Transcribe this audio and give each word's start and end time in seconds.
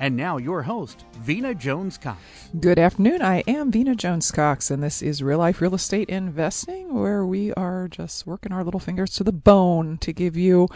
And 0.00 0.16
now, 0.16 0.38
your 0.38 0.62
host, 0.62 1.04
Vena 1.18 1.54
Jones 1.54 1.98
Cox. 1.98 2.18
Good 2.58 2.78
afternoon. 2.78 3.20
I 3.20 3.40
am 3.46 3.70
Vena 3.70 3.94
Jones 3.94 4.30
Cox, 4.30 4.70
and 4.70 4.82
this 4.82 5.02
is 5.02 5.22
Real 5.22 5.36
Life 5.36 5.60
Real 5.60 5.74
Estate 5.74 6.08
Investing, 6.08 6.94
where 6.94 7.26
we 7.26 7.52
are 7.52 7.86
just 7.86 8.26
working 8.26 8.50
our 8.50 8.64
little 8.64 8.80
fingers 8.80 9.12
to 9.16 9.24
the 9.24 9.30
bone 9.30 9.98
to 9.98 10.14
give 10.14 10.38
you 10.38 10.68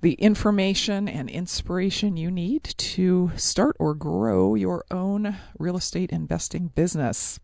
the 0.00 0.12
information 0.12 1.08
and 1.08 1.28
inspiration 1.28 2.16
you 2.16 2.30
need 2.30 2.62
to 2.78 3.32
start 3.34 3.74
or 3.80 3.94
grow 3.94 4.54
your 4.54 4.84
own 4.92 5.38
real 5.58 5.76
estate 5.76 6.12
investing 6.12 6.68
business. 6.68 7.40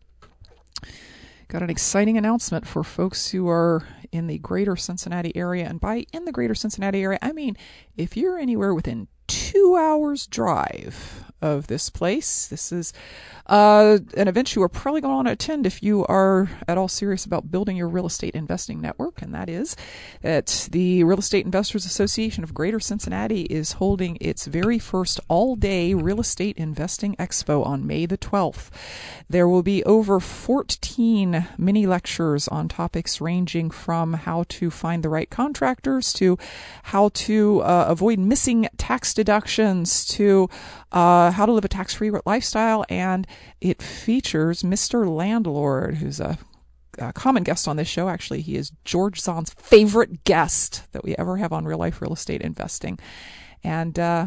Got 1.49 1.65
an 1.65 1.71
exciting 1.71 2.17
announcement 2.17 2.65
for 2.65 2.85
folks 2.85 3.31
who 3.31 3.49
are 3.49 3.83
in 4.13 4.29
the 4.29 4.39
greater 4.39 4.77
Cincinnati 4.77 5.35
area. 5.35 5.67
And 5.67 5.81
by 5.81 6.07
in 6.13 6.27
the 6.27 6.33
greater 6.33 6.55
Cincinnati 6.55 7.03
area, 7.03 7.19
I 7.21 7.33
mean 7.33 7.57
if 7.97 8.17
you're 8.17 8.39
anywhere 8.39 8.73
within 8.73 9.09
two 9.29 9.77
hours 9.77 10.27
drive 10.27 11.25
of 11.41 11.69
this 11.69 11.91
place. 11.91 12.47
This 12.47 12.73
is 12.73 12.93
uh, 13.47 13.99
an 14.17 14.29
event 14.29 14.55
you 14.55 14.63
are 14.63 14.69
probably 14.69 15.01
going 15.01 15.13
to 15.13 15.17
want 15.17 15.29
to 15.29 15.33
attend 15.33 15.67
if 15.67 15.83
you 15.83 16.05
are 16.07 16.51
at 16.67 16.77
all 16.77 16.89
serious 16.89 17.25
about 17.25 17.51
building 17.51 17.77
your 17.77 17.89
real 17.89 18.07
estate 18.07 18.35
investing 18.35 18.81
network, 18.81 19.23
and 19.23 19.35
that 19.35 19.49
is 19.49 19.77
that 20.23 20.69
the 20.73 21.05
Real 21.05 21.19
Estate 21.19 21.45
Investors 21.47 21.87
Association 21.87 22.45
of 22.45 22.53
Greater 22.53 22.81
Cincinnati 22.81 23.43
is 23.43 23.73
holding 23.73 24.19
its 24.21 24.47
very 24.47 24.79
first 24.79 25.21
all 25.29 25.57
day 25.57 25.95
real 25.95 26.21
estate 26.21 26.57
investing 26.59 27.17
expo 27.17 27.65
on 27.65 27.87
May 27.87 28.05
the 28.05 28.19
12th. 28.19 28.71
There 29.31 29.49
will 29.49 29.63
be 29.63 29.85
over 29.85 30.21
14 30.21 31.49
mini 31.57 31.87
lectures 31.87 32.49
on 32.49 32.69
topics 32.69 33.21
ranging 33.21 33.71
from 33.71 34.15
how 34.15 34.45
to 34.49 34.71
find 34.71 35.03
the 35.03 35.09
right 35.09 35.31
contractors 35.31 36.13
to 36.15 36.39
how 36.85 37.11
to 37.11 37.61
uh, 37.61 37.87
avoid 37.89 38.19
missing 38.19 38.69
tax 38.77 39.15
deductions 39.15 40.07
to 40.07 40.49
uh, 40.93 41.28
how 41.31 41.47
to 41.47 41.53
live 41.53 41.65
a 41.65 41.69
tax 41.69 41.95
free 41.95 42.11
lifestyle. 42.27 42.85
And 42.89 43.27
it 43.61 43.83
features 43.83 44.63
Mr. 44.63 45.09
Landlord, 45.09 45.97
who's 45.97 46.21
a 46.21 46.39
a 46.99 47.13
common 47.13 47.45
guest 47.45 47.69
on 47.69 47.77
this 47.77 47.89
show. 47.89 48.09
Actually, 48.09 48.41
he 48.41 48.57
is 48.57 48.73
George 48.85 49.21
Zahn's 49.21 49.55
favorite 49.55 50.25
guest 50.25 50.91
that 50.93 51.05
we 51.05 51.15
ever 51.17 51.37
have 51.37 51.53
on 51.53 51.65
real 51.65 51.79
life 51.79 52.01
real 52.03 52.13
estate 52.13 52.43
investing. 52.43 52.99
And 53.63 53.99
uh, 53.99 54.27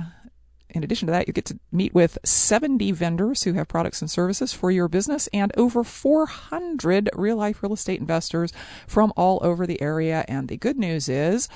in 0.70 0.84
addition 0.84 1.08
to 1.08 1.12
that, 1.12 1.28
you 1.28 1.34
get 1.34 1.46
to 1.46 1.60
meet 1.72 1.94
with 1.94 2.18
70 2.24 2.92
vendors 2.94 3.44
who 3.44 3.54
have 3.54 3.68
products 3.68 4.02
and 4.02 4.10
services 4.10 4.54
for 4.54 4.72
your 4.72 4.88
business 4.88 5.28
and 5.34 5.52
over 5.58 5.84
400 5.84 7.10
real 7.14 7.38
life 7.38 7.62
real 7.62 7.74
estate 7.74 8.00
investors 8.00 8.54
from 8.88 9.12
all 9.18 9.40
over 9.42 9.68
the 9.68 9.82
area. 9.82 10.26
And 10.28 10.48
the 10.48 10.58
good 10.58 10.78
news 10.78 11.10
is 11.10 11.50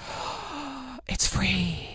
it's 1.08 1.28
free. 1.28 1.95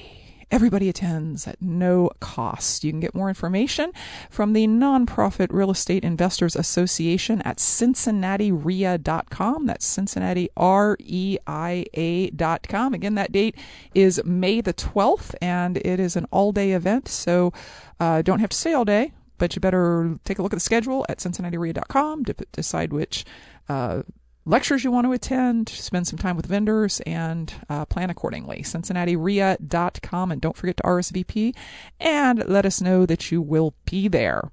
Everybody 0.50 0.88
attends 0.88 1.46
at 1.46 1.62
no 1.62 2.10
cost. 2.18 2.82
You 2.82 2.90
can 2.90 2.98
get 2.98 3.14
more 3.14 3.28
information 3.28 3.92
from 4.28 4.52
the 4.52 4.66
nonprofit 4.66 5.52
Real 5.52 5.70
Estate 5.70 6.04
Investors 6.04 6.56
Association 6.56 7.40
at 7.42 7.58
CincinnatiREIA.com. 7.58 9.66
That's 9.66 9.86
Cincinnati 9.86 10.50
R 10.56 10.96
E 10.98 11.38
I 11.46 11.86
A.com. 11.94 12.94
Again, 12.94 13.14
that 13.14 13.30
date 13.30 13.54
is 13.94 14.20
May 14.24 14.60
the 14.60 14.74
12th, 14.74 15.36
and 15.40 15.76
it 15.76 16.00
is 16.00 16.16
an 16.16 16.26
all 16.32 16.50
day 16.50 16.72
event, 16.72 17.06
so 17.06 17.52
uh, 18.00 18.22
don't 18.22 18.40
have 18.40 18.50
to 18.50 18.56
stay 18.56 18.72
all 18.72 18.84
day 18.84 19.12
but 19.38 19.54
you 19.56 19.60
better 19.60 20.18
take 20.26 20.38
a 20.38 20.42
look 20.42 20.52
at 20.52 20.56
the 20.56 20.60
schedule 20.60 21.06
at 21.08 21.16
cincinnatireia.com 21.16 22.26
to 22.26 22.34
decide 22.52 22.92
which 22.92 23.24
uh, 23.70 24.02
lectures 24.44 24.84
you 24.84 24.90
want 24.90 25.06
to 25.06 25.12
attend, 25.12 25.68
spend 25.68 26.06
some 26.06 26.18
time 26.18 26.36
with 26.36 26.46
vendors, 26.46 27.00
and 27.00 27.52
uh, 27.68 27.84
plan 27.84 28.10
accordingly. 28.10 28.62
CincinnatiREIA.com. 28.62 30.32
And 30.32 30.40
don't 30.40 30.56
forget 30.56 30.76
to 30.78 30.82
RSVP 30.82 31.54
and 31.98 32.48
let 32.48 32.66
us 32.66 32.80
know 32.80 33.06
that 33.06 33.30
you 33.30 33.42
will 33.42 33.74
be 33.84 34.08
there. 34.08 34.50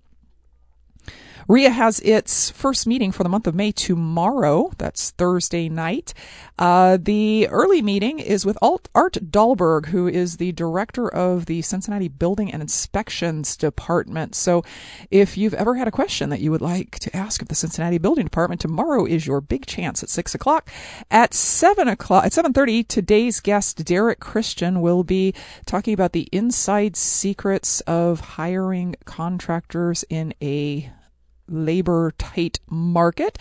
REIA 1.49 1.69
has 1.69 2.01
its 2.01 2.49
first 2.51 2.85
meeting 2.85 3.13
for 3.13 3.23
the 3.23 3.29
month 3.29 3.47
of 3.47 3.55
May 3.55 3.71
tomorrow. 3.71 4.69
That's 4.77 5.11
Thursday 5.11 5.69
night. 5.69 6.13
Uh, 6.59 6.97
the 7.01 7.47
early 7.47 7.81
meeting 7.81 8.19
is 8.19 8.45
with 8.45 8.57
Art 8.61 8.83
Dahlberg, 8.93 9.85
who 9.85 10.09
is 10.09 10.37
the 10.37 10.51
director 10.51 11.07
of 11.07 11.45
the 11.45 11.61
Cincinnati 11.61 12.09
Building 12.09 12.51
and 12.51 12.61
Inspections 12.61 13.55
Department. 13.55 14.35
So 14.35 14.65
if 15.09 15.37
you've 15.37 15.53
ever 15.53 15.75
had 15.75 15.87
a 15.87 15.91
question 15.91 16.29
that 16.31 16.41
you 16.41 16.51
would 16.51 16.61
like 16.61 16.99
to 16.99 17.15
ask 17.15 17.41
of 17.41 17.47
the 17.47 17.55
Cincinnati 17.55 17.97
Building 17.97 18.25
Department, 18.25 18.59
tomorrow 18.59 19.05
is 19.05 19.25
your 19.25 19.39
big 19.39 19.65
chance 19.65 20.03
at 20.03 20.09
six 20.09 20.35
o'clock. 20.35 20.69
At 21.09 21.33
seven 21.33 21.87
o'clock, 21.87 22.25
at 22.25 22.33
7.30, 22.33 22.85
today's 22.89 23.39
guest, 23.39 23.85
Derek 23.85 24.19
Christian, 24.19 24.81
will 24.81 25.05
be 25.05 25.33
talking 25.65 25.93
about 25.93 26.11
the 26.11 26.27
inside 26.33 26.97
secrets 26.97 27.79
of 27.81 28.19
hiring 28.19 28.97
contractors 29.05 30.03
in 30.09 30.33
a 30.41 30.91
labor 31.47 32.13
tight 32.17 32.59
market. 32.69 33.37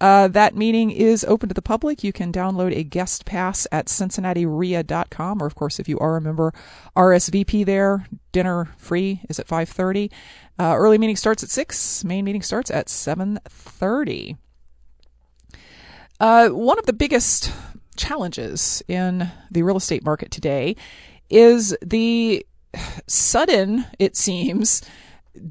Uh, 0.00 0.28
that 0.28 0.56
meeting 0.56 0.90
is 0.90 1.24
open 1.24 1.48
to 1.48 1.54
the 1.54 1.62
public. 1.62 2.04
You 2.04 2.12
can 2.12 2.32
download 2.32 2.76
a 2.76 2.82
guest 2.82 3.24
pass 3.24 3.66
at 3.72 3.86
cincinnatireia.com, 3.86 5.42
or 5.42 5.46
of 5.46 5.54
course, 5.54 5.78
if 5.78 5.88
you 5.88 5.98
are 5.98 6.16
a 6.16 6.20
member, 6.20 6.52
RSVP 6.96 7.64
there. 7.64 8.06
Dinner 8.32 8.66
free 8.76 9.20
is 9.28 9.38
at 9.38 9.46
5:30. 9.46 10.10
Uh, 10.58 10.74
early 10.76 10.98
meeting 10.98 11.16
starts 11.16 11.42
at 11.42 11.50
six. 11.50 12.04
Main 12.04 12.24
meeting 12.24 12.42
starts 12.42 12.70
at 12.70 12.88
7:30. 12.88 14.36
Uh, 16.20 16.48
one 16.48 16.78
of 16.78 16.86
the 16.86 16.92
biggest 16.92 17.52
challenges 17.96 18.82
in 18.88 19.30
the 19.50 19.62
real 19.62 19.76
estate 19.76 20.04
market 20.04 20.30
today 20.30 20.76
is 21.30 21.76
the 21.82 22.44
sudden, 23.06 23.86
it 23.98 24.16
seems, 24.16 24.82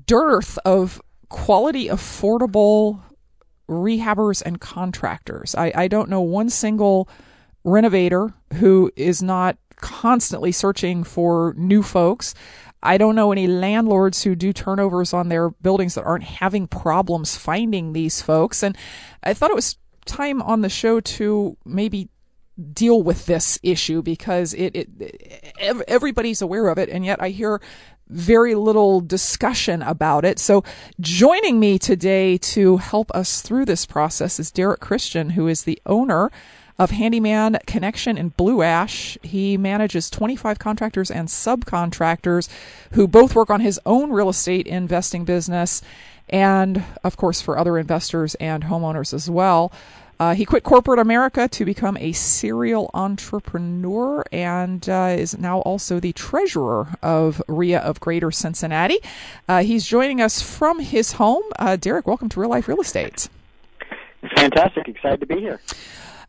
dearth 0.06 0.58
of 0.66 1.02
quality, 1.34 1.88
affordable 1.88 3.02
rehabbers 3.68 4.44
and 4.46 4.62
contractors. 4.62 5.56
I, 5.56 5.72
I 5.76 5.88
don't 5.88 6.08
know 6.08 6.22
one 6.22 6.52
single 6.52 7.10
renovator 7.64 8.34
who 8.54 8.92
is 8.96 9.24
not 9.24 9.58
constantly 9.78 10.52
searching 10.52 11.04
for 11.04 11.56
new 11.58 11.82
folks. 11.82 12.36
I 12.84 13.00
don't 13.00 13.16
know 13.16 13.32
any 13.32 13.48
landlords 13.48 14.22
who 14.22 14.36
do 14.36 14.54
turnovers 14.54 15.12
on 15.12 15.30
their 15.30 15.50
buildings 15.50 15.96
that 15.96 16.04
aren't 16.04 16.24
having 16.24 16.68
problems 16.68 17.36
finding 17.36 17.94
these 17.94 18.22
folks. 18.22 18.62
And 18.62 18.78
I 19.24 19.34
thought 19.34 19.50
it 19.50 19.56
was 19.56 19.78
time 20.06 20.40
on 20.40 20.62
the 20.62 20.70
show 20.70 21.00
to 21.00 21.58
maybe 21.66 22.10
deal 22.74 23.02
with 23.02 23.26
this 23.26 23.58
issue 23.64 24.04
because 24.04 24.54
it, 24.54 24.76
it 24.76 25.84
everybody's 25.88 26.42
aware 26.42 26.68
of 26.68 26.78
it 26.78 26.88
and 26.88 27.04
yet 27.04 27.20
I 27.20 27.30
hear 27.30 27.60
very 28.10 28.56
little 28.56 29.02
discussion 29.02 29.82
about 29.82 30.26
it. 30.26 30.40
So 30.40 30.64
joining 31.00 31.60
me 31.60 31.80
today 31.80 32.38
to 32.40 32.78
help 32.78 33.12
us 33.12 33.42
through 33.42 33.66
this 33.66 33.86
process 33.86 34.40
is 34.40 34.52
Derek 34.52 34.80
Christian, 34.80 35.32
who 35.32 35.48
is 35.48 35.64
the 35.64 35.82
owner 35.86 36.32
of 36.80 36.92
Handyman 36.92 37.60
Connection 37.66 38.18
in 38.18 38.30
Blue 38.30 38.62
Ash. 38.62 39.18
He 39.22 39.58
manages 39.58 40.10
25 40.10 40.60
contractors 40.60 41.12
and 41.12 41.28
subcontractors 41.28 42.50
who 42.94 43.08
both 43.08 43.36
work 43.36 43.50
on 43.50 43.62
his 43.62 43.80
own 43.86 44.12
real 44.12 44.30
estate 44.30 44.68
investing 44.68 45.24
business 45.24 45.82
and, 46.30 46.84
of 47.04 47.18
course, 47.18 47.42
for 47.42 47.58
other 47.58 47.78
investors 47.78 48.36
and 48.36 48.64
homeowners 48.64 49.14
as 49.14 49.30
well. 49.30 49.72
Uh, 50.24 50.34
he 50.34 50.46
quit 50.46 50.64
corporate 50.64 51.00
America 51.00 51.50
to 51.50 51.66
become 51.66 51.98
a 51.98 52.14
serial 52.14 52.90
entrepreneur 52.94 54.24
and 54.32 54.88
uh, 54.88 55.14
is 55.20 55.38
now 55.38 55.60
also 55.60 56.00
the 56.00 56.14
treasurer 56.14 56.88
of 57.02 57.42
REIA 57.50 57.80
of 57.80 58.00
Greater 58.00 58.32
Cincinnati. 58.32 59.00
Uh, 59.50 59.64
he's 59.64 59.86
joining 59.86 60.22
us 60.22 60.42
from 60.42 60.80
his 60.80 61.12
home. 61.12 61.44
Uh, 61.60 61.76
Derek, 61.76 62.08
welcome 62.08 62.30
to 62.30 62.40
Real 62.40 62.50
Life 62.50 62.70
Real 62.70 62.80
Estate. 62.80 63.28
Fantastic. 64.38 64.88
Excited 64.88 65.20
to 65.20 65.26
be 65.26 65.42
here. 65.42 65.60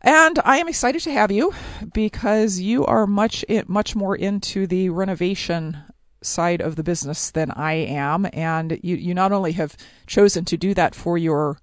And 0.01 0.39
I 0.43 0.57
am 0.57 0.67
excited 0.67 1.01
to 1.03 1.13
have 1.13 1.31
you 1.31 1.53
because 1.93 2.59
you 2.59 2.85
are 2.85 3.07
much 3.07 3.45
much 3.65 3.95
more 3.95 4.13
into 4.13 4.67
the 4.67 4.89
renovation 4.89 5.77
side 6.21 6.59
of 6.59 6.75
the 6.75 6.83
business 6.83 7.31
than 7.31 7.49
I 7.51 7.75
am, 7.75 8.27
and 8.33 8.77
you 8.83 8.97
you 8.97 9.13
not 9.13 9.31
only 9.31 9.53
have 9.53 9.77
chosen 10.05 10.43
to 10.45 10.57
do 10.57 10.73
that 10.73 10.95
for 10.95 11.17
your 11.17 11.59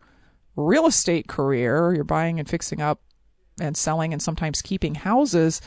real 0.57 0.87
estate 0.87 1.29
career, 1.29 1.95
you're 1.95 2.05
buying 2.05 2.39
and 2.39 2.49
fixing 2.49 2.81
up 2.81 3.01
and 3.61 3.77
selling 3.77 4.13
and 4.13 4.23
sometimes 4.23 4.63
keeping 4.63 4.97
houses, 4.97 5.61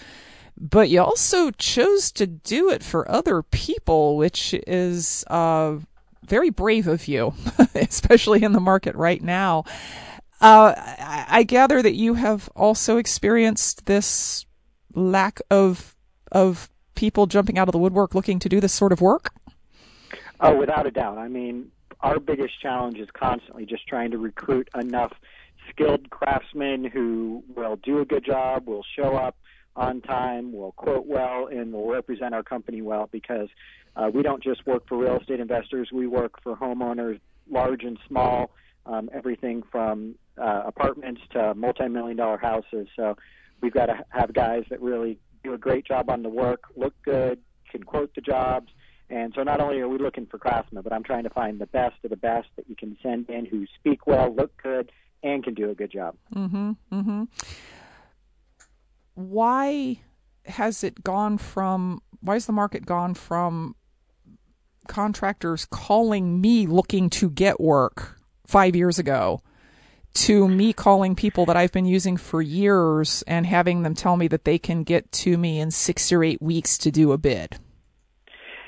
but 0.57 0.89
you 0.89 1.01
also 1.01 1.51
chose 1.51 2.11
to 2.13 2.25
do 2.27 2.69
it 2.69 2.83
for 2.83 3.09
other 3.09 3.41
people, 3.41 4.17
which 4.17 4.53
is 4.67 5.23
uh, 5.27 5.77
very 6.25 6.49
brave 6.49 6.87
of 6.87 7.07
you, 7.07 7.33
especially 7.75 8.43
in 8.43 8.53
the 8.53 8.59
market 8.59 8.95
right 8.95 9.21
now. 9.21 9.63
Uh, 10.41 10.73
I 10.77 11.43
gather 11.43 11.81
that 11.81 11.95
you 11.95 12.15
have 12.15 12.49
also 12.55 12.97
experienced 12.97 13.85
this 13.85 14.45
lack 14.93 15.41
of 15.49 15.95
of 16.31 16.69
people 16.95 17.27
jumping 17.27 17.57
out 17.57 17.67
of 17.67 17.71
the 17.71 17.77
woodwork 17.77 18.15
looking 18.15 18.39
to 18.39 18.49
do 18.49 18.59
this 18.59 18.73
sort 18.73 18.91
of 18.91 19.01
work. 19.01 19.33
Oh, 20.39 20.55
without 20.55 20.85
a 20.85 20.91
doubt. 20.91 21.17
I 21.17 21.27
mean, 21.27 21.71
our 22.01 22.19
biggest 22.19 22.59
challenge 22.61 22.97
is 22.97 23.09
constantly 23.13 23.65
just 23.65 23.87
trying 23.87 24.11
to 24.11 24.17
recruit 24.17 24.69
enough 24.75 25.13
skilled 25.69 26.09
craftsmen 26.09 26.85
who 26.85 27.43
will 27.55 27.75
do 27.77 27.99
a 27.99 28.05
good 28.05 28.25
job, 28.25 28.67
will 28.67 28.85
show 28.95 29.15
up 29.15 29.35
on 29.75 30.01
time, 30.01 30.53
will 30.53 30.71
quote 30.73 31.05
well, 31.05 31.47
and 31.47 31.73
will 31.73 31.89
represent 31.89 32.33
our 32.33 32.43
company 32.43 32.81
well 32.81 33.09
because 33.11 33.49
uh, 33.95 34.09
we 34.13 34.21
don't 34.21 34.43
just 34.43 34.65
work 34.65 34.87
for 34.87 34.97
real 34.97 35.19
estate 35.19 35.39
investors, 35.39 35.89
we 35.91 36.07
work 36.07 36.41
for 36.41 36.55
homeowners, 36.55 37.19
large 37.49 37.83
and 37.83 37.97
small, 38.07 38.51
um, 38.85 39.09
everything 39.13 39.63
from 39.71 40.15
uh, 40.37 40.63
apartments 40.65 41.21
to 41.31 41.53
multi-million 41.55 42.17
dollar 42.17 42.37
houses. 42.37 42.87
So 42.95 43.17
we've 43.61 43.73
got 43.73 43.87
to 43.87 44.03
have 44.09 44.33
guys 44.33 44.63
that 44.69 44.81
really 44.81 45.17
do 45.43 45.53
a 45.53 45.57
great 45.57 45.85
job 45.85 46.09
on 46.09 46.23
the 46.23 46.29
work, 46.29 46.63
look 46.75 46.93
good, 47.03 47.39
can 47.69 47.83
quote 47.83 48.13
the 48.15 48.21
jobs. 48.21 48.71
And 49.09 49.33
so 49.35 49.43
not 49.43 49.61
only 49.61 49.79
are 49.79 49.87
we 49.87 49.97
looking 49.97 50.25
for 50.25 50.37
craftsmen, 50.37 50.81
but 50.81 50.91
I'm 50.91 51.03
trying 51.03 51.23
to 51.23 51.29
find 51.29 51.59
the 51.59 51.67
best 51.67 51.95
of 52.03 52.09
the 52.09 52.15
best 52.15 52.47
that 52.55 52.67
you 52.67 52.75
can 52.75 52.97
send 53.03 53.29
in 53.29 53.45
who 53.45 53.65
speak 53.79 54.07
well, 54.07 54.33
look 54.33 54.51
good, 54.61 54.91
and 55.21 55.43
can 55.43 55.53
do 55.53 55.69
a 55.69 55.75
good 55.75 55.91
job. 55.91 56.15
Mm-hmm. 56.33 56.71
Mm-hmm. 56.91 57.23
Why 59.15 59.99
has 60.45 60.83
it 60.83 61.03
gone 61.03 61.37
from? 61.37 62.01
Why 62.21 62.33
has 62.33 62.47
the 62.47 62.53
market 62.53 62.85
gone 62.85 63.13
from 63.13 63.75
contractors 64.87 65.65
calling 65.65 66.41
me 66.41 66.67
looking 66.67 67.09
to 67.09 67.29
get 67.29 67.59
work 67.59 68.19
five 68.45 68.75
years 68.75 68.99
ago 68.99 69.41
to 70.13 70.47
me 70.47 70.71
calling 70.73 71.15
people 71.15 71.45
that 71.45 71.57
I've 71.57 71.71
been 71.71 71.85
using 71.85 72.17
for 72.17 72.41
years 72.41 73.23
and 73.27 73.45
having 73.45 73.83
them 73.83 73.93
tell 73.93 74.15
me 74.15 74.27
that 74.29 74.45
they 74.45 74.57
can 74.57 74.83
get 74.83 75.11
to 75.11 75.37
me 75.37 75.59
in 75.59 75.71
six 75.71 76.11
or 76.11 76.23
eight 76.23 76.41
weeks 76.41 76.77
to 76.79 76.91
do 76.91 77.11
a 77.11 77.17
bid. 77.17 77.57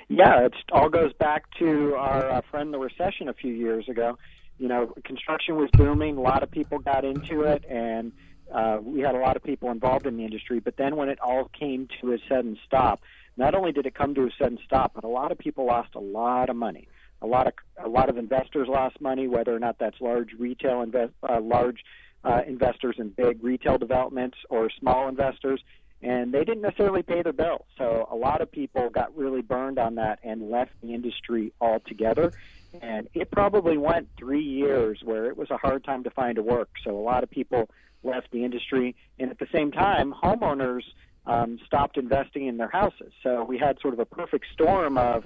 Yeah, 0.10 0.46
it 0.46 0.54
all 0.72 0.90
goes 0.90 1.14
back 1.14 1.44
to 1.60 1.96
our 1.96 2.30
uh, 2.30 2.42
friend 2.50 2.74
the 2.74 2.80
recession 2.80 3.28
a 3.28 3.34
few 3.34 3.54
years 3.54 3.90
ago. 3.90 4.18
You 4.58 4.68
know, 4.68 4.94
construction 5.04 5.56
was 5.58 5.70
booming, 5.74 6.18
a 6.18 6.22
lot 6.22 6.44
of 6.44 6.50
people 6.50 6.80
got 6.80 7.06
into 7.06 7.42
it, 7.42 7.64
and 7.70 8.12
uh, 8.52 8.80
we 8.82 9.02
had 9.02 9.16
a 9.16 9.20
lot 9.20 9.36
of 9.36 9.44
people 9.44 9.70
involved 9.70 10.08
in 10.08 10.18
the 10.18 10.24
industry. 10.24 10.60
But 10.60 10.78
then 10.78 10.96
when 10.96 11.10
it 11.10 11.20
all 11.22 11.46
came 11.46 11.88
to 12.02 12.14
a 12.14 12.18
sudden 12.30 12.58
stop, 12.66 13.02
not 13.36 13.54
only 13.54 13.72
did 13.72 13.86
it 13.86 13.94
come 13.94 14.16
to 14.16 14.24
a 14.24 14.30
sudden 14.40 14.58
stop, 14.66 14.94
but 14.96 15.04
a 15.04 15.10
lot 15.10 15.32
of 15.32 15.38
people 15.38 15.66
lost 15.66 15.94
a 15.96 16.00
lot 16.00 16.50
of 16.50 16.56
money 16.56 16.88
a 17.22 17.28
lot 17.28 17.48
of 17.48 17.54
a 17.84 17.90
lot 17.90 18.10
of 18.10 18.18
investors 18.18 18.68
lost 18.68 19.00
money, 19.02 19.28
whether 19.28 19.56
or 19.56 19.60
not 19.60 19.78
that's 19.80 20.00
large 20.00 20.34
retail 20.38 20.82
invest, 20.82 21.14
uh, 21.28 21.40
large 21.42 21.84
uh, 22.24 22.42
investors 22.48 22.96
in 23.00 23.10
big 23.10 23.44
retail 23.44 23.78
developments 23.78 24.38
or 24.50 24.70
small 24.80 25.08
investors, 25.08 25.62
and 26.02 26.34
they 26.34 26.44
didn't 26.44 26.62
necessarily 26.62 27.04
pay 27.04 27.22
their 27.24 27.34
bills. 27.34 27.66
So 27.78 28.08
a 28.12 28.16
lot 28.16 28.42
of 28.42 28.52
people 28.52 28.90
got 28.90 29.16
really 29.18 29.42
burned 29.42 29.80
on 29.80 29.96
that 29.96 30.20
and 30.24 30.50
left 30.50 30.72
the 30.82 30.94
industry 30.94 31.54
altogether. 31.60 32.34
And 32.82 33.08
it 33.14 33.32
probably 33.32 33.78
went 33.78 34.10
three 34.18 34.44
years 34.44 35.00
where 35.04 35.26
it 35.26 35.38
was 35.38 35.50
a 35.50 35.58
hard 35.58 35.84
time 35.84 36.04
to 36.04 36.12
find 36.12 36.38
a 36.38 36.44
work. 36.44 36.70
So 36.84 36.92
a 36.92 37.02
lot 37.02 37.24
of 37.24 37.30
people 37.30 37.70
left 38.04 38.30
the 38.32 38.44
industry, 38.44 38.96
and 39.18 39.32
at 39.32 39.40
the 39.40 39.48
same 39.52 39.72
time, 39.72 40.14
homeowners 40.14 40.84
um, 41.26 41.60
stopped 41.66 41.98
investing 41.98 42.48
in 42.48 42.58
their 42.58 42.70
houses. 42.70 43.12
So 43.24 43.44
we 43.44 43.58
had 43.58 43.80
sort 43.80 43.94
of 43.94 44.00
a 44.00 44.06
perfect 44.06 44.46
storm 44.54 44.98
of 44.98 45.26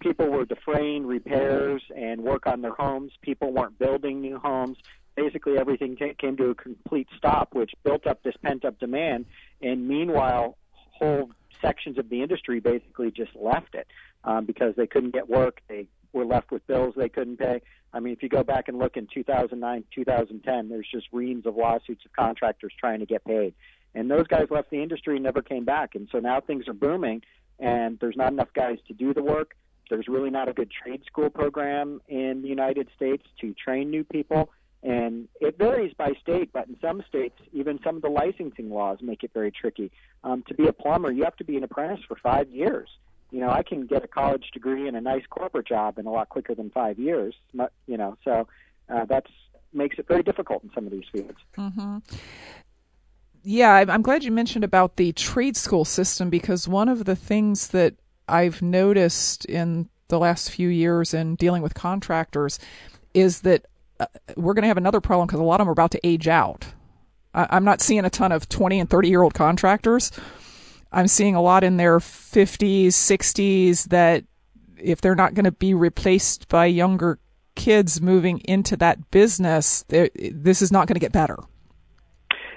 people 0.00 0.28
were 0.28 0.44
defraying 0.44 1.06
repairs 1.06 1.82
and 1.94 2.22
work 2.22 2.46
on 2.46 2.62
their 2.62 2.72
homes. 2.72 3.12
People 3.20 3.52
weren't 3.52 3.78
building 3.78 4.20
new 4.20 4.38
homes. 4.38 4.78
Basically, 5.16 5.58
everything 5.58 5.96
t- 5.96 6.14
came 6.18 6.36
to 6.36 6.50
a 6.50 6.54
complete 6.54 7.08
stop, 7.16 7.54
which 7.54 7.72
built 7.84 8.06
up 8.06 8.22
this 8.22 8.36
pent 8.42 8.64
up 8.64 8.78
demand. 8.78 9.26
And 9.60 9.86
meanwhile, 9.88 10.56
whole 10.72 11.30
sections 11.60 11.98
of 11.98 12.08
the 12.08 12.22
industry 12.22 12.60
basically 12.60 13.10
just 13.10 13.34
left 13.34 13.74
it 13.74 13.86
um, 14.24 14.46
because 14.46 14.74
they 14.76 14.86
couldn't 14.86 15.10
get 15.10 15.28
work. 15.28 15.60
They 15.68 15.86
were 16.12 16.24
left 16.24 16.50
with 16.50 16.66
bills 16.66 16.94
they 16.96 17.08
couldn't 17.08 17.38
pay. 17.38 17.62
I 17.92 18.00
mean, 18.00 18.12
if 18.12 18.22
you 18.22 18.28
go 18.28 18.44
back 18.44 18.68
and 18.68 18.78
look 18.78 18.96
in 18.96 19.08
2009, 19.12 19.84
2010, 19.94 20.68
there's 20.68 20.86
just 20.90 21.06
reams 21.12 21.46
of 21.46 21.56
lawsuits 21.56 22.04
of 22.04 22.12
contractors 22.12 22.72
trying 22.78 23.00
to 23.00 23.06
get 23.06 23.24
paid. 23.24 23.54
And 23.94 24.10
those 24.10 24.26
guys 24.28 24.46
left 24.50 24.70
the 24.70 24.82
industry 24.82 25.16
and 25.16 25.24
never 25.24 25.42
came 25.42 25.64
back. 25.64 25.94
And 25.94 26.08
so 26.12 26.18
now 26.18 26.40
things 26.40 26.68
are 26.68 26.72
booming, 26.72 27.22
and 27.58 27.98
there's 28.00 28.16
not 28.16 28.32
enough 28.32 28.52
guys 28.54 28.78
to 28.86 28.94
do 28.94 29.12
the 29.12 29.22
work. 29.22 29.56
There's 29.88 30.06
really 30.06 30.30
not 30.30 30.48
a 30.48 30.52
good 30.52 30.70
trade 30.70 31.02
school 31.04 31.30
program 31.30 32.00
in 32.06 32.42
the 32.42 32.48
United 32.48 32.88
States 32.94 33.24
to 33.40 33.52
train 33.54 33.90
new 33.90 34.04
people. 34.04 34.50
And 34.82 35.28
it 35.40 35.58
varies 35.58 35.92
by 35.92 36.12
state, 36.22 36.50
but 36.52 36.68
in 36.68 36.76
some 36.80 37.02
states, 37.06 37.38
even 37.52 37.78
some 37.84 37.96
of 37.96 38.02
the 38.02 38.08
licensing 38.08 38.70
laws 38.70 38.98
make 39.02 39.22
it 39.22 39.30
very 39.34 39.50
tricky. 39.50 39.90
Um, 40.24 40.42
to 40.48 40.54
be 40.54 40.66
a 40.68 40.72
plumber, 40.72 41.10
you 41.10 41.24
have 41.24 41.36
to 41.36 41.44
be 41.44 41.56
an 41.56 41.64
apprentice 41.64 42.04
for 42.08 42.16
five 42.16 42.48
years. 42.48 42.88
You 43.30 43.40
know, 43.40 43.50
I 43.50 43.62
can 43.62 43.86
get 43.86 44.02
a 44.02 44.08
college 44.08 44.50
degree 44.52 44.88
and 44.88 44.96
a 44.96 45.00
nice 45.00 45.22
corporate 45.28 45.68
job 45.68 45.98
in 45.98 46.06
a 46.06 46.10
lot 46.10 46.30
quicker 46.30 46.54
than 46.54 46.70
five 46.70 46.98
years. 46.98 47.34
You 47.86 47.96
know, 47.96 48.16
so 48.24 48.48
uh, 48.88 49.04
makes 49.72 49.98
it 49.98 50.08
very 50.08 50.22
difficult 50.22 50.64
in 50.64 50.70
some 50.74 50.86
of 50.86 50.92
these 50.92 51.04
fields. 51.12 51.38
Mm-hmm. 51.56 51.98
Yeah, 53.42 53.84
I'm 53.88 54.02
glad 54.02 54.24
you 54.24 54.32
mentioned 54.32 54.64
about 54.64 54.96
the 54.96 55.12
trade 55.12 55.56
school 55.56 55.84
system 55.84 56.28
because 56.28 56.68
one 56.68 56.88
of 56.88 57.04
the 57.04 57.16
things 57.16 57.68
that 57.68 57.94
I've 58.28 58.60
noticed 58.60 59.44
in 59.46 59.88
the 60.08 60.18
last 60.18 60.50
few 60.50 60.68
years 60.68 61.14
in 61.14 61.36
dealing 61.36 61.62
with 61.62 61.74
contractors 61.74 62.58
is 63.14 63.40
that 63.42 63.64
we're 64.36 64.54
going 64.54 64.62
to 64.62 64.68
have 64.68 64.76
another 64.76 65.00
problem 65.00 65.26
because 65.26 65.40
a 65.40 65.44
lot 65.44 65.60
of 65.60 65.64
them 65.64 65.68
are 65.68 65.72
about 65.72 65.90
to 65.92 66.06
age 66.06 66.28
out. 66.28 66.66
I, 67.34 67.56
am 67.56 67.64
not 67.64 67.80
seeing 67.80 68.04
a 68.04 68.10
ton 68.10 68.32
of 68.32 68.48
20 68.48 68.80
and 68.80 68.90
30 68.90 69.08
year 69.08 69.22
old 69.22 69.34
contractors. 69.34 70.10
I'm 70.92 71.06
seeing 71.06 71.34
a 71.34 71.42
lot 71.42 71.62
in 71.62 71.76
their 71.76 71.98
50s, 71.98 72.88
60s 72.88 73.88
that 73.88 74.24
if 74.76 75.00
they're 75.00 75.14
not 75.14 75.34
going 75.34 75.44
to 75.44 75.52
be 75.52 75.74
replaced 75.74 76.48
by 76.48 76.66
younger 76.66 77.18
kids 77.54 78.00
moving 78.00 78.38
into 78.40 78.76
that 78.78 79.10
business, 79.10 79.84
this 79.88 80.62
is 80.62 80.72
not 80.72 80.88
going 80.88 80.94
to 80.94 81.00
get 81.00 81.12
better. 81.12 81.36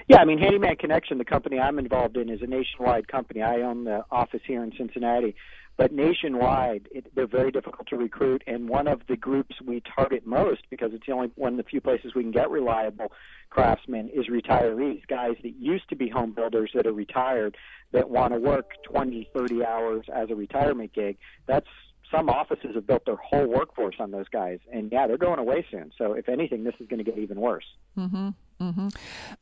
Yeah, 0.08 0.18
I 0.18 0.24
mean, 0.24 0.38
Handyman 0.38 0.76
Connection, 0.76 1.18
the 1.18 1.24
company 1.24 1.58
I'm 1.58 1.78
involved 1.78 2.16
in, 2.16 2.28
is 2.28 2.42
a 2.42 2.46
nationwide 2.46 3.08
company. 3.08 3.40
I 3.40 3.62
own 3.62 3.84
the 3.84 4.04
office 4.10 4.42
here 4.46 4.62
in 4.62 4.72
Cincinnati. 4.76 5.34
But 5.76 5.92
nationwide, 5.92 6.88
it, 6.92 7.14
they're 7.14 7.26
very 7.26 7.50
difficult 7.50 7.88
to 7.88 7.96
recruit. 7.96 8.42
And 8.46 8.68
one 8.68 8.86
of 8.86 9.02
the 9.08 9.16
groups 9.16 9.56
we 9.64 9.82
target 9.96 10.26
most, 10.26 10.62
because 10.70 10.90
it's 10.92 11.06
the 11.06 11.12
only 11.12 11.30
one 11.34 11.54
of 11.54 11.56
the 11.56 11.64
few 11.64 11.80
places 11.80 12.14
we 12.14 12.22
can 12.22 12.30
get 12.30 12.50
reliable 12.50 13.12
craftsmen, 13.50 14.08
is 14.10 14.26
retirees, 14.28 15.06
guys 15.08 15.34
that 15.42 15.56
used 15.58 15.88
to 15.88 15.96
be 15.96 16.08
home 16.08 16.32
builders 16.32 16.70
that 16.74 16.86
are 16.86 16.92
retired 16.92 17.56
that 17.92 18.08
want 18.08 18.32
to 18.32 18.38
work 18.38 18.70
20, 18.84 19.28
30 19.34 19.64
hours 19.64 20.06
as 20.14 20.30
a 20.30 20.34
retirement 20.34 20.92
gig. 20.92 21.16
That's 21.46 21.66
some 22.14 22.28
offices 22.28 22.74
have 22.74 22.86
built 22.86 23.04
their 23.06 23.16
whole 23.16 23.46
workforce 23.46 23.96
on 23.98 24.10
those 24.10 24.28
guys, 24.28 24.60
and 24.72 24.90
yeah, 24.92 25.06
they're 25.06 25.18
going 25.18 25.38
away 25.38 25.66
soon. 25.70 25.92
So 25.98 26.12
if 26.12 26.28
anything, 26.28 26.64
this 26.64 26.74
is 26.80 26.86
going 26.86 26.98
to 26.98 27.04
get 27.04 27.18
even 27.18 27.40
worse. 27.40 27.64
Mm-hmm. 27.98 28.28
Mm-hmm. 28.60 28.88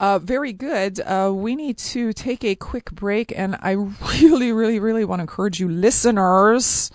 Uh, 0.00 0.18
very 0.18 0.52
good. 0.52 1.00
Uh, 1.00 1.32
we 1.34 1.54
need 1.54 1.76
to 1.78 2.12
take 2.12 2.44
a 2.44 2.54
quick 2.54 2.90
break, 2.90 3.32
and 3.36 3.56
I 3.60 3.72
really, 4.22 4.52
really, 4.52 4.80
really 4.80 5.04
want 5.04 5.20
to 5.20 5.24
encourage 5.24 5.60
you, 5.60 5.68
listeners, 5.68 6.90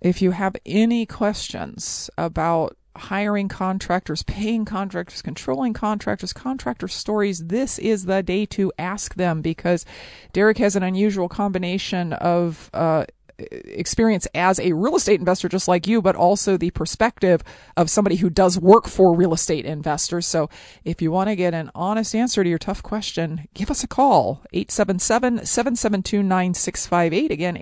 if 0.00 0.20
you 0.20 0.32
have 0.32 0.56
any 0.66 1.06
questions 1.06 2.10
about 2.18 2.76
hiring 2.96 3.48
contractors, 3.48 4.22
paying 4.24 4.64
contractors, 4.64 5.22
controlling 5.22 5.72
contractors, 5.72 6.32
contractor 6.32 6.88
stories, 6.88 7.46
this 7.46 7.78
is 7.78 8.04
the 8.04 8.22
day 8.22 8.44
to 8.44 8.70
ask 8.78 9.14
them 9.14 9.40
because 9.40 9.86
Derek 10.32 10.58
has 10.58 10.76
an 10.76 10.82
unusual 10.82 11.28
combination 11.28 12.12
of 12.12 12.68
uh, 12.74 13.06
experience 13.38 14.26
as 14.34 14.58
a 14.60 14.72
real 14.72 14.96
estate 14.96 15.20
investor 15.20 15.48
just 15.48 15.68
like 15.68 15.86
you, 15.86 16.02
but 16.02 16.16
also 16.16 16.56
the 16.56 16.70
perspective 16.70 17.42
of 17.76 17.90
somebody 17.90 18.16
who 18.16 18.30
does 18.30 18.58
work 18.58 18.88
for 18.88 19.14
real 19.14 19.34
estate 19.34 19.64
investors. 19.64 20.26
So 20.26 20.48
if 20.84 21.02
you 21.02 21.10
want 21.10 21.28
to 21.28 21.36
get 21.36 21.54
an 21.54 21.70
honest 21.74 22.14
answer 22.14 22.44
to 22.44 22.50
your 22.50 22.58
tough 22.58 22.82
question, 22.82 23.48
give 23.54 23.70
us 23.70 23.84
a 23.84 23.88
call. 23.88 24.42
877-772-9658. 24.54 27.30
Again, 27.30 27.56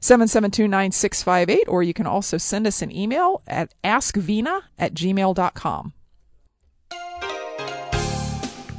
877-772-9658. 0.00 1.68
Or 1.68 1.82
you 1.82 1.94
can 1.94 2.06
also 2.06 2.38
send 2.38 2.66
us 2.66 2.82
an 2.82 2.94
email 2.94 3.42
at 3.46 3.74
askvina 3.84 4.62
at 4.78 4.94
gmail.com. 4.94 5.92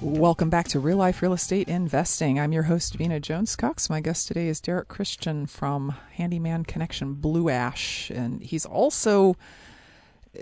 Welcome 0.01 0.51
back 0.51 0.67
to 0.69 0.79
Real 0.79 0.97
Life 0.97 1.23
Real 1.23 1.33
Estate 1.33 1.67
Investing. 1.67 2.39
I'm 2.39 2.53
your 2.53 2.63
host, 2.63 2.93
Vena 2.93 3.19
Jones 3.19 3.55
Cox. 3.55 3.89
My 3.89 3.99
guest 3.99 4.27
today 4.27 4.47
is 4.47 4.61
Derek 4.61 4.87
Christian 4.87 5.47
from 5.47 5.95
Handyman 6.13 6.65
Connection 6.65 7.15
Blue 7.15 7.49
Ash, 7.49 8.11
and 8.11 8.43
he's 8.43 8.63
also 8.63 9.35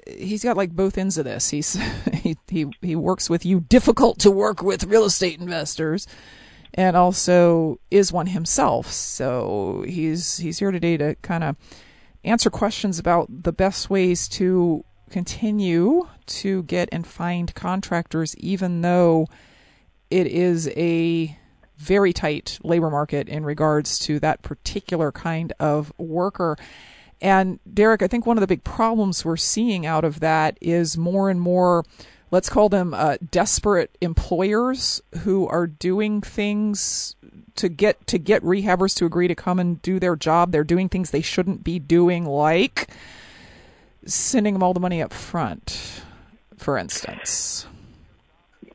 he's 0.05 0.43
got 0.43 0.57
like 0.57 0.71
both 0.71 0.97
ends 0.97 1.17
of 1.17 1.23
this. 1.23 1.51
He's 1.51 1.79
he 2.13 2.35
he 2.49 2.65
he 2.81 2.97
works 2.97 3.29
with 3.29 3.45
you 3.45 3.61
difficult 3.61 4.19
to 4.19 4.29
work 4.29 4.61
with 4.61 4.83
real 4.83 5.05
estate 5.05 5.39
investors, 5.39 6.05
and 6.73 6.97
also 6.97 7.79
is 7.89 8.11
one 8.11 8.27
himself. 8.27 8.91
So 8.91 9.85
he's 9.87 10.35
he's 10.37 10.59
here 10.59 10.71
today 10.71 10.97
to 10.97 11.15
kind 11.21 11.45
of 11.45 11.55
answer 12.25 12.49
questions 12.49 12.99
about 12.99 13.27
the 13.29 13.53
best 13.53 13.89
ways 13.89 14.27
to 14.29 14.83
continue 15.09 16.07
to 16.25 16.63
get 16.63 16.89
and 16.91 17.05
find 17.05 17.53
contractors, 17.55 18.35
even 18.37 18.81
though 18.81 19.27
it 20.09 20.27
is 20.27 20.67
a 20.69 21.37
very 21.77 22.13
tight 22.13 22.59
labor 22.63 22.89
market 22.89 23.27
in 23.27 23.45
regards 23.45 23.99
to 23.99 24.19
that 24.19 24.41
particular 24.41 25.11
kind 25.11 25.53
of 25.59 25.91
worker. 25.97 26.57
And 27.21 27.59
Derek, 27.71 28.01
I 28.01 28.07
think 28.07 28.25
one 28.25 28.37
of 28.37 28.41
the 28.41 28.47
big 28.47 28.63
problems 28.63 29.23
we're 29.25 29.37
seeing 29.37 29.85
out 29.85 30.03
of 30.03 30.19
that 30.19 30.57
is 30.61 30.97
more 30.97 31.29
and 31.29 31.41
more, 31.41 31.83
let's 32.31 32.49
call 32.49 32.69
them 32.69 32.93
uh, 32.93 33.17
desperate 33.31 33.97
employers 34.01 35.01
who 35.19 35.47
are 35.47 35.67
doing 35.67 36.21
things 36.21 37.15
to 37.55 37.69
get 37.69 38.05
to 38.07 38.17
get 38.17 38.43
rehabbers 38.43 38.95
to 38.97 39.05
agree 39.05 39.29
to 39.29 39.35
come 39.35 39.59
and 39.59 39.81
do 39.81 39.99
their 39.99 40.15
job. 40.15 40.51
They're 40.51 40.63
doing 40.63 40.89
things 40.89 41.11
they 41.11 41.21
shouldn't 41.21 41.63
be 41.63 41.79
doing, 41.79 42.25
like 42.25 42.89
sending 44.05 44.53
them 44.53 44.63
all 44.63 44.73
the 44.73 44.79
money 44.79 45.01
up 45.01 45.13
front, 45.13 46.03
for 46.57 46.77
instance. 46.77 47.67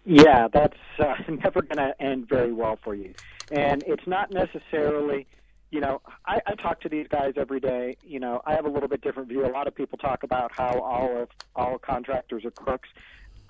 Yeah, 0.04 0.48
that's 0.52 0.76
uh, 0.98 1.14
never 1.28 1.62
going 1.62 1.76
to 1.76 1.94
end 2.00 2.28
very 2.28 2.52
well 2.52 2.78
for 2.82 2.94
you. 2.94 3.14
And 3.50 3.82
it's 3.86 4.06
not 4.06 4.30
necessarily, 4.30 5.26
you 5.70 5.80
know, 5.80 6.00
I, 6.26 6.40
I 6.46 6.54
talk 6.54 6.80
to 6.82 6.88
these 6.88 7.06
guys 7.08 7.34
every 7.36 7.60
day. 7.60 7.96
You 8.02 8.20
know, 8.20 8.40
I 8.46 8.54
have 8.54 8.64
a 8.64 8.68
little 8.68 8.88
bit 8.88 9.02
different 9.02 9.28
view. 9.28 9.44
A 9.46 9.48
lot 9.48 9.66
of 9.66 9.74
people 9.74 9.98
talk 9.98 10.22
about 10.22 10.52
how 10.52 10.80
all 10.80 11.22
of 11.22 11.28
all 11.56 11.78
contractors 11.78 12.44
are 12.44 12.50
crooks. 12.50 12.88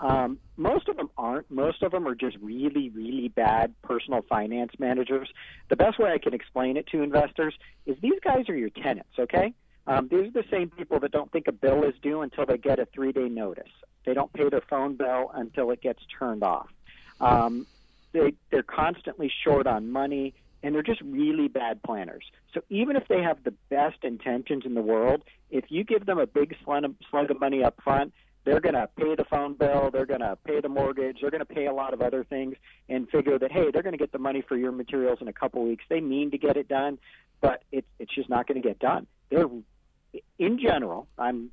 Um, 0.01 0.39
most 0.57 0.89
of 0.89 0.97
them 0.97 1.11
aren't. 1.19 1.51
Most 1.51 1.83
of 1.83 1.93
them 1.93 2.09
are 2.09 2.15
just 2.15 2.39
really, 2.41 2.89
really 2.89 3.29
bad 3.29 3.75
personal 3.83 4.23
finance 4.29 4.73
managers. 4.79 5.29
The 5.69 5.77
best 5.77 5.99
way 5.99 6.11
I 6.11 6.19
can 6.19 6.33
explain 6.33 6.79
it 6.79 6.87
to 6.89 7.03
investors 7.03 7.55
is 7.85 7.97
these 8.01 8.19
guys 8.25 8.49
are 8.49 8.57
your 8.57 8.71
tenants, 8.71 9.13
okay? 9.19 9.53
Um, 9.91 10.07
these 10.09 10.29
are 10.29 10.43
the 10.43 10.45
same 10.53 10.71
people 10.71 11.01
that 11.01 11.11
don't 11.11 11.33
think 11.33 11.49
a 11.49 11.53
bill 11.53 11.83
is 11.83 11.95
due 12.01 12.21
until 12.21 12.47
they 12.47 12.59
get 12.59 12.79
a 12.79 12.87
three 12.87 13.11
day 13.11 13.29
notice. 13.29 13.73
They 14.07 14.15
don't 14.15 14.33
pay 14.33 14.49
their 14.49 14.61
phone 14.61 14.95
bill 14.95 15.33
until 15.35 15.73
it 15.73 15.81
gets 15.81 16.01
turned 16.17 16.45
off. 16.45 16.69
Um, 17.21 17.67
they, 18.13 18.35
they're 18.53 18.63
constantly 18.63 19.33
short 19.43 19.67
on 19.67 19.91
money, 19.91 20.33
and 20.63 20.77
they're 20.77 20.85
just 20.85 21.01
really 21.01 21.49
bad 21.49 21.83
planners. 21.83 22.23
So 22.55 22.63
even 22.69 22.95
if 22.95 23.09
they 23.09 23.21
have 23.21 23.43
the 23.43 23.53
best 23.69 24.05
intentions 24.05 24.65
in 24.65 24.75
the 24.75 24.81
world, 24.81 25.25
if 25.51 25.65
you 25.71 25.83
give 25.83 26.07
them 26.07 26.19
a 26.19 26.27
big 26.27 26.55
slug 26.65 26.85
of, 26.85 26.95
of 27.13 27.41
money 27.41 27.65
up 27.65 27.83
front, 27.83 28.13
they're 28.45 28.61
going 28.61 28.77
to 28.77 28.89
pay 28.97 29.17
the 29.17 29.25
phone 29.25 29.55
bill, 29.55 29.91
they're 29.93 30.07
going 30.07 30.21
to 30.21 30.39
pay 30.45 30.61
the 30.61 30.69
mortgage, 30.69 31.19
they're 31.21 31.33
going 31.33 31.45
to 31.45 31.55
pay 31.55 31.67
a 31.67 31.73
lot 31.73 31.95
of 31.95 32.01
other 32.01 32.23
things, 32.23 32.55
and 32.89 33.09
figure 33.11 33.41
that 33.41 33.51
hey, 33.51 33.73
they're 33.73 33.83
going 33.83 33.93
to 33.93 33.99
get 33.99 34.13
the 34.13 34.19
money 34.19 34.41
for 34.41 34.57
your 34.57 34.71
materials 34.71 35.19
in 35.21 35.27
a 35.27 35.33
couple 35.33 35.65
weeks. 35.65 35.85
They 35.89 36.01
mean 36.01 36.31
to 36.31 36.39
get 36.39 36.57
it 36.57 36.69
done, 36.69 37.01
but 37.41 37.65
it, 37.73 37.85
it's 37.99 38.15
just 38.15 38.29
not 38.29 38.47
going 38.47 38.63
to 38.63 38.67
get 38.67 38.79
done. 38.79 39.09
They're 39.31 39.49
in 40.39 40.59
general, 40.59 41.07
I'm 41.19 41.51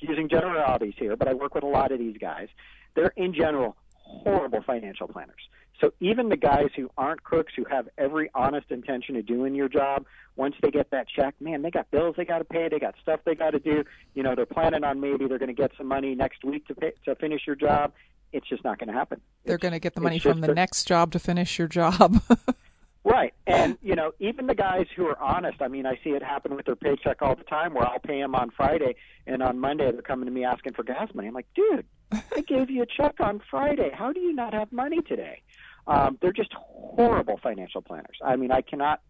using 0.00 0.28
generalities 0.28 0.94
here, 0.96 1.16
but 1.16 1.28
I 1.28 1.34
work 1.34 1.54
with 1.54 1.64
a 1.64 1.68
lot 1.68 1.92
of 1.92 1.98
these 1.98 2.16
guys. 2.18 2.48
They're 2.94 3.12
in 3.16 3.34
general 3.34 3.76
horrible 3.94 4.62
financial 4.62 5.08
planners. 5.08 5.48
So 5.80 5.92
even 6.00 6.28
the 6.28 6.36
guys 6.36 6.68
who 6.76 6.90
aren't 6.96 7.24
crooks, 7.24 7.52
who 7.56 7.64
have 7.64 7.88
every 7.98 8.30
honest 8.34 8.70
intention 8.70 9.16
of 9.16 9.26
doing 9.26 9.54
your 9.54 9.68
job, 9.68 10.04
once 10.36 10.54
they 10.62 10.70
get 10.70 10.90
that 10.90 11.08
check, 11.08 11.34
man, 11.40 11.62
they 11.62 11.70
got 11.70 11.90
bills 11.90 12.14
they 12.16 12.24
got 12.24 12.38
to 12.38 12.44
pay, 12.44 12.68
they 12.68 12.78
got 12.78 12.94
stuff 13.02 13.20
they 13.24 13.34
got 13.34 13.50
to 13.50 13.58
do. 13.58 13.84
You 14.14 14.22
know, 14.22 14.34
they're 14.34 14.46
planning 14.46 14.84
on 14.84 15.00
maybe 15.00 15.26
they're 15.26 15.38
going 15.38 15.48
to 15.48 15.60
get 15.60 15.72
some 15.76 15.88
money 15.88 16.14
next 16.14 16.44
week 16.44 16.66
to 16.68 16.74
pay, 16.74 16.92
to 17.04 17.16
finish 17.16 17.42
your 17.46 17.56
job. 17.56 17.92
It's 18.32 18.48
just 18.48 18.64
not 18.64 18.78
going 18.78 18.88
to 18.88 18.94
happen. 18.94 19.20
They're 19.44 19.58
going 19.58 19.72
to 19.72 19.80
get 19.80 19.94
the 19.94 20.00
money 20.00 20.18
from 20.18 20.40
the 20.40 20.54
next 20.54 20.84
job 20.84 21.12
to 21.12 21.18
finish 21.18 21.58
your 21.58 21.68
job. 21.68 22.22
Right. 23.04 23.34
And, 23.48 23.78
you 23.82 23.96
know, 23.96 24.12
even 24.20 24.46
the 24.46 24.54
guys 24.54 24.86
who 24.94 25.06
are 25.06 25.18
honest, 25.20 25.60
I 25.60 25.66
mean, 25.66 25.86
I 25.86 25.98
see 26.04 26.10
it 26.10 26.22
happen 26.22 26.54
with 26.54 26.66
their 26.66 26.76
paycheck 26.76 27.20
all 27.20 27.34
the 27.34 27.42
time 27.42 27.74
where 27.74 27.84
I'll 27.86 27.98
pay 27.98 28.20
them 28.20 28.34
on 28.36 28.50
Friday 28.50 28.94
and 29.26 29.42
on 29.42 29.58
Monday 29.58 29.90
they're 29.90 30.02
coming 30.02 30.26
to 30.26 30.30
me 30.30 30.44
asking 30.44 30.74
for 30.74 30.84
gas 30.84 31.08
money. 31.12 31.26
I'm 31.26 31.34
like, 31.34 31.52
dude, 31.54 31.84
I 32.12 32.40
gave 32.46 32.70
you 32.70 32.82
a 32.82 32.86
check 32.86 33.16
on 33.18 33.42
Friday. 33.50 33.90
How 33.92 34.12
do 34.12 34.20
you 34.20 34.32
not 34.32 34.54
have 34.54 34.70
money 34.70 35.00
today? 35.02 35.42
Um, 35.88 36.16
they're 36.22 36.32
just 36.32 36.52
horrible 36.54 37.40
financial 37.42 37.82
planners. 37.82 38.18
I 38.24 38.36
mean, 38.36 38.52
I 38.52 38.60
cannot 38.60 39.00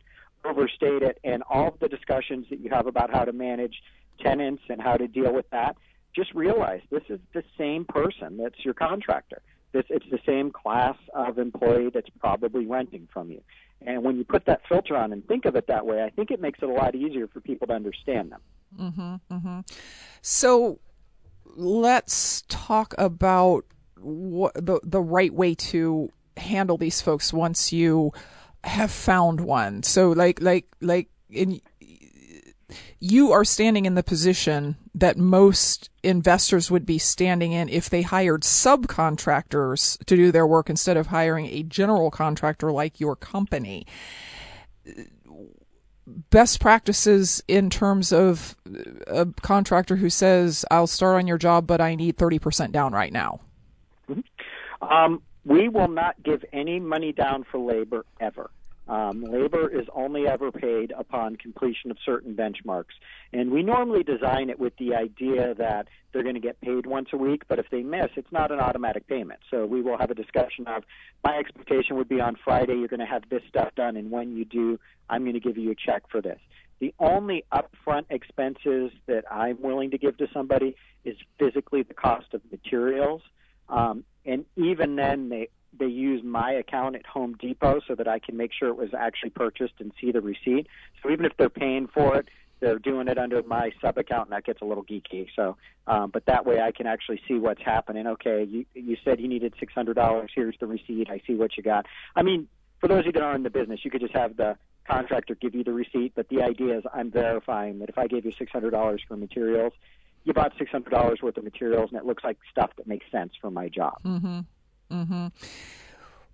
overstate 0.44 1.02
it. 1.02 1.18
And 1.22 1.42
all 1.50 1.68
of 1.68 1.78
the 1.78 1.88
discussions 1.88 2.46
that 2.48 2.60
you 2.60 2.70
have 2.70 2.86
about 2.86 3.12
how 3.12 3.24
to 3.24 3.32
manage 3.32 3.82
tenants 4.20 4.62
and 4.70 4.80
how 4.80 4.96
to 4.96 5.06
deal 5.06 5.34
with 5.34 5.48
that, 5.50 5.76
just 6.14 6.32
realize 6.34 6.80
this 6.90 7.02
is 7.10 7.20
the 7.34 7.44
same 7.58 7.84
person 7.84 8.38
that's 8.38 8.64
your 8.64 8.74
contractor. 8.74 9.42
It's 9.74 10.10
the 10.10 10.20
same 10.26 10.50
class 10.50 10.96
of 11.14 11.38
employee 11.38 11.90
that's 11.92 12.10
probably 12.18 12.66
renting 12.66 13.08
from 13.12 13.30
you. 13.30 13.40
And 13.86 14.04
when 14.04 14.16
you 14.16 14.24
put 14.24 14.46
that 14.46 14.60
filter 14.68 14.96
on 14.96 15.12
and 15.12 15.26
think 15.26 15.44
of 15.44 15.56
it 15.56 15.66
that 15.66 15.86
way, 15.86 16.02
I 16.02 16.10
think 16.10 16.30
it 16.30 16.40
makes 16.40 16.60
it 16.62 16.68
a 16.68 16.72
lot 16.72 16.94
easier 16.94 17.26
for 17.26 17.40
people 17.40 17.66
to 17.68 17.72
understand 17.72 18.32
them. 18.32 18.40
Mm-hmm, 18.78 19.34
mm-hmm. 19.34 19.60
So 20.20 20.78
let's 21.56 22.44
talk 22.48 22.94
about 22.98 23.64
what 23.96 24.54
the 24.54 24.80
the 24.82 25.00
right 25.00 25.32
way 25.32 25.54
to 25.54 26.10
handle 26.36 26.76
these 26.76 27.00
folks 27.00 27.32
once 27.32 27.72
you 27.72 28.12
have 28.64 28.90
found 28.90 29.40
one. 29.40 29.82
So 29.82 30.10
like 30.10 30.40
like 30.40 30.66
like 30.80 31.08
in 31.30 31.60
you 33.00 33.32
are 33.32 33.44
standing 33.44 33.86
in 33.86 33.94
the 33.94 34.02
position 34.02 34.76
that 34.94 35.16
most 35.16 35.90
investors 36.02 36.70
would 36.70 36.84
be 36.84 36.98
standing 36.98 37.52
in 37.52 37.68
if 37.68 37.88
they 37.88 38.02
hired 38.02 38.42
subcontractors 38.42 40.02
to 40.04 40.16
do 40.16 40.30
their 40.32 40.46
work 40.46 40.68
instead 40.68 40.96
of 40.96 41.08
hiring 41.08 41.46
a 41.46 41.62
general 41.62 42.10
contractor 42.10 42.70
like 42.70 43.00
your 43.00 43.16
company. 43.16 43.86
Best 46.06 46.60
practices 46.60 47.42
in 47.46 47.70
terms 47.70 48.12
of 48.12 48.56
a 49.06 49.26
contractor 49.40 49.96
who 49.96 50.10
says, 50.10 50.64
I'll 50.70 50.86
start 50.86 51.16
on 51.16 51.26
your 51.26 51.38
job, 51.38 51.66
but 51.66 51.80
I 51.80 51.94
need 51.94 52.16
30% 52.16 52.72
down 52.72 52.92
right 52.92 53.12
now. 53.12 53.40
Mm-hmm. 54.08 54.84
Um, 54.84 55.22
we 55.44 55.68
will 55.68 55.88
not 55.88 56.20
give 56.22 56.44
any 56.52 56.80
money 56.80 57.12
down 57.12 57.44
for 57.44 57.58
labor 57.58 58.04
ever. 58.20 58.50
Um, 58.88 59.22
labor 59.22 59.68
is 59.68 59.86
only 59.94 60.26
ever 60.26 60.50
paid 60.50 60.92
upon 60.96 61.36
completion 61.36 61.90
of 61.90 61.98
certain 62.04 62.34
benchmarks. 62.34 62.94
And 63.32 63.50
we 63.52 63.62
normally 63.62 64.02
design 64.02 64.50
it 64.50 64.58
with 64.58 64.76
the 64.76 64.94
idea 64.94 65.54
that 65.54 65.86
they're 66.12 66.24
going 66.24 66.34
to 66.34 66.40
get 66.40 66.60
paid 66.60 66.86
once 66.86 67.08
a 67.12 67.16
week, 67.16 67.42
but 67.48 67.58
if 67.58 67.70
they 67.70 67.82
miss, 67.82 68.08
it's 68.16 68.32
not 68.32 68.50
an 68.50 68.58
automatic 68.58 69.06
payment. 69.06 69.40
So 69.50 69.66
we 69.66 69.82
will 69.82 69.96
have 69.98 70.10
a 70.10 70.14
discussion 70.14 70.66
of 70.66 70.82
my 71.24 71.38
expectation 71.38 71.96
would 71.96 72.08
be 72.08 72.20
on 72.20 72.36
Friday, 72.44 72.74
you're 72.74 72.88
going 72.88 73.00
to 73.00 73.06
have 73.06 73.22
this 73.30 73.42
stuff 73.48 73.74
done, 73.76 73.96
and 73.96 74.10
when 74.10 74.36
you 74.36 74.44
do, 74.44 74.78
I'm 75.08 75.22
going 75.22 75.34
to 75.34 75.40
give 75.40 75.56
you 75.56 75.70
a 75.70 75.74
check 75.76 76.02
for 76.10 76.20
this. 76.20 76.40
The 76.80 76.92
only 76.98 77.44
upfront 77.52 78.06
expenses 78.10 78.90
that 79.06 79.24
I'm 79.30 79.62
willing 79.62 79.92
to 79.92 79.98
give 79.98 80.16
to 80.18 80.26
somebody 80.34 80.74
is 81.04 81.16
physically 81.38 81.84
the 81.84 81.94
cost 81.94 82.34
of 82.34 82.40
materials. 82.50 83.22
Um, 83.68 84.04
and 84.26 84.44
even 84.56 84.96
then, 84.96 85.28
they 85.28 85.48
they 85.78 85.86
use 85.86 86.22
my 86.22 86.52
account 86.52 86.96
at 86.96 87.06
Home 87.06 87.34
Depot 87.38 87.80
so 87.86 87.94
that 87.94 88.08
I 88.08 88.18
can 88.18 88.36
make 88.36 88.52
sure 88.52 88.68
it 88.68 88.76
was 88.76 88.90
actually 88.96 89.30
purchased 89.30 89.74
and 89.78 89.92
see 90.00 90.12
the 90.12 90.20
receipt. 90.20 90.66
So 91.02 91.10
even 91.10 91.24
if 91.24 91.32
they're 91.36 91.48
paying 91.48 91.88
for 91.88 92.16
it, 92.16 92.28
they're 92.60 92.78
doing 92.78 93.08
it 93.08 93.18
under 93.18 93.42
my 93.42 93.72
sub 93.80 93.98
account, 93.98 94.28
and 94.28 94.32
that 94.32 94.44
gets 94.44 94.62
a 94.62 94.64
little 94.64 94.84
geeky. 94.84 95.26
So, 95.34 95.56
um, 95.88 96.10
but 96.10 96.26
that 96.26 96.46
way 96.46 96.60
I 96.60 96.70
can 96.70 96.86
actually 96.86 97.20
see 97.26 97.34
what's 97.34 97.60
happening. 97.60 98.06
Okay, 98.06 98.44
you 98.44 98.64
you 98.74 98.96
said 99.04 99.20
you 99.20 99.28
needed 99.28 99.54
six 99.58 99.72
hundred 99.74 99.94
dollars. 99.94 100.30
Here's 100.34 100.56
the 100.60 100.68
receipt. 100.68 101.10
I 101.10 101.20
see 101.26 101.34
what 101.34 101.56
you 101.56 101.62
got. 101.62 101.86
I 102.14 102.22
mean, 102.22 102.46
for 102.78 102.86
those 102.86 103.00
of 103.00 103.06
you 103.06 103.12
that 103.12 103.22
are 103.22 103.34
in 103.34 103.42
the 103.42 103.50
business, 103.50 103.80
you 103.84 103.90
could 103.90 104.00
just 104.00 104.14
have 104.14 104.36
the 104.36 104.56
contractor 104.88 105.34
give 105.34 105.54
you 105.54 105.64
the 105.64 105.72
receipt. 105.72 106.12
But 106.14 106.28
the 106.28 106.42
idea 106.42 106.78
is 106.78 106.84
I'm 106.94 107.10
verifying 107.10 107.80
that 107.80 107.88
if 107.88 107.98
I 107.98 108.06
gave 108.06 108.24
you 108.24 108.32
six 108.32 108.52
hundred 108.52 108.70
dollars 108.70 109.02
for 109.08 109.16
materials, 109.16 109.72
you 110.22 110.32
bought 110.32 110.52
six 110.56 110.70
hundred 110.70 110.90
dollars 110.90 111.20
worth 111.20 111.36
of 111.36 111.42
materials, 111.42 111.90
and 111.90 111.98
it 111.98 112.06
looks 112.06 112.22
like 112.22 112.38
stuff 112.48 112.70
that 112.76 112.86
makes 112.86 113.10
sense 113.10 113.32
for 113.40 113.50
my 113.50 113.68
job. 113.68 113.98
Mm-hmm. 114.04 114.40
Mm-hmm. 114.92 115.26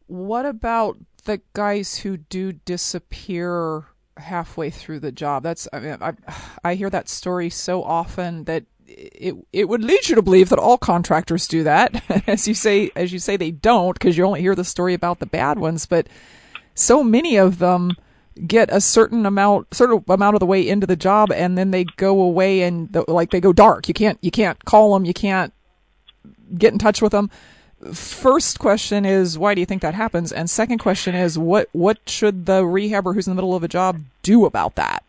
What 0.09 0.47
about 0.47 0.99
the 1.25 1.41
guys 1.53 1.99
who 1.99 2.17
do 2.17 2.53
disappear 2.53 3.85
halfway 4.17 4.71
through 4.71 5.01
the 5.01 5.13
job? 5.13 5.43
That's 5.43 5.69
I 5.73 5.81
mean 5.81 5.99
I 6.01 6.15
I 6.65 6.75
hear 6.75 6.91
that 6.91 7.09
story 7.09 7.51
so 7.51 7.83
often 7.83 8.45
that 8.45 8.65
it 8.87 9.37
it 9.53 9.69
would 9.69 9.85
lead 9.85 10.09
you 10.09 10.15
to 10.15 10.23
believe 10.23 10.49
that 10.49 10.59
all 10.59 10.79
contractors 10.79 11.47
do 11.47 11.63
that. 11.65 12.03
as 12.27 12.49
you 12.49 12.55
say 12.55 12.91
as 12.97 13.13
you 13.13 13.19
say 13.19 13.37
they 13.37 13.51
don't 13.51 13.95
because 13.95 14.17
you 14.17 14.25
only 14.25 14.41
hear 14.41 14.55
the 14.55 14.65
story 14.65 14.95
about 14.95 15.19
the 15.19 15.27
bad 15.27 15.59
ones, 15.59 15.87
but 15.87 16.09
so 16.75 17.05
many 17.05 17.37
of 17.37 17.59
them 17.59 17.93
get 18.47 18.69
a 18.73 18.81
certain 18.81 19.27
amount 19.27 19.79
of 19.81 20.09
amount 20.09 20.37
of 20.37 20.41
the 20.41 20.47
way 20.47 20.67
into 20.67 20.87
the 20.87 20.97
job 20.97 21.31
and 21.33 21.59
then 21.59 21.71
they 21.71 21.85
go 21.97 22.21
away 22.21 22.63
and 22.63 22.93
the, 22.93 23.05
like 23.09 23.31
they 23.31 23.41
go 23.41 23.53
dark. 23.53 23.89
You 23.89 23.95
can't 23.95 24.19
you 24.23 24.31
can't 24.31 24.65
call 24.65 24.95
them, 24.95 25.05
you 25.05 25.15
can't 25.15 25.53
get 26.57 26.73
in 26.73 26.79
touch 26.79 27.03
with 27.03 27.13
them 27.13 27.31
first 27.93 28.59
question 28.59 29.05
is 29.05 29.39
why 29.39 29.55
do 29.55 29.61
you 29.61 29.67
think 29.67 29.83
that 29.83 29.95
happens? 29.95 30.33
And 30.33 30.49
second 30.51 30.79
question 30.79 31.15
is 31.15 31.39
what 31.39 31.69
what 31.73 31.99
should 32.07 32.47
the 32.47 32.63
rehabber 32.63 33.15
who's 33.15 33.27
in 33.27 33.31
the 33.33 33.35
middle 33.35 33.55
of 33.55 33.63
a 33.63 33.69
job 33.69 34.01
do 34.23 34.45
about 34.45 34.75
that? 34.77 35.05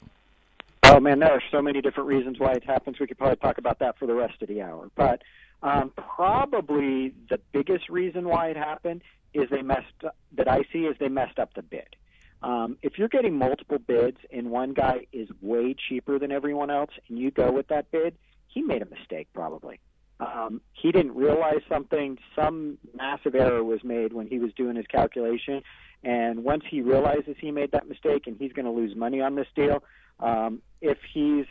Oh 0.83 0.99
man, 0.99 1.19
there 1.19 1.31
are 1.31 1.43
so 1.51 1.61
many 1.61 1.81
different 1.81 2.09
reasons 2.09 2.39
why 2.39 2.53
it 2.53 2.63
happens. 2.63 2.99
We 2.99 3.07
could 3.07 3.17
probably 3.17 3.37
talk 3.37 3.57
about 3.57 3.79
that 3.79 3.97
for 3.97 4.05
the 4.05 4.15
rest 4.15 4.41
of 4.41 4.47
the 4.47 4.61
hour. 4.61 4.89
But 4.95 5.21
um, 5.61 5.91
probably 5.95 7.13
the 7.29 7.39
biggest 7.51 7.89
reason 7.89 8.27
why 8.27 8.47
it 8.47 8.57
happened 8.57 9.01
is 9.33 9.49
they 9.49 9.61
messed 9.61 9.85
up, 10.05 10.15
that 10.33 10.47
I 10.47 10.63
see 10.71 10.85
is 10.85 10.97
they 10.99 11.09
messed 11.09 11.37
up 11.37 11.53
the 11.53 11.61
bid. 11.61 11.95
Um, 12.41 12.77
if 12.81 12.97
you're 12.97 13.09
getting 13.09 13.37
multiple 13.37 13.79
bids 13.79 14.17
and 14.31 14.49
one 14.49 14.73
guy 14.73 15.05
is 15.11 15.27
way 15.41 15.75
cheaper 15.75 16.17
than 16.17 16.31
everyone 16.31 16.69
else 16.69 16.91
and 17.09 17.19
you 17.19 17.31
go 17.31 17.51
with 17.51 17.67
that 17.67 17.91
bid, 17.91 18.15
he 18.47 18.61
made 18.61 18.81
a 18.81 18.85
mistake 18.85 19.27
probably. 19.33 19.79
Um, 20.19 20.61
he 20.73 20.91
didn't 20.91 21.15
realize 21.15 21.61
something. 21.69 22.17
Some 22.35 22.77
massive 22.95 23.35
error 23.35 23.63
was 23.63 23.83
made 23.83 24.13
when 24.13 24.27
he 24.27 24.39
was 24.39 24.51
doing 24.53 24.75
his 24.75 24.85
calculation. 24.87 25.61
And 26.03 26.43
once 26.43 26.63
he 26.69 26.81
realizes 26.81 27.35
he 27.39 27.51
made 27.51 27.71
that 27.71 27.87
mistake 27.87 28.27
and 28.27 28.37
he's 28.37 28.53
going 28.53 28.65
to 28.65 28.71
lose 28.71 28.95
money 28.95 29.21
on 29.21 29.35
this 29.35 29.47
deal, 29.55 29.83
um, 30.19 30.61
if 30.81 30.97
he's 31.13 31.45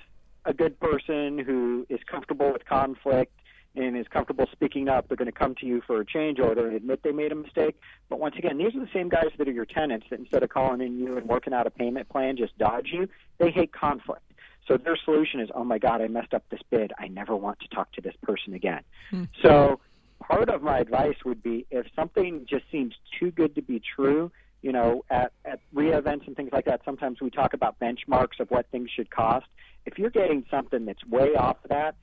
a 0.45 0.53
good 0.53 0.79
person 0.81 1.39
who 1.39 1.87
is 1.89 2.01
comfortable 2.11 2.53
with 2.53 2.65
conflict 2.65 3.33
and 3.77 3.97
is 3.97 4.07
comfortable 4.09 4.47
speaking 4.53 4.89
up, 4.89 5.09
they're 5.09 5.17
going 5.17 5.27
to 5.27 5.33
come 5.33 5.55
to 5.57 5.67
you 5.67 5.83
for 5.87 6.01
a 6.01 6.05
change 6.05 6.39
order 6.39 6.67
and 6.67 6.75
admit 6.75 7.03
they 7.03 7.13
made 7.13 7.33
a 7.33 7.35
mistake. 7.35 7.77
But 8.09 8.19
once 8.19 8.37
again, 8.39 8.59
these 8.59 8.75
are 8.75 8.81
the 8.81 8.91
same 8.93 9.09
guys 9.09 9.29
that 9.37 9.49
are 9.49 9.53
your 9.53 9.67
tenants 9.67 10.07
that 10.11 10.19
instead 10.19 10.43
of 10.43 10.49
calling 10.49 10.81
in 10.81 10.99
you 10.99 11.17
and 11.17 11.29
working 11.29 11.53
out 11.53 11.67
a 11.67 11.71
payment 11.71 12.09
plan, 12.09 12.37
just 12.37 12.57
dodge 12.59 12.89
you. 12.93 13.09
They 13.39 13.51
hate 13.51 13.73
conflict. 13.73 14.23
So 14.69 14.77
their 14.77 14.97
solution 15.05 15.41
is, 15.41 15.49
oh 15.55 15.65
my 15.65 15.79
God, 15.79 16.03
I 16.03 16.09
messed 16.09 16.35
up 16.35 16.45
this 16.51 16.61
bid. 16.71 16.93
I 16.99 17.09
never 17.09 17.35
want 17.35 17.59
to 17.61 17.69
talk 17.69 17.91
to 17.93 18.03
this 18.03 18.15
person 18.23 18.53
again. 18.53 18.83
Mm-hmm. 19.11 19.25
So 19.43 19.81
part 20.21 20.51
of 20.51 20.63
my 20.63 20.79
advice 20.79 21.17
would 21.25 21.43
be 21.43 21.67
if 21.71 21.87
something 21.97 22.47
just 22.49 22.65
seems 22.71 22.95
too 23.19 23.31
good 23.31 23.55
to 23.55 23.63
be 23.63 23.81
true, 23.97 24.31
you 24.61 24.73
know, 24.73 25.05
at, 25.11 25.33
at 25.45 25.61
REIA 25.73 25.99
events 25.99 26.27
and 26.27 26.37
things 26.37 26.51
like 26.53 26.67
that, 26.67 26.83
sometimes 26.85 27.21
we 27.21 27.31
talk 27.31 27.55
about 27.55 27.81
benchmarks 27.81 28.41
of 28.41 28.51
what 28.51 28.67
things 28.71 28.91
should 28.95 29.11
cost. 29.11 29.47
If 29.87 29.99
you're 29.99 30.11
getting 30.11 30.45
something 30.51 30.85
that's 30.85 31.05
way 31.07 31.35
off 31.35 31.57
of 31.65 31.71
that, 31.71 31.97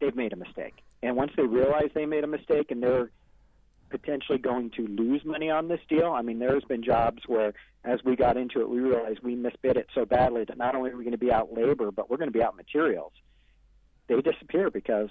they've 0.00 0.16
made 0.16 0.32
a 0.32 0.36
mistake. 0.36 0.82
And 1.02 1.16
once 1.16 1.32
they 1.36 1.42
realize 1.42 1.90
they 1.94 2.06
made 2.06 2.24
a 2.24 2.28
mistake 2.28 2.70
and 2.70 2.82
they're 2.82 3.10
potentially 3.90 4.38
going 4.38 4.70
to 4.70 4.86
lose 4.86 5.24
money 5.24 5.50
on 5.50 5.68
this 5.68 5.80
deal. 5.88 6.12
I 6.12 6.22
mean, 6.22 6.38
there's 6.38 6.64
been 6.64 6.82
jobs 6.82 7.22
where, 7.26 7.52
as 7.84 8.00
we 8.04 8.16
got 8.16 8.36
into 8.36 8.60
it, 8.60 8.68
we 8.68 8.80
realized 8.80 9.20
we 9.22 9.36
misbid 9.36 9.76
it 9.76 9.88
so 9.94 10.04
badly 10.04 10.44
that 10.44 10.56
not 10.56 10.74
only 10.74 10.90
are 10.90 10.96
we 10.96 11.04
going 11.04 11.12
to 11.12 11.18
be 11.18 11.32
out 11.32 11.52
labor, 11.52 11.90
but 11.90 12.10
we're 12.10 12.16
going 12.16 12.30
to 12.30 12.36
be 12.36 12.42
out 12.42 12.56
materials. 12.56 13.12
They 14.08 14.20
disappear 14.20 14.70
because 14.70 15.10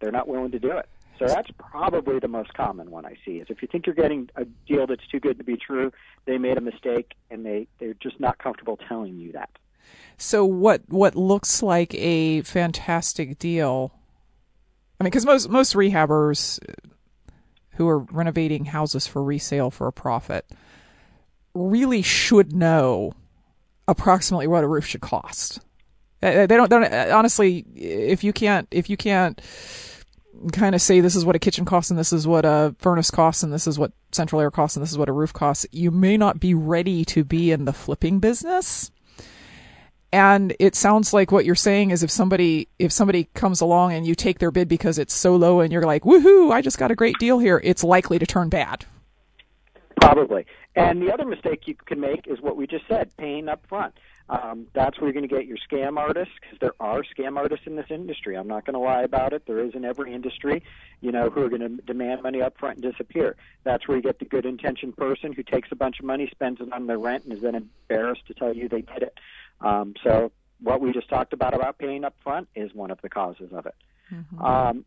they're 0.00 0.12
not 0.12 0.28
willing 0.28 0.52
to 0.52 0.58
do 0.58 0.72
it. 0.72 0.88
So 1.18 1.26
that's 1.26 1.50
probably 1.56 2.18
the 2.18 2.28
most 2.28 2.52
common 2.52 2.90
one 2.90 3.06
I 3.06 3.16
see 3.24 3.38
is 3.38 3.46
if 3.48 3.62
you 3.62 3.68
think 3.70 3.86
you're 3.86 3.94
getting 3.94 4.28
a 4.36 4.44
deal 4.44 4.86
that's 4.86 5.06
too 5.10 5.18
good 5.18 5.38
to 5.38 5.44
be 5.44 5.56
true, 5.56 5.90
they 6.26 6.36
made 6.36 6.58
a 6.58 6.60
mistake 6.60 7.14
and 7.30 7.44
they, 7.44 7.68
they're 7.78 7.94
just 7.94 8.20
not 8.20 8.38
comfortable 8.38 8.76
telling 8.88 9.16
you 9.18 9.32
that. 9.32 9.48
So 10.18 10.44
what 10.44 10.82
what 10.88 11.14
looks 11.14 11.62
like 11.62 11.94
a 11.94 12.42
fantastic 12.42 13.38
deal 13.38 13.92
I 14.98 15.04
mean, 15.04 15.10
because 15.10 15.26
most 15.26 15.50
most 15.50 15.74
rehabbers 15.74 16.58
who 17.76 17.88
are 17.88 17.98
renovating 17.98 18.66
houses 18.66 19.06
for 19.06 19.22
resale 19.22 19.70
for 19.70 19.86
a 19.86 19.92
profit 19.92 20.46
really 21.54 22.02
should 22.02 22.54
know 22.54 23.12
approximately 23.88 24.46
what 24.46 24.64
a 24.64 24.68
roof 24.68 24.86
should 24.86 25.00
cost. 25.00 25.60
Uh, 26.22 26.26
uh, 26.26 26.46
they 26.46 26.56
don't, 26.56 26.70
they 26.70 26.78
don't 26.80 27.12
honestly. 27.12 27.64
If 27.74 28.24
you 28.24 28.32
can't, 28.32 28.66
if 28.70 28.88
you 28.90 28.96
can't 28.96 29.40
kind 30.52 30.74
of 30.74 30.82
say 30.82 31.00
this 31.00 31.16
is 31.16 31.24
what 31.24 31.36
a 31.36 31.38
kitchen 31.38 31.64
costs 31.64 31.90
and 31.90 31.98
this 31.98 32.12
is 32.12 32.26
what 32.26 32.44
a 32.44 32.74
furnace 32.78 33.10
costs 33.10 33.42
and 33.42 33.52
this 33.52 33.66
is 33.66 33.78
what 33.78 33.92
central 34.12 34.40
air 34.40 34.50
costs 34.50 34.76
and 34.76 34.82
this 34.82 34.90
is 34.90 34.98
what 34.98 35.08
a 35.08 35.12
roof 35.12 35.32
costs, 35.32 35.66
you 35.72 35.90
may 35.90 36.16
not 36.16 36.40
be 36.40 36.54
ready 36.54 37.04
to 37.04 37.24
be 37.24 37.50
in 37.50 37.64
the 37.64 37.72
flipping 37.72 38.18
business. 38.18 38.90
And 40.12 40.54
it 40.60 40.74
sounds 40.74 41.12
like 41.12 41.32
what 41.32 41.44
you're 41.44 41.54
saying 41.54 41.90
is 41.90 42.02
if 42.02 42.10
somebody 42.10 42.68
if 42.78 42.92
somebody 42.92 43.28
comes 43.34 43.60
along 43.60 43.92
and 43.92 44.06
you 44.06 44.14
take 44.14 44.38
their 44.38 44.50
bid 44.50 44.68
because 44.68 44.98
it's 44.98 45.14
so 45.14 45.36
low 45.36 45.60
and 45.60 45.72
you're 45.72 45.82
like, 45.82 46.04
"Woohoo, 46.04 46.52
I 46.52 46.62
just 46.62 46.78
got 46.78 46.90
a 46.90 46.94
great 46.94 47.18
deal 47.18 47.38
here." 47.38 47.60
It's 47.64 47.82
likely 47.82 48.18
to 48.18 48.26
turn 48.26 48.48
bad. 48.48 48.86
Probably. 50.00 50.46
And 50.76 51.00
the 51.02 51.12
other 51.12 51.24
mistake 51.24 51.66
you 51.66 51.74
can 51.74 52.00
make 52.00 52.26
is 52.26 52.40
what 52.40 52.56
we 52.56 52.66
just 52.66 52.86
said, 52.86 53.10
paying 53.16 53.48
up 53.48 53.66
front. 53.66 53.94
Um, 54.28 54.66
that's 54.74 54.98
where 54.98 55.06
you're 55.06 55.14
going 55.14 55.28
to 55.28 55.34
get 55.34 55.46
your 55.46 55.56
scam 55.56 55.98
artists 55.98 56.34
because 56.40 56.58
there 56.58 56.74
are 56.80 57.02
scam 57.02 57.36
artists 57.36 57.66
in 57.66 57.76
this 57.76 57.86
industry. 57.90 58.36
I'm 58.36 58.48
not 58.48 58.66
going 58.66 58.74
to 58.74 58.80
lie 58.80 59.02
about 59.02 59.32
it. 59.32 59.46
There 59.46 59.60
is 59.60 59.74
in 59.74 59.84
every 59.84 60.12
industry, 60.12 60.62
you 61.00 61.12
know, 61.12 61.30
who 61.30 61.42
are 61.44 61.48
going 61.48 61.60
to 61.60 61.68
demand 61.82 62.22
money 62.22 62.42
up 62.42 62.58
front 62.58 62.78
and 62.78 62.92
disappear. 62.92 63.36
That's 63.62 63.86
where 63.86 63.96
you 63.96 64.02
get 64.02 64.18
the 64.18 64.24
good 64.24 64.44
intentioned 64.44 64.96
person 64.96 65.32
who 65.32 65.44
takes 65.44 65.70
a 65.70 65.76
bunch 65.76 66.00
of 66.00 66.04
money, 66.04 66.28
spends 66.30 66.60
it 66.60 66.72
on 66.72 66.88
their 66.88 66.98
rent, 66.98 67.24
and 67.24 67.32
is 67.32 67.40
then 67.40 67.54
embarrassed 67.54 68.26
to 68.26 68.34
tell 68.34 68.52
you 68.52 68.68
they 68.68 68.82
did 68.82 69.02
it. 69.02 69.18
Um, 69.60 69.94
so 70.04 70.32
what 70.60 70.80
we 70.80 70.92
just 70.92 71.08
talked 71.08 71.32
about 71.32 71.54
about 71.54 71.78
paying 71.78 72.04
up 72.04 72.14
front 72.22 72.48
is 72.54 72.74
one 72.74 72.90
of 72.90 73.00
the 73.02 73.08
causes 73.08 73.50
of 73.52 73.66
it. 73.66 73.74
Mm-hmm. 74.12 74.42
Um, 74.42 74.84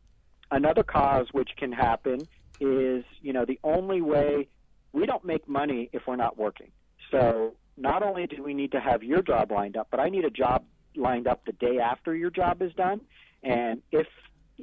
another 0.51 0.83
cause 0.83 1.27
which 1.31 1.51
can 1.57 1.71
happen 1.71 2.21
is, 2.59 3.03
you 3.21 3.33
know, 3.33 3.45
the 3.45 3.59
only 3.63 4.01
way 4.01 4.47
we 4.93 5.05
don't 5.05 5.23
make 5.23 5.47
money 5.47 5.89
if 5.93 6.03
we're 6.07 6.15
not 6.15 6.37
working. 6.37 6.71
So 7.11 7.55
not 7.77 8.03
only 8.03 8.27
do 8.27 8.43
we 8.43 8.53
need 8.53 8.71
to 8.71 8.79
have 8.79 9.03
your 9.03 9.21
job 9.21 9.51
lined 9.51 9.77
up, 9.77 9.87
but 9.91 9.99
I 9.99 10.09
need 10.09 10.25
a 10.25 10.29
job 10.29 10.65
lined 10.95 11.27
up 11.27 11.45
the 11.45 11.53
day 11.53 11.79
after 11.79 12.15
your 12.15 12.29
job 12.29 12.61
is 12.61 12.73
done. 12.73 13.01
And 13.43 13.81
if 13.91 14.07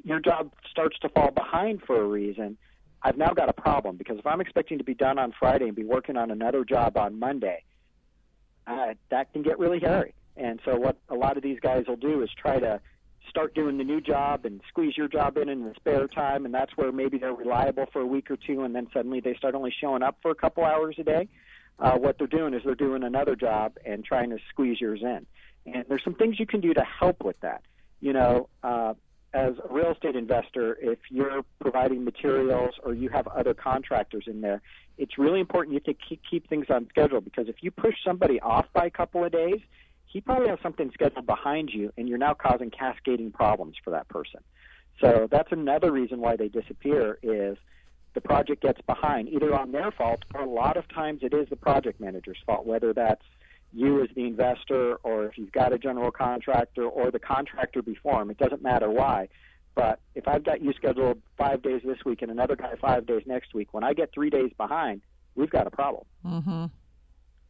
your 0.05 0.21
job 0.21 0.53
starts 0.71 0.99
to 1.01 1.09
fall 1.09 1.31
behind 1.31 1.83
for 1.87 2.01
a 2.01 2.07
reason, 2.07 2.59
I've 3.03 3.17
now 3.17 3.33
got 3.33 3.49
a 3.49 3.53
problem 3.53 3.97
because 3.97 4.19
if 4.19 4.27
I'm 4.27 4.41
expecting 4.41 4.79
to 4.79 4.85
be 4.85 4.95
done 4.95 5.19
on 5.19 5.33
Friday 5.39 5.67
and 5.67 5.77
be 5.77 5.85
working 5.85 6.17
on 6.17 6.31
another 6.31 6.65
job 6.65 6.97
on 6.97 7.19
Monday, 7.19 7.63
uh, 8.67 8.95
that 9.11 9.33
can 9.33 9.43
get 9.43 9.59
really 9.59 9.81
hairy. 9.81 10.15
And 10.37 10.61
so 10.65 10.77
what 10.77 10.97
a 11.09 11.15
lot 11.15 11.37
of 11.37 11.43
these 11.43 11.61
guys 11.61 11.85
will 11.89 11.97
do 11.97 12.23
is 12.23 12.31
try 12.37 12.59
to 12.59 12.81
start 13.29 13.55
doing 13.55 13.79
the 13.79 13.85
new 13.85 14.01
job 14.01 14.45
and 14.45 14.61
squeeze 14.69 14.97
your 14.97 15.09
job 15.09 15.37
in 15.37 15.49
in 15.49 15.65
the 15.65 15.75
spare 15.77 16.07
time, 16.07 16.45
and 16.45 16.55
that's 16.55 16.77
where 16.77 16.93
maybe 16.93 17.19
they're 17.19 17.35
reliable 17.35 17.87
for 17.93 18.01
a 18.01 18.07
week 18.07 18.31
or 18.31 18.37
two, 18.37 18.63
and 18.63 18.75
then 18.75 18.87
suddenly 18.93 19.21
they 19.21 19.35
start 19.35 19.55
only 19.55 19.75
showing 19.81 20.03
up 20.03 20.17
for 20.23 20.31
a 20.31 20.35
couple 20.35 20.65
hours 20.65 20.97
a 20.99 21.05
day. 21.05 21.29
Uh, 21.79 21.97
what 21.99 22.17
they're 22.19 22.27
doing 22.27 22.55
is 22.55 22.63
they're 22.65 22.75
doing 22.75 23.03
another 23.03 23.37
job 23.37 23.77
and 23.85 24.05
trying 24.05 24.31
to 24.31 24.39
squeeze 24.49 24.81
yours 24.81 25.01
in. 25.03 25.27
And 25.67 25.85
there's 25.89 26.05
some 26.05 26.15
things 26.15 26.39
you 26.39 26.47
can 26.47 26.61
do 26.61 26.73
to 26.73 26.83
help 26.83 27.23
with 27.23 27.39
that. 27.41 27.63
You 28.01 28.13
know, 28.13 28.49
uh, 28.63 28.95
as 29.35 29.55
a 29.69 29.73
real 29.73 29.93
estate 29.93 30.17
investor, 30.17 30.79
if 30.81 30.99
you're 31.11 31.43
providing 31.61 32.05
materials 32.05 32.75
or 32.83 32.95
you 32.95 33.11
have 33.11 33.27
other 33.27 33.53
contractors 33.53 34.25
in 34.27 34.41
there, 34.41 34.63
it's 34.99 35.19
really 35.19 35.41
important 35.41 35.75
you 35.75 35.81
to 35.81 35.95
keep, 35.95 36.21
keep 36.29 36.49
things 36.49 36.67
on 36.71 36.89
schedule 36.89 37.21
because 37.21 37.49
if 37.49 37.57
you 37.63 37.71
push 37.71 37.95
somebody 38.05 38.41
off 38.41 38.67
by 38.73 38.87
a 38.87 38.91
couple 38.91 39.25
of 39.25 39.33
days, 39.33 39.61
he 40.07 40.21
probably 40.21 40.49
has 40.49 40.59
something 40.63 40.91
scheduled 40.95 41.27
behind 41.27 41.71
you, 41.71 41.93
and 41.99 42.09
you're 42.09 42.19
now 42.19 42.33
causing 42.33 42.71
cascading 42.71 43.33
problems 43.33 43.77
for 43.83 43.91
that 43.91 44.09
person. 44.09 44.41
So 45.01 45.29
that's 45.31 45.53
another 45.53 45.93
reason 45.93 46.21
why 46.21 46.37
they 46.37 46.49
disappear 46.49 47.19
is 47.23 47.59
the 48.15 48.21
project 48.23 48.63
gets 48.63 48.81
behind, 48.81 49.29
either 49.29 49.55
on 49.55 49.73
their 49.73 49.91
fault 49.91 50.25
or 50.35 50.41
a 50.41 50.49
lot 50.49 50.79
of 50.79 50.89
times 50.89 51.21
it 51.23 51.35
is 51.35 51.49
the 51.51 51.57
project 51.57 52.01
manager's 52.01 52.39
fault, 52.47 52.65
whether 52.65 52.95
that's 52.95 53.25
you 53.75 54.03
as 54.03 54.09
the 54.15 54.25
investor 54.25 54.97
or 55.03 55.27
if 55.27 55.37
you've 55.37 55.53
got 55.53 55.73
a 55.75 55.79
general 55.79 56.11
contractor 56.11 56.85
or 56.87 57.11
the 57.11 57.19
contractor 57.19 57.83
before 57.83 58.23
him. 58.23 58.31
It 58.31 58.39
doesn't 58.39 58.63
matter 58.63 58.91
why. 58.91 59.29
But 59.77 60.01
if 60.15 60.27
I've 60.27 60.43
got 60.43 60.63
you 60.63 60.73
scheduled 60.73 61.23
five 61.37 61.63
days 61.63 61.83
this 61.85 61.99
week 62.05 62.23
and 62.23 62.31
another 62.31 62.57
guy 62.57 62.73
five 62.81 63.07
days 63.07 63.23
next 63.27 63.55
week, 63.55 63.73
when 63.73 63.85
I 63.85 63.93
get 63.93 64.11
three 64.13 64.31
days 64.31 64.51
behind, 64.57 65.03
we've 65.37 65.51
got 65.51 65.69
a 65.69 65.71
problem. 65.71 66.05
Mm-hmm. 66.25 66.65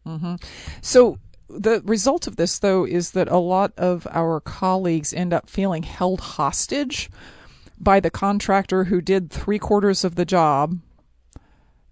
Mm-hmm. 0.06 0.34
So 0.82 1.18
the 1.48 1.80
result 1.84 2.26
of 2.26 2.36
this, 2.36 2.58
though, 2.58 2.84
is 2.84 3.12
that 3.12 3.28
a 3.28 3.38
lot 3.38 3.72
of 3.76 4.06
our 4.10 4.40
colleagues 4.40 5.14
end 5.14 5.32
up 5.32 5.48
feeling 5.48 5.84
held 5.84 6.20
hostage 6.20 7.08
by 7.78 8.00
the 8.00 8.10
contractor 8.10 8.84
who 8.84 9.00
did 9.00 9.30
three 9.30 9.60
quarters 9.60 10.02
of 10.04 10.16
the 10.16 10.24
job, 10.24 10.80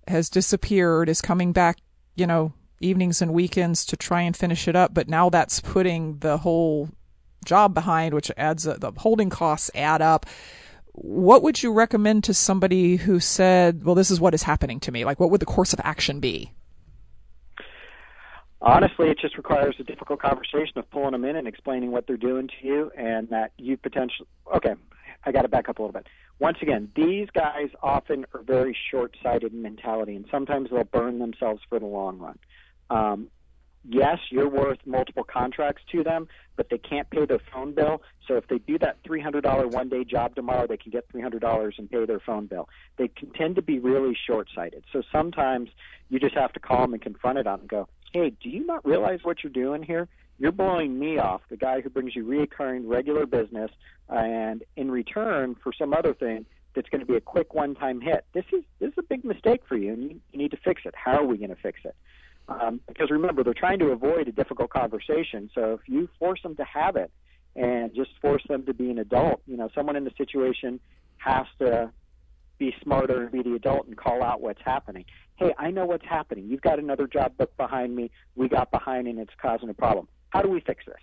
has 0.08 0.28
disappeared, 0.28 1.08
is 1.08 1.22
coming 1.22 1.52
back, 1.52 1.78
you 2.16 2.26
know, 2.26 2.52
evenings 2.80 3.22
and 3.22 3.32
weekends 3.32 3.84
to 3.86 3.96
try 3.96 4.22
and 4.22 4.36
finish 4.36 4.66
it 4.66 4.74
up, 4.74 4.92
but 4.92 5.08
now 5.08 5.30
that's 5.30 5.60
putting 5.60 6.18
the 6.18 6.38
whole 6.38 6.90
job 7.44 7.74
behind, 7.74 8.14
which 8.14 8.30
adds 8.36 8.66
uh, 8.66 8.76
the 8.78 8.92
holding 8.96 9.30
costs 9.30 9.70
add 9.74 10.02
up. 10.02 10.26
What 10.92 11.42
would 11.42 11.62
you 11.62 11.72
recommend 11.72 12.24
to 12.24 12.34
somebody 12.34 12.96
who 12.96 13.18
said, 13.20 13.84
"Well, 13.84 13.94
this 13.94 14.10
is 14.10 14.20
what 14.20 14.34
is 14.34 14.44
happening 14.44 14.80
to 14.80 14.92
me"? 14.92 15.04
Like, 15.04 15.18
what 15.18 15.30
would 15.30 15.40
the 15.40 15.46
course 15.46 15.72
of 15.72 15.80
action 15.82 16.20
be? 16.20 16.52
Honestly, 18.60 19.10
it 19.10 19.18
just 19.18 19.36
requires 19.36 19.76
a 19.78 19.82
difficult 19.82 20.20
conversation 20.20 20.78
of 20.78 20.88
pulling 20.90 21.12
them 21.12 21.24
in 21.24 21.36
and 21.36 21.46
explaining 21.46 21.90
what 21.90 22.06
they're 22.06 22.16
doing 22.16 22.48
to 22.48 22.66
you, 22.66 22.90
and 22.96 23.28
that 23.28 23.52
you 23.58 23.76
potentially. 23.76 24.26
Okay, 24.56 24.74
I 25.24 25.32
got 25.32 25.42
to 25.42 25.48
back 25.48 25.68
up 25.68 25.78
a 25.78 25.82
little 25.82 25.92
bit. 25.92 26.06
Once 26.38 26.58
again, 26.62 26.90
these 26.96 27.28
guys 27.30 27.68
often 27.82 28.24
are 28.34 28.42
very 28.42 28.76
short-sighted 28.90 29.52
in 29.52 29.62
mentality, 29.62 30.16
and 30.16 30.26
sometimes 30.30 30.70
they'll 30.70 30.84
burn 30.84 31.18
themselves 31.18 31.60
for 31.68 31.78
the 31.78 31.86
long 31.86 32.18
run. 32.18 32.38
Um, 32.90 33.28
yes, 33.88 34.18
you're 34.30 34.48
worth 34.48 34.78
multiple 34.86 35.24
contracts 35.24 35.82
to 35.92 36.02
them, 36.02 36.28
but 36.56 36.68
they 36.70 36.78
can't 36.78 37.08
pay 37.10 37.26
their 37.26 37.40
phone 37.52 37.74
bill. 37.74 38.02
So 38.26 38.36
if 38.36 38.46
they 38.48 38.58
do 38.58 38.78
that 38.78 39.02
$300 39.04 39.70
one 39.70 39.88
day 39.88 40.04
job 40.04 40.34
tomorrow, 40.34 40.66
they 40.66 40.76
can 40.76 40.90
get 40.90 41.08
$300 41.12 41.78
and 41.78 41.90
pay 41.90 42.04
their 42.06 42.20
phone 42.20 42.46
bill. 42.46 42.68
They 42.96 43.08
can 43.08 43.30
tend 43.30 43.56
to 43.56 43.62
be 43.62 43.78
really 43.78 44.16
short 44.26 44.48
sighted. 44.54 44.84
So 44.92 45.02
sometimes 45.12 45.70
you 46.08 46.18
just 46.18 46.34
have 46.34 46.52
to 46.54 46.60
call 46.60 46.82
them 46.82 46.94
and 46.94 47.02
confront 47.02 47.38
it 47.38 47.46
on 47.46 47.60
and 47.60 47.68
go, 47.68 47.88
hey, 48.12 48.30
do 48.42 48.48
you 48.48 48.64
not 48.64 48.84
realize 48.86 49.20
what 49.22 49.42
you're 49.42 49.52
doing 49.52 49.82
here? 49.82 50.08
You're 50.38 50.52
blowing 50.52 50.98
me 50.98 51.18
off, 51.18 51.42
the 51.48 51.56
guy 51.56 51.80
who 51.80 51.90
brings 51.90 52.16
you 52.16 52.24
reoccurring 52.24 52.82
regular 52.86 53.24
business, 53.24 53.70
and 54.08 54.64
in 54.76 54.90
return 54.90 55.54
for 55.62 55.72
some 55.72 55.94
other 55.94 56.12
thing, 56.12 56.44
that's 56.74 56.88
going 56.88 57.00
to 57.00 57.06
be 57.06 57.16
a 57.16 57.20
quick 57.20 57.54
one-time 57.54 58.00
hit. 58.00 58.24
This 58.32 58.44
is 58.52 58.64
this 58.80 58.88
is 58.88 58.98
a 58.98 59.02
big 59.02 59.24
mistake 59.24 59.62
for 59.68 59.76
you, 59.76 59.92
and 59.92 60.10
you 60.10 60.38
need 60.38 60.50
to 60.50 60.56
fix 60.56 60.82
it. 60.84 60.94
How 60.96 61.18
are 61.18 61.24
we 61.24 61.36
going 61.36 61.50
to 61.50 61.56
fix 61.56 61.80
it? 61.84 61.94
Um, 62.48 62.80
because 62.86 63.10
remember, 63.10 63.42
they're 63.42 63.54
trying 63.54 63.78
to 63.78 63.86
avoid 63.86 64.28
a 64.28 64.32
difficult 64.32 64.70
conversation. 64.70 65.50
So 65.54 65.74
if 65.74 65.88
you 65.88 66.08
force 66.18 66.42
them 66.42 66.56
to 66.56 66.64
have 66.64 66.96
it 66.96 67.10
and 67.56 67.94
just 67.94 68.10
force 68.20 68.42
them 68.48 68.66
to 68.66 68.74
be 68.74 68.90
an 68.90 68.98
adult, 68.98 69.40
you 69.46 69.56
know, 69.56 69.70
someone 69.74 69.96
in 69.96 70.04
the 70.04 70.12
situation 70.18 70.80
has 71.18 71.46
to 71.58 71.90
be 72.58 72.74
smarter 72.82 73.22
and 73.22 73.32
be 73.32 73.42
the 73.42 73.54
adult 73.54 73.86
and 73.86 73.96
call 73.96 74.22
out 74.22 74.40
what's 74.40 74.60
happening. 74.64 75.04
Hey, 75.36 75.54
I 75.58 75.70
know 75.70 75.86
what's 75.86 76.04
happening. 76.04 76.46
You've 76.48 76.60
got 76.60 76.78
another 76.78 77.06
job 77.06 77.36
book 77.36 77.56
behind 77.56 77.96
me. 77.96 78.10
We 78.36 78.48
got 78.48 78.70
behind 78.70 79.08
and 79.08 79.18
it's 79.18 79.32
causing 79.40 79.68
a 79.68 79.74
problem. 79.74 80.06
How 80.30 80.42
do 80.42 80.48
we 80.48 80.60
fix 80.60 80.84
this? 80.86 81.00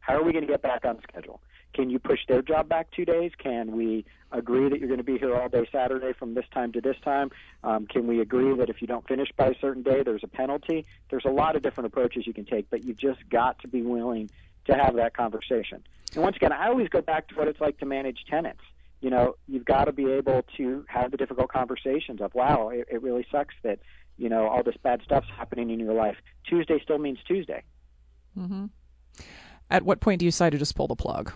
How 0.00 0.14
are 0.14 0.22
we 0.22 0.32
going 0.32 0.46
to 0.46 0.50
get 0.50 0.62
back 0.62 0.84
on 0.84 0.98
schedule? 1.08 1.40
Can 1.74 1.90
you 1.90 1.98
push 1.98 2.20
their 2.28 2.42
job 2.42 2.68
back 2.68 2.90
two 2.90 3.04
days? 3.04 3.32
Can 3.38 3.72
we 3.72 4.04
agree 4.30 4.68
that 4.68 4.78
you're 4.78 4.88
going 4.88 4.98
to 4.98 5.04
be 5.04 5.18
here 5.18 5.34
all 5.34 5.48
day 5.48 5.66
Saturday 5.72 6.12
from 6.12 6.34
this 6.34 6.44
time 6.52 6.72
to 6.72 6.80
this 6.80 6.96
time? 7.04 7.30
Um, 7.64 7.86
can 7.86 8.06
we 8.06 8.20
agree 8.20 8.54
that 8.56 8.68
if 8.68 8.80
you 8.80 8.86
don't 8.86 9.06
finish 9.06 9.28
by 9.36 9.48
a 9.48 9.54
certain 9.60 9.82
day, 9.82 10.02
there's 10.02 10.24
a 10.24 10.28
penalty? 10.28 10.86
There's 11.10 11.24
a 11.24 11.30
lot 11.30 11.56
of 11.56 11.62
different 11.62 11.86
approaches 11.86 12.26
you 12.26 12.34
can 12.34 12.44
take, 12.44 12.68
but 12.70 12.84
you've 12.84 12.98
just 12.98 13.20
got 13.30 13.58
to 13.60 13.68
be 13.68 13.82
willing 13.82 14.30
to 14.66 14.74
have 14.74 14.96
that 14.96 15.16
conversation. 15.16 15.82
And 16.14 16.22
once 16.22 16.36
again, 16.36 16.52
I 16.52 16.68
always 16.68 16.88
go 16.88 17.00
back 17.00 17.28
to 17.28 17.34
what 17.34 17.48
it's 17.48 17.60
like 17.60 17.78
to 17.78 17.86
manage 17.86 18.24
tenants. 18.28 18.62
You 19.00 19.10
know, 19.10 19.36
you've 19.48 19.64
got 19.64 19.86
to 19.86 19.92
be 19.92 20.10
able 20.12 20.44
to 20.56 20.84
have 20.88 21.10
the 21.10 21.16
difficult 21.16 21.48
conversations 21.48 22.20
of, 22.20 22.34
wow, 22.34 22.68
it, 22.68 22.86
it 22.90 23.02
really 23.02 23.26
sucks 23.32 23.54
that, 23.64 23.80
you 24.16 24.28
know, 24.28 24.46
all 24.46 24.62
this 24.62 24.76
bad 24.82 25.00
stuff's 25.04 25.28
happening 25.36 25.70
in 25.70 25.80
your 25.80 25.94
life. 25.94 26.16
Tuesday 26.48 26.80
still 26.82 26.98
means 26.98 27.18
Tuesday. 27.26 27.64
Mm-hmm. 28.38 28.66
At 29.70 29.84
what 29.84 30.00
point 30.00 30.20
do 30.20 30.26
you 30.26 30.30
decide 30.30 30.50
to 30.50 30.58
just 30.58 30.76
pull 30.76 30.86
the 30.86 30.94
plug? 30.94 31.32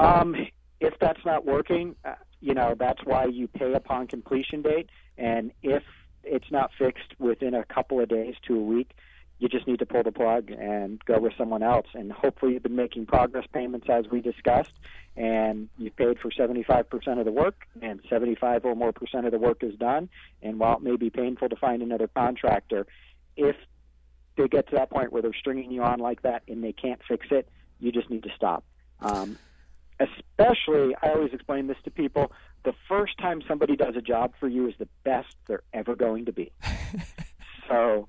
Um, 0.00 0.34
if 0.80 0.94
that's 0.98 1.24
not 1.26 1.44
working, 1.44 1.94
uh, 2.04 2.14
you 2.40 2.54
know 2.54 2.74
that's 2.78 3.04
why 3.04 3.26
you 3.26 3.48
pay 3.48 3.74
upon 3.74 4.06
completion 4.06 4.62
date. 4.62 4.88
And 5.18 5.52
if 5.62 5.82
it's 6.24 6.50
not 6.50 6.70
fixed 6.78 7.14
within 7.18 7.54
a 7.54 7.64
couple 7.64 8.00
of 8.00 8.08
days 8.08 8.34
to 8.48 8.56
a 8.56 8.62
week, 8.62 8.92
you 9.38 9.48
just 9.48 9.66
need 9.66 9.78
to 9.80 9.86
pull 9.86 10.02
the 10.02 10.12
plug 10.12 10.50
and 10.50 11.04
go 11.04 11.18
with 11.18 11.34
someone 11.36 11.62
else. 11.62 11.86
And 11.92 12.10
hopefully, 12.10 12.54
you've 12.54 12.62
been 12.62 12.76
making 12.76 13.06
progress 13.06 13.44
payments 13.52 13.88
as 13.90 14.06
we 14.10 14.22
discussed, 14.22 14.72
and 15.16 15.68
you've 15.76 15.96
paid 15.96 16.18
for 16.18 16.30
75% 16.30 17.18
of 17.18 17.24
the 17.26 17.32
work, 17.32 17.66
and 17.82 18.00
75 18.08 18.64
or 18.64 18.74
more 18.74 18.92
percent 18.92 19.26
of 19.26 19.32
the 19.32 19.38
work 19.38 19.62
is 19.62 19.74
done. 19.74 20.08
And 20.42 20.58
while 20.58 20.76
it 20.76 20.82
may 20.82 20.96
be 20.96 21.10
painful 21.10 21.50
to 21.50 21.56
find 21.56 21.82
another 21.82 22.08
contractor, 22.08 22.86
if 23.36 23.56
they 24.36 24.48
get 24.48 24.68
to 24.70 24.76
that 24.76 24.88
point 24.88 25.12
where 25.12 25.20
they're 25.20 25.34
stringing 25.38 25.70
you 25.70 25.82
on 25.82 26.00
like 26.00 26.22
that 26.22 26.42
and 26.48 26.64
they 26.64 26.72
can't 26.72 27.00
fix 27.06 27.26
it, 27.30 27.50
you 27.80 27.92
just 27.92 28.08
need 28.08 28.22
to 28.22 28.30
stop. 28.34 28.64
Um, 29.00 29.38
especially, 30.00 30.94
I 31.02 31.10
always 31.10 31.32
explain 31.32 31.66
this 31.66 31.76
to 31.84 31.90
people 31.90 32.32
the 32.64 32.74
first 32.88 33.18
time 33.18 33.42
somebody 33.46 33.76
does 33.76 33.96
a 33.96 34.02
job 34.02 34.32
for 34.38 34.48
you 34.48 34.68
is 34.68 34.74
the 34.78 34.88
best 35.04 35.34
they're 35.46 35.62
ever 35.72 35.94
going 35.94 36.26
to 36.26 36.32
be. 36.32 36.52
so 37.68 38.06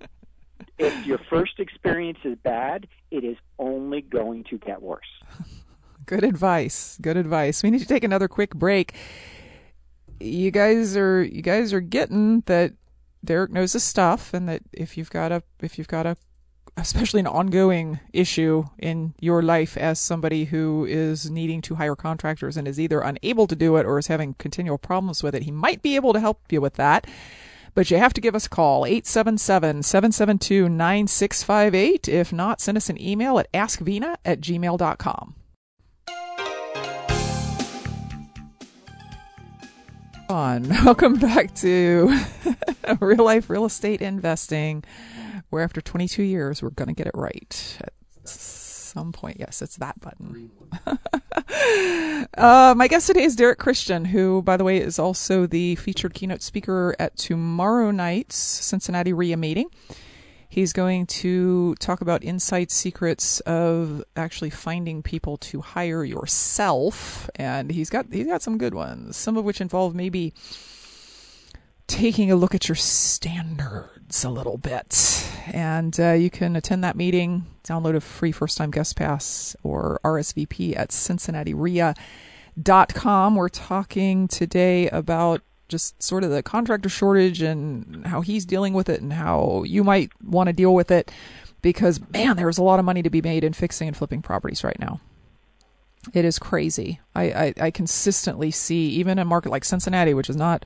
if 0.78 1.06
your 1.06 1.20
first 1.30 1.60
experience 1.60 2.20
is 2.24 2.38
bad, 2.44 2.88
it 3.12 3.24
is 3.24 3.38
only 3.60 4.02
going 4.02 4.44
to 4.46 4.58
get 4.58 4.82
worse. 4.82 5.06
Good 6.06 6.24
advice. 6.24 6.98
Good 7.02 7.18
advice. 7.18 7.64
We 7.64 7.72
need 7.72 7.80
to 7.80 7.88
take 7.88 8.04
another 8.04 8.28
quick 8.28 8.56
break. 8.56 8.96
You 10.20 10.52
guys 10.52 10.98
are 10.98 11.24
you 11.24 11.42
guys 11.42 11.74
are 11.74 11.82
getting 11.82 12.42
that 12.42 12.74
Derek 13.24 13.52
knows 13.52 13.74
his 13.74 13.84
stuff 13.84 14.34
and 14.34 14.48
that 14.50 14.62
if 14.74 14.98
you've 14.98 15.10
got 15.10 15.32
a 15.32 15.44
if 15.62 15.78
you've 15.78 15.88
got 15.88 16.06
a 16.06 16.18
especially 16.78 17.20
an 17.20 17.28
ongoing 17.28 18.00
issue 18.14 18.64
in 18.80 19.14
your 19.20 19.42
life 19.42 19.78
as 19.78 20.00
somebody 20.00 20.46
who 20.46 20.86
is 20.86 21.30
needing 21.30 21.62
to 21.62 21.76
hire 21.76 21.96
contractors 21.96 22.58
and 22.58 22.68
is 22.68 22.80
either 22.80 23.02
unable 23.02 23.48
to 23.48 23.56
do 23.56 23.76
it 23.76 23.86
or 23.86 24.00
is 24.00 24.08
having 24.08 24.34
continual 24.36 24.78
problems 24.78 25.22
with 25.22 25.36
it, 25.36 25.44
he 25.44 25.52
might 25.52 25.82
be 25.82 25.96
able 25.96 26.14
to 26.14 26.20
help 26.20 26.40
you 26.52 26.62
with 26.62 26.76
that. 26.76 27.06
But 27.74 27.90
you 27.90 27.98
have 27.98 28.14
to 28.14 28.22
give 28.22 28.36
us 28.36 28.48
a 28.48 28.50
call, 28.50 28.86
877 28.86 29.84
772 29.84 30.68
9658. 30.68 32.08
If 32.10 32.34
not, 32.34 32.60
send 32.60 32.78
us 32.78 32.90
an 32.90 33.02
email 33.02 33.40
at 33.40 33.52
askvina 33.54 34.18
at 34.26 34.42
gmail.com. 34.42 35.36
On. 40.32 40.68
Welcome 40.86 41.16
back 41.16 41.54
to 41.56 42.18
Real 43.02 43.26
Life 43.26 43.50
Real 43.50 43.66
Estate 43.66 44.02
Investing 44.02 44.84
where 45.52 45.64
after 45.64 45.82
22 45.82 46.24
years, 46.24 46.64
we're 46.64 46.70
going 46.70 46.88
to 46.88 46.94
get 46.94 47.06
it 47.06 47.14
right 47.14 47.78
at 47.82 47.94
some 48.24 49.12
point. 49.12 49.38
Yes, 49.40 49.62
it's 49.62 49.76
that 49.76 50.00
button. 50.00 50.50
uh, 52.38 52.74
my 52.78 52.88
guest 52.88 53.08
today 53.08 53.24
is 53.24 53.36
Derek 53.36 53.60
Christian, 53.60 54.06
who, 54.06 54.42
by 54.42 54.56
the 54.56 54.64
way, 54.64 54.78
is 54.78 54.98
also 54.98 55.46
the 55.46 55.76
featured 55.76 56.14
keynote 56.14 56.42
speaker 56.42 56.96
at 56.98 57.18
tomorrow 57.18 57.92
night's 57.92 58.38
Cincinnati 58.38 59.12
REIA 59.12 59.36
meeting. 59.36 59.70
He's 60.52 60.74
going 60.74 61.08
to 61.08 61.74
talk 61.76 62.02
about 62.02 62.26
insight 62.26 62.72
secrets 62.72 63.40
of 63.42 64.04
actually 64.18 64.50
finding 64.50 65.02
people 65.02 65.38
to 65.38 65.62
hire 65.62 66.04
yourself, 66.04 67.30
and 67.36 67.72
he's 67.72 67.90
got 67.90 68.08
he's 68.12 68.28
got 68.28 68.42
some 68.42 68.58
good 68.58 68.74
ones. 68.74 69.16
Some 69.16 69.38
of 69.38 69.46
which 69.46 69.62
involve 69.62 69.96
maybe 69.96 70.34
taking 71.88 72.34
a 72.34 72.36
look 72.36 72.54
at 72.54 72.68
your 72.68 72.76
standards 72.76 74.26
a 74.26 74.30
little 74.30 74.58
bit. 74.58 75.26
And 75.54 75.98
uh, 75.98 76.12
you 76.12 76.30
can 76.30 76.58
attend 76.58 76.84
that 76.84 76.98
meeting, 76.98 77.46
download 77.64 77.96
a 77.96 78.02
free 78.02 78.34
first 78.34 78.58
time 78.58 78.72
guest 78.72 78.98
pass 78.98 79.56
or 79.64 80.02
RSVP 80.04 80.76
at 80.76 80.90
CincinnatiREIA.com. 80.90 83.36
We're 83.36 83.48
talking 83.48 84.28
today 84.28 84.90
about 84.90 85.44
just 85.72 86.02
sort 86.04 86.24
of 86.24 86.30
the 86.30 86.44
contractor 86.44 86.90
shortage 86.90 87.42
and 87.42 88.06
how 88.06 88.22
he's 88.22 88.46
dealing 88.46 88.74
with 88.74 88.90
it 88.90 89.02
and 89.02 89.14
how 89.14 89.64
you 89.66 89.84
might 89.84 90.12
want 90.24 90.48
to 90.48 90.54
deal 90.54 90.76
with 90.76 90.92
it 90.92 91.12
because, 91.62 92.00
man, 92.12 92.36
there's 92.36 92.58
a 92.58 92.64
lot 92.64 92.80
of 92.80 92.86
money 92.86 93.02
to 93.02 93.10
be 93.10 93.22
made 93.22 93.44
in 93.44 93.54
fixing 93.54 93.88
and 93.88 93.98
flipping 93.98 94.22
properties 94.22 94.64
right 94.64 94.80
now. 94.80 95.00
It 96.14 96.26
is 96.26 96.40
crazy. 96.40 97.00
I, 97.16 97.24
I, 97.24 97.54
I 97.62 97.72
consistently 97.72 98.52
see, 98.52 98.88
even 98.90 99.20
a 99.20 99.26
market 99.26 99.50
like 99.52 99.64
Cincinnati, 99.64 100.14
which 100.14 100.30
is 100.30 100.36
not 100.36 100.66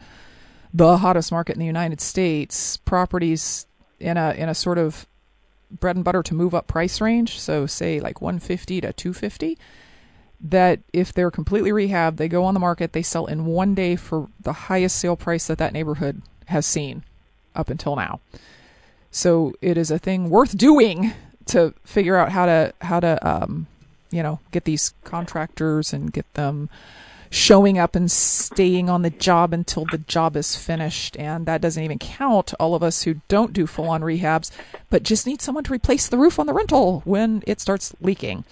the 0.74 0.98
hottest 0.98 1.32
market 1.32 1.54
in 1.54 1.60
the 1.60 1.66
United 1.66 2.02
States, 2.02 2.78
properties 2.78 3.68
in 4.00 4.18
a 4.18 4.32
in 4.32 4.50
a 4.50 4.56
sort 4.56 4.78
of 4.78 5.08
bread 5.72 5.96
and 5.96 6.06
butter 6.06 6.24
to 6.24 6.34
move 6.34 6.54
up 6.54 6.68
price 6.68 7.02
range, 7.02 7.40
so 7.40 7.66
say 7.66 8.00
like 8.00 8.22
150 8.22 8.82
to 8.82 8.94
250, 8.94 9.58
that 10.42 10.80
if 10.94 11.14
they're 11.14 11.32
completely 11.32 11.72
rehabbed, 11.72 12.18
they 12.18 12.28
go 12.28 12.44
on 12.44 12.54
the 12.54 12.60
market, 12.60 12.94
they 12.94 13.02
sell 13.02 13.26
in 13.26 13.46
one 13.46 13.74
day 13.76 13.96
for 13.96 14.28
the 14.40 14.54
highest 14.54 14.98
sale 14.98 15.16
price 15.16 15.48
that 15.48 15.58
that 15.58 15.74
neighborhood 15.74 16.22
has 16.46 16.66
seen 16.66 17.04
up 17.56 17.70
until 17.70 17.96
now. 17.96 18.20
So 19.12 19.54
it 19.62 19.78
is 19.78 19.92
a 19.92 20.00
thing 20.00 20.30
worth 20.30 20.58
doing 20.58 21.14
to 21.48 21.74
figure 21.84 22.18
out 22.18 22.32
how 22.32 22.46
to 22.46 22.74
how 22.82 23.00
to 23.00 23.28
um, 23.28 23.68
you 24.12 24.22
know 24.22 24.40
get 24.52 24.66
these 24.66 24.94
contractors 25.04 25.94
and 25.94 26.12
get 26.12 26.32
them 26.34 26.70
showing 27.30 27.78
up 27.78 27.96
and 27.96 28.10
staying 28.10 28.90
on 28.90 29.02
the 29.02 29.10
job 29.10 29.52
until 29.52 29.86
the 29.92 29.98
job 29.98 30.36
is 30.38 30.56
finished. 30.56 31.18
And 31.18 31.46
that 31.46 31.62
doesn't 31.62 31.84
even 31.84 32.00
count 32.00 32.54
all 32.60 32.76
of 32.76 32.84
us 32.84 33.04
who 33.04 33.16
don't 33.28 33.52
do 33.52 33.68
full 33.68 33.90
on 33.90 34.02
rehabs, 34.02 34.52
but 34.90 35.04
just 35.04 35.28
need 35.28 35.42
someone 35.42 35.64
to 35.66 35.74
replace 35.74 36.08
the 36.08 36.18
roof 36.18 36.40
on 36.40 36.46
the 36.46 36.54
rental 36.54 37.02
when 37.04 37.44
it 37.46 37.60
starts 37.60 37.94
leaking. 38.00 38.46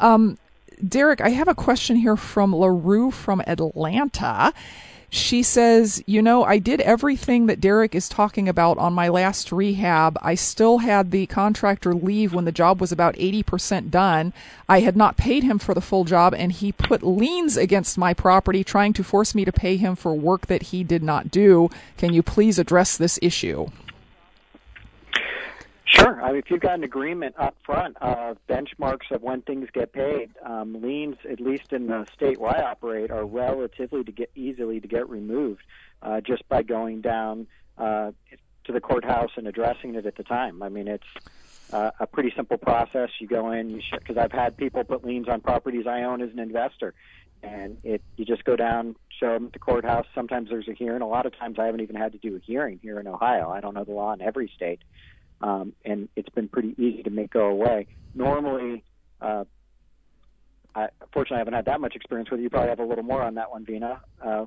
Um, 0.00 0.38
Derek, 0.86 1.20
I 1.20 1.30
have 1.30 1.48
a 1.48 1.54
question 1.54 1.96
here 1.96 2.16
from 2.16 2.54
LaRue 2.54 3.10
from 3.10 3.42
Atlanta. 3.46 4.52
She 5.14 5.44
says, 5.44 6.02
You 6.06 6.22
know, 6.22 6.42
I 6.42 6.58
did 6.58 6.80
everything 6.80 7.46
that 7.46 7.60
Derek 7.60 7.94
is 7.94 8.08
talking 8.08 8.48
about 8.48 8.78
on 8.78 8.92
my 8.92 9.08
last 9.08 9.52
rehab. 9.52 10.18
I 10.20 10.34
still 10.34 10.78
had 10.78 11.12
the 11.12 11.26
contractor 11.26 11.94
leave 11.94 12.34
when 12.34 12.46
the 12.46 12.50
job 12.50 12.80
was 12.80 12.90
about 12.90 13.14
80% 13.14 13.90
done. 13.90 14.32
I 14.68 14.80
had 14.80 14.96
not 14.96 15.16
paid 15.16 15.44
him 15.44 15.60
for 15.60 15.72
the 15.72 15.80
full 15.80 16.02
job, 16.02 16.34
and 16.34 16.50
he 16.50 16.72
put 16.72 17.04
liens 17.04 17.56
against 17.56 17.96
my 17.96 18.12
property, 18.12 18.64
trying 18.64 18.92
to 18.94 19.04
force 19.04 19.36
me 19.36 19.44
to 19.44 19.52
pay 19.52 19.76
him 19.76 19.94
for 19.94 20.14
work 20.14 20.48
that 20.48 20.64
he 20.64 20.82
did 20.82 21.02
not 21.02 21.30
do. 21.30 21.70
Can 21.96 22.12
you 22.12 22.24
please 22.24 22.58
address 22.58 22.96
this 22.96 23.18
issue? 23.22 23.68
Sure. 25.94 26.20
I 26.20 26.30
mean, 26.30 26.38
if 26.38 26.50
you've 26.50 26.60
got 26.60 26.74
an 26.74 26.82
agreement 26.82 27.36
up 27.38 27.56
front 27.64 27.96
of 28.00 28.36
benchmarks 28.48 29.10
of 29.12 29.22
when 29.22 29.42
things 29.42 29.68
get 29.72 29.92
paid, 29.92 30.30
um, 30.44 30.82
liens, 30.82 31.16
at 31.30 31.40
least 31.40 31.72
in 31.72 31.86
the 31.86 32.04
state 32.12 32.40
where 32.40 32.56
I 32.56 32.62
operate, 32.62 33.12
are 33.12 33.24
relatively 33.24 34.02
to 34.02 34.10
get 34.10 34.30
easily 34.34 34.80
to 34.80 34.88
get 34.88 35.08
removed 35.08 35.62
uh, 36.02 36.20
just 36.20 36.48
by 36.48 36.62
going 36.62 37.00
down 37.00 37.46
uh, 37.78 38.10
to 38.64 38.72
the 38.72 38.80
courthouse 38.80 39.30
and 39.36 39.46
addressing 39.46 39.94
it 39.94 40.04
at 40.04 40.16
the 40.16 40.24
time. 40.24 40.62
I 40.64 40.68
mean, 40.68 40.88
it's 40.88 41.06
uh, 41.72 41.92
a 42.00 42.06
pretty 42.08 42.32
simple 42.34 42.58
process. 42.58 43.10
You 43.20 43.28
go 43.28 43.52
in, 43.52 43.70
you 43.70 43.80
because 43.96 44.16
I've 44.16 44.32
had 44.32 44.56
people 44.56 44.82
put 44.82 45.04
liens 45.04 45.28
on 45.28 45.42
properties 45.42 45.86
I 45.86 46.02
own 46.02 46.22
as 46.22 46.30
an 46.30 46.40
investor, 46.40 46.94
and 47.42 47.78
it 47.84 48.02
you 48.16 48.24
just 48.24 48.44
go 48.44 48.56
down, 48.56 48.96
show 49.20 49.34
them 49.34 49.46
at 49.46 49.52
the 49.52 49.58
courthouse. 49.60 50.06
Sometimes 50.14 50.50
there's 50.50 50.68
a 50.68 50.74
hearing. 50.74 51.02
A 51.02 51.08
lot 51.08 51.26
of 51.26 51.38
times 51.38 51.58
I 51.58 51.66
haven't 51.66 51.82
even 51.82 51.96
had 51.96 52.12
to 52.12 52.18
do 52.18 52.34
a 52.36 52.40
hearing 52.40 52.80
here 52.82 52.98
in 52.98 53.06
Ohio. 53.06 53.50
I 53.50 53.60
don't 53.60 53.74
know 53.74 53.84
the 53.84 53.92
law 53.92 54.12
in 54.12 54.20
every 54.20 54.50
state, 54.54 54.80
um, 55.44 55.74
and 55.84 56.08
it's 56.16 56.30
been 56.30 56.48
pretty 56.48 56.74
easy 56.78 57.02
to 57.02 57.10
make 57.10 57.30
go 57.30 57.46
away. 57.46 57.86
Normally. 58.14 58.82
Uh, 59.20 59.44
I, 60.74 60.88
fortunately, 61.12 61.36
I 61.36 61.38
haven't 61.38 61.54
had 61.54 61.66
that 61.66 61.80
much 61.80 61.94
experience 61.94 62.30
with 62.30 62.40
it. 62.40 62.42
You 62.42 62.50
probably 62.50 62.70
have 62.70 62.80
a 62.80 62.84
little 62.84 63.04
more 63.04 63.22
on 63.22 63.34
that 63.34 63.50
one, 63.50 63.64
Vena. 63.64 64.00
Uh, 64.20 64.46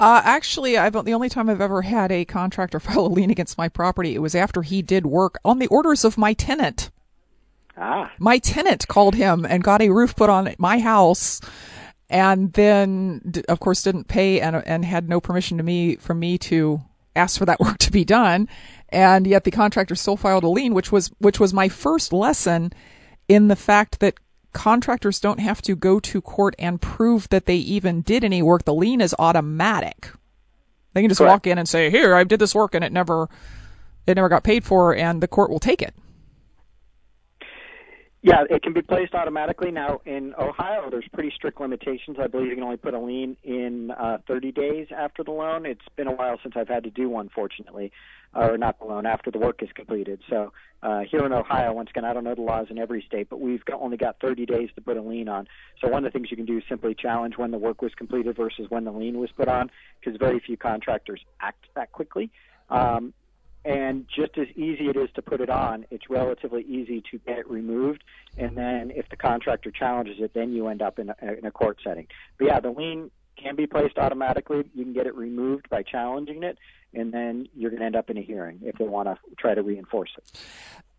uh, 0.00 0.22
actually, 0.24 0.78
I've 0.78 0.92
the 1.04 1.12
only 1.12 1.28
time 1.28 1.50
I've 1.50 1.60
ever 1.60 1.82
had 1.82 2.10
a 2.12 2.24
contractor 2.24 2.80
file 2.80 3.06
a 3.06 3.08
lien 3.08 3.30
against 3.30 3.58
my 3.58 3.68
property. 3.68 4.14
It 4.14 4.20
was 4.20 4.34
after 4.34 4.62
he 4.62 4.82
did 4.82 5.04
work 5.04 5.38
on 5.44 5.58
the 5.58 5.66
orders 5.66 6.04
of 6.04 6.16
my 6.16 6.32
tenant. 6.32 6.90
Ah. 7.76 8.12
My 8.18 8.38
tenant 8.38 8.86
called 8.88 9.16
him 9.16 9.44
and 9.44 9.64
got 9.64 9.82
a 9.82 9.90
roof 9.90 10.14
put 10.14 10.30
on 10.30 10.54
my 10.58 10.78
house, 10.78 11.40
and 12.08 12.52
then, 12.52 13.42
of 13.48 13.60
course, 13.60 13.82
didn't 13.82 14.08
pay 14.08 14.40
and 14.40 14.56
and 14.66 14.84
had 14.84 15.08
no 15.08 15.20
permission 15.20 15.58
to 15.58 15.64
me 15.64 15.96
from 15.96 16.20
me 16.20 16.38
to 16.38 16.82
ask 17.16 17.38
for 17.38 17.46
that 17.46 17.60
work 17.60 17.78
to 17.78 17.90
be 17.92 18.04
done. 18.04 18.48
And 18.88 19.26
yet, 19.26 19.44
the 19.44 19.50
contractor 19.50 19.94
still 19.94 20.16
filed 20.16 20.44
a 20.44 20.48
lien, 20.48 20.74
which 20.74 20.92
was 20.92 21.08
which 21.18 21.40
was 21.40 21.54
my 21.54 21.68
first 21.68 22.12
lesson 22.12 22.72
in 23.28 23.48
the 23.48 23.56
fact 23.56 24.00
that 24.00 24.14
contractors 24.52 25.18
don't 25.18 25.40
have 25.40 25.62
to 25.62 25.74
go 25.74 25.98
to 25.98 26.20
court 26.20 26.54
and 26.58 26.80
prove 26.80 27.28
that 27.30 27.46
they 27.46 27.56
even 27.56 28.02
did 28.02 28.22
any 28.22 28.42
work. 28.42 28.64
The 28.64 28.74
lien 28.74 29.00
is 29.00 29.14
automatic. 29.18 30.10
They 30.92 31.00
can 31.00 31.08
just 31.08 31.18
Correct. 31.18 31.30
walk 31.30 31.46
in 31.46 31.56
and 31.58 31.68
say, 31.68 31.90
"Here, 31.90 32.14
I 32.14 32.24
did 32.24 32.38
this 32.38 32.54
work 32.54 32.74
and 32.74 32.84
it 32.84 32.92
never 32.92 33.28
it 34.06 34.14
never 34.14 34.28
got 34.28 34.44
paid 34.44 34.64
for," 34.64 34.94
and 34.94 35.22
the 35.22 35.28
court 35.28 35.50
will 35.50 35.60
take 35.60 35.80
it. 35.80 35.94
Yeah, 38.24 38.44
it 38.48 38.62
can 38.62 38.72
be 38.72 38.82
placed 38.82 39.14
automatically. 39.14 39.72
Now, 39.72 40.00
in 40.06 40.32
Ohio, 40.38 40.88
there's 40.88 41.08
pretty 41.12 41.32
strict 41.34 41.60
limitations. 41.60 42.18
I 42.20 42.28
believe 42.28 42.50
you 42.50 42.54
can 42.54 42.62
only 42.62 42.76
put 42.76 42.94
a 42.94 43.00
lien 43.00 43.36
in 43.42 43.90
uh, 43.90 44.18
30 44.28 44.52
days 44.52 44.86
after 44.96 45.24
the 45.24 45.32
loan. 45.32 45.66
It's 45.66 45.84
been 45.96 46.06
a 46.06 46.12
while 46.12 46.38
since 46.40 46.54
I've 46.56 46.68
had 46.68 46.84
to 46.84 46.90
do 46.90 47.08
one, 47.08 47.30
fortunately, 47.34 47.90
or 48.32 48.56
not 48.56 48.78
the 48.78 48.84
loan, 48.84 49.06
after 49.06 49.32
the 49.32 49.40
work 49.40 49.60
is 49.60 49.70
completed. 49.74 50.20
So 50.30 50.52
uh, 50.84 51.00
here 51.00 51.26
in 51.26 51.32
Ohio, 51.32 51.72
once 51.72 51.90
again, 51.90 52.04
I 52.04 52.12
don't 52.12 52.22
know 52.22 52.36
the 52.36 52.42
laws 52.42 52.68
in 52.70 52.78
every 52.78 53.02
state, 53.04 53.28
but 53.28 53.40
we've 53.40 53.64
got, 53.64 53.80
only 53.80 53.96
got 53.96 54.20
30 54.20 54.46
days 54.46 54.68
to 54.76 54.80
put 54.80 54.96
a 54.96 55.02
lien 55.02 55.28
on. 55.28 55.48
So 55.80 55.88
one 55.88 56.04
of 56.04 56.12
the 56.12 56.16
things 56.16 56.30
you 56.30 56.36
can 56.36 56.46
do 56.46 56.58
is 56.58 56.64
simply 56.68 56.94
challenge 56.94 57.38
when 57.38 57.50
the 57.50 57.58
work 57.58 57.82
was 57.82 57.92
completed 57.96 58.36
versus 58.36 58.66
when 58.68 58.84
the 58.84 58.92
lien 58.92 59.18
was 59.18 59.30
put 59.36 59.48
on, 59.48 59.68
because 59.98 60.16
very 60.16 60.38
few 60.38 60.56
contractors 60.56 61.20
act 61.40 61.64
that 61.74 61.90
quickly. 61.90 62.30
Um, 62.70 63.14
and 63.64 64.06
just 64.14 64.36
as 64.38 64.48
easy 64.56 64.88
it 64.88 64.96
is 64.96 65.08
to 65.14 65.22
put 65.22 65.40
it 65.40 65.50
on, 65.50 65.86
it's 65.90 66.10
relatively 66.10 66.62
easy 66.62 67.02
to 67.10 67.18
get 67.18 67.38
it 67.38 67.48
removed. 67.48 68.02
And 68.36 68.56
then 68.56 68.90
if 68.90 69.08
the 69.08 69.16
contractor 69.16 69.70
challenges 69.70 70.16
it, 70.18 70.34
then 70.34 70.52
you 70.52 70.68
end 70.68 70.82
up 70.82 70.98
in 70.98 71.10
a, 71.10 71.32
in 71.38 71.44
a 71.44 71.50
court 71.50 71.78
setting. 71.84 72.08
But 72.38 72.46
yeah, 72.46 72.60
the 72.60 72.70
lien 72.70 73.10
can 73.36 73.56
be 73.56 73.66
placed 73.66 73.98
automatically. 73.98 74.64
You 74.74 74.84
can 74.84 74.92
get 74.92 75.06
it 75.06 75.14
removed 75.14 75.68
by 75.70 75.82
challenging 75.82 76.42
it, 76.42 76.58
and 76.92 77.12
then 77.12 77.48
you're 77.54 77.70
going 77.70 77.80
to 77.80 77.86
end 77.86 77.96
up 77.96 78.10
in 78.10 78.18
a 78.18 78.22
hearing 78.22 78.60
if 78.62 78.76
they 78.78 78.84
want 78.84 79.08
to 79.08 79.16
try 79.38 79.54
to 79.54 79.62
reinforce 79.62 80.10
it. 80.16 80.40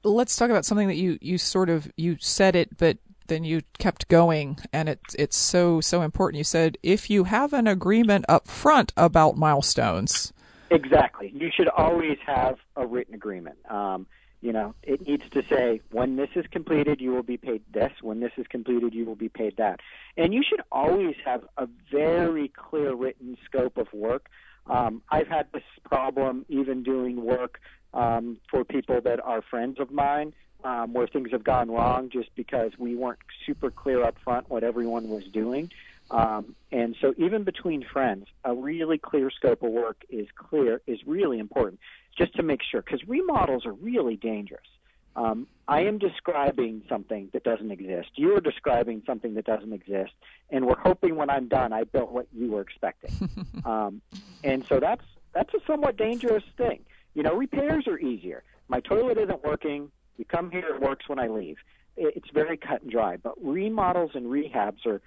Let's 0.03 0.35
talk 0.35 0.49
about 0.49 0.65
something 0.65 0.87
that 0.87 0.97
you 0.97 1.17
you 1.21 1.37
sort 1.37 1.69
of 1.69 1.91
you 1.95 2.17
said 2.19 2.55
it, 2.55 2.77
but 2.77 2.97
then 3.27 3.45
you 3.45 3.61
kept 3.77 4.09
going, 4.09 4.59
and 4.73 4.89
it's 4.89 5.15
it's 5.15 5.37
so 5.37 5.79
so 5.79 6.01
important. 6.01 6.39
You 6.39 6.43
said 6.43 6.77
if 6.83 7.09
you 7.09 7.25
have 7.25 7.53
an 7.53 7.67
agreement 7.67 8.25
up 8.27 8.47
front 8.47 8.93
about 8.97 9.37
milestones. 9.37 10.33
Exactly. 10.73 11.31
You 11.35 11.51
should 11.55 11.69
always 11.69 12.17
have 12.25 12.57
a 12.75 12.85
written 12.85 13.13
agreement. 13.13 13.57
Um, 13.69 14.07
you 14.41 14.51
know, 14.51 14.75
it 14.83 15.07
needs 15.07 15.23
to 15.31 15.43
say 15.43 15.81
when 15.91 16.17
this 16.17 16.29
is 16.35 16.45
completed, 16.51 16.99
you 16.99 17.11
will 17.11 17.23
be 17.23 17.37
paid 17.37 17.61
this. 17.71 17.93
When 18.01 18.19
this 18.19 18.33
is 18.37 18.45
completed, 18.47 18.93
you 18.93 19.05
will 19.05 19.15
be 19.15 19.29
paid 19.29 19.55
that. 19.57 19.79
And 20.17 20.33
you 20.33 20.43
should 20.43 20.61
always 20.71 21.15
have 21.23 21.45
a 21.57 21.67
very 21.91 22.49
clear 22.49 22.93
written 22.93 23.37
scope 23.45 23.77
of 23.77 23.87
work. 23.93 24.27
Um, 24.67 25.01
I've 25.09 25.27
had 25.27 25.47
this 25.53 25.63
problem 25.83 26.45
even 26.49 26.83
doing 26.83 27.23
work 27.23 27.61
um, 27.93 28.37
for 28.49 28.65
people 28.65 28.99
that 29.01 29.19
are 29.23 29.41
friends 29.41 29.79
of 29.79 29.91
mine, 29.91 30.33
um, 30.63 30.93
where 30.93 31.07
things 31.07 31.31
have 31.31 31.43
gone 31.43 31.69
wrong 31.69 32.09
just 32.09 32.29
because 32.35 32.71
we 32.77 32.95
weren't 32.95 33.19
super 33.45 33.69
clear 33.69 34.03
up 34.03 34.15
front 34.23 34.49
what 34.49 34.63
everyone 34.63 35.09
was 35.09 35.23
doing. 35.25 35.71
Um, 36.13 36.55
and 36.71 36.95
so 37.01 37.13
even 37.17 37.43
between 37.43 37.83
friends, 37.91 38.27
a 38.43 38.53
really 38.53 38.99
clear 38.99 39.31
scope 39.31 39.63
of 39.63 39.71
work 39.71 40.03
is 40.09 40.27
clear 40.35 40.79
is 40.85 40.99
really 41.07 41.39
important 41.39 41.79
just 42.15 42.35
to 42.35 42.43
make 42.43 42.61
sure 42.61 42.81
because 42.83 43.01
remodels 43.07 43.65
are 43.65 43.73
really 43.73 44.15
dangerous. 44.15 44.67
Um, 45.15 45.47
I 45.67 45.81
am 45.81 45.97
describing 45.97 46.83
something 46.89 47.29
that 47.33 47.43
doesn't 47.43 47.71
exist. 47.71 48.09
You 48.15 48.35
are 48.35 48.41
describing 48.41 49.03
something 49.05 49.33
that 49.35 49.45
doesn't 49.45 49.73
exist, 49.73 50.11
and 50.49 50.65
we're 50.65 50.79
hoping 50.79 51.15
when 51.15 51.29
I'm 51.29 51.47
done, 51.47 51.71
I 51.73 51.83
built 51.83 52.11
what 52.11 52.27
you 52.31 52.51
were 52.51 52.61
expecting. 52.61 53.29
um, 53.65 54.01
and 54.43 54.65
so 54.67 54.79
that's 54.79 55.05
that's 55.33 55.53
a 55.53 55.59
somewhat 55.65 55.97
dangerous 55.97 56.43
thing. 56.57 56.81
You 57.15 57.23
know, 57.23 57.35
repairs 57.35 57.87
are 57.87 57.99
easier. 57.99 58.43
My 58.67 58.79
toilet 58.79 59.17
isn't 59.17 59.43
working. 59.43 59.91
You 60.17 60.25
come 60.25 60.51
here, 60.51 60.75
it 60.75 60.81
works 60.81 61.07
when 61.07 61.19
I 61.19 61.27
leave. 61.27 61.57
It's 61.95 62.29
very 62.33 62.57
cut 62.57 62.81
and 62.81 62.91
dry. 62.91 63.17
But 63.17 63.33
remodels 63.43 64.11
and 64.13 64.25
rehabs 64.25 64.85
are 64.85 65.01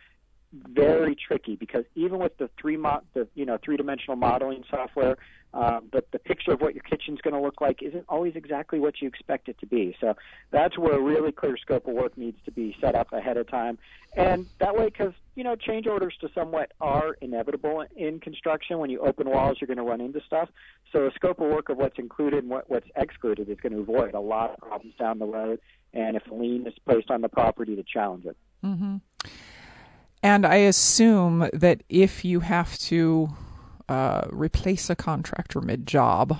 very 0.52 1.16
tricky 1.16 1.56
because 1.56 1.84
even 1.94 2.18
with 2.18 2.36
the 2.38 2.48
three 2.60 2.76
mo- 2.76 3.02
the 3.14 3.26
you 3.34 3.44
know 3.44 3.58
three 3.62 3.76
dimensional 3.76 4.16
modeling 4.16 4.64
software, 4.70 5.16
uh, 5.52 5.80
but 5.90 6.10
the 6.12 6.18
picture 6.18 6.52
of 6.52 6.60
what 6.60 6.74
your 6.74 6.82
kitchen's 6.82 7.20
going 7.20 7.34
to 7.34 7.40
look 7.40 7.60
like 7.60 7.82
isn't 7.82 8.04
always 8.08 8.34
exactly 8.36 8.78
what 8.78 9.00
you 9.00 9.08
expect 9.08 9.48
it 9.48 9.58
to 9.58 9.66
be. 9.66 9.96
So 10.00 10.14
that's 10.50 10.78
where 10.78 10.94
a 10.94 11.00
really 11.00 11.32
clear 11.32 11.56
scope 11.56 11.86
of 11.86 11.94
work 11.94 12.16
needs 12.16 12.38
to 12.44 12.50
be 12.50 12.76
set 12.80 12.94
up 12.94 13.12
ahead 13.12 13.36
of 13.36 13.48
time, 13.48 13.78
and 14.16 14.46
that 14.58 14.76
way, 14.76 14.86
because 14.86 15.12
you 15.34 15.44
know 15.44 15.56
change 15.56 15.86
orders 15.86 16.14
to 16.20 16.28
somewhat 16.34 16.72
are 16.80 17.14
inevitable 17.20 17.84
in 17.96 18.20
construction. 18.20 18.78
When 18.78 18.90
you 18.90 19.00
open 19.00 19.28
walls, 19.28 19.58
you're 19.60 19.66
going 19.68 19.78
to 19.78 19.84
run 19.84 20.00
into 20.00 20.20
stuff. 20.26 20.48
So 20.92 21.06
a 21.06 21.10
scope 21.12 21.40
of 21.40 21.50
work 21.50 21.68
of 21.68 21.76
what's 21.76 21.98
included 21.98 22.44
and 22.44 22.50
what, 22.50 22.70
what's 22.70 22.88
excluded 22.96 23.48
is 23.48 23.58
going 23.60 23.72
to 23.72 23.80
avoid 23.80 24.14
a 24.14 24.20
lot 24.20 24.52
of 24.52 24.58
problems 24.58 24.94
down 24.98 25.18
the 25.18 25.26
road. 25.26 25.60
And 25.92 26.16
if 26.16 26.22
lien 26.30 26.66
is 26.66 26.74
placed 26.84 27.10
on 27.10 27.22
the 27.22 27.28
property, 27.28 27.74
to 27.74 27.82
challenge 27.82 28.26
it. 28.26 28.36
Mm-hmm. 28.64 28.96
And 30.26 30.44
I 30.44 30.56
assume 30.56 31.48
that 31.52 31.84
if 31.88 32.24
you 32.24 32.40
have 32.40 32.76
to 32.78 33.28
uh, 33.88 34.26
replace 34.32 34.90
a 34.90 34.96
contractor 34.96 35.60
mid 35.60 35.86
job, 35.86 36.36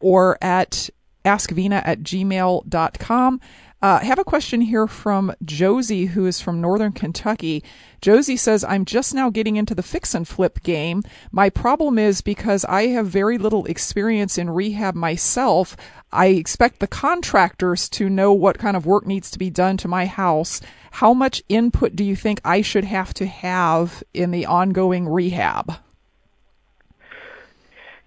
or 0.00 0.38
at 0.42 0.88
askvina 1.24 1.82
at 1.84 2.00
gmail.com. 2.00 3.40
Uh, 3.82 3.98
I 4.02 4.04
have 4.04 4.18
a 4.18 4.24
question 4.24 4.60
here 4.60 4.86
from 4.86 5.32
Josie, 5.42 6.06
who 6.06 6.26
is 6.26 6.38
from 6.38 6.60
Northern 6.60 6.92
Kentucky. 6.92 7.64
Josie 8.02 8.36
says, 8.36 8.62
I'm 8.62 8.84
just 8.84 9.14
now 9.14 9.30
getting 9.30 9.56
into 9.56 9.74
the 9.74 9.82
fix 9.82 10.14
and 10.14 10.28
flip 10.28 10.62
game. 10.62 11.02
My 11.32 11.48
problem 11.48 11.98
is 11.98 12.20
because 12.20 12.66
I 12.66 12.88
have 12.88 13.06
very 13.06 13.38
little 13.38 13.64
experience 13.64 14.36
in 14.36 14.50
rehab 14.50 14.94
myself, 14.94 15.78
I 16.12 16.26
expect 16.26 16.80
the 16.80 16.86
contractors 16.86 17.88
to 17.90 18.10
know 18.10 18.34
what 18.34 18.58
kind 18.58 18.76
of 18.76 18.84
work 18.84 19.06
needs 19.06 19.30
to 19.30 19.38
be 19.38 19.48
done 19.48 19.78
to 19.78 19.88
my 19.88 20.04
house. 20.04 20.60
How 20.90 21.14
much 21.14 21.42
input 21.48 21.96
do 21.96 22.04
you 22.04 22.16
think 22.16 22.40
I 22.44 22.60
should 22.60 22.84
have 22.84 23.14
to 23.14 23.26
have 23.26 24.02
in 24.12 24.30
the 24.30 24.44
ongoing 24.44 25.08
rehab? 25.08 25.76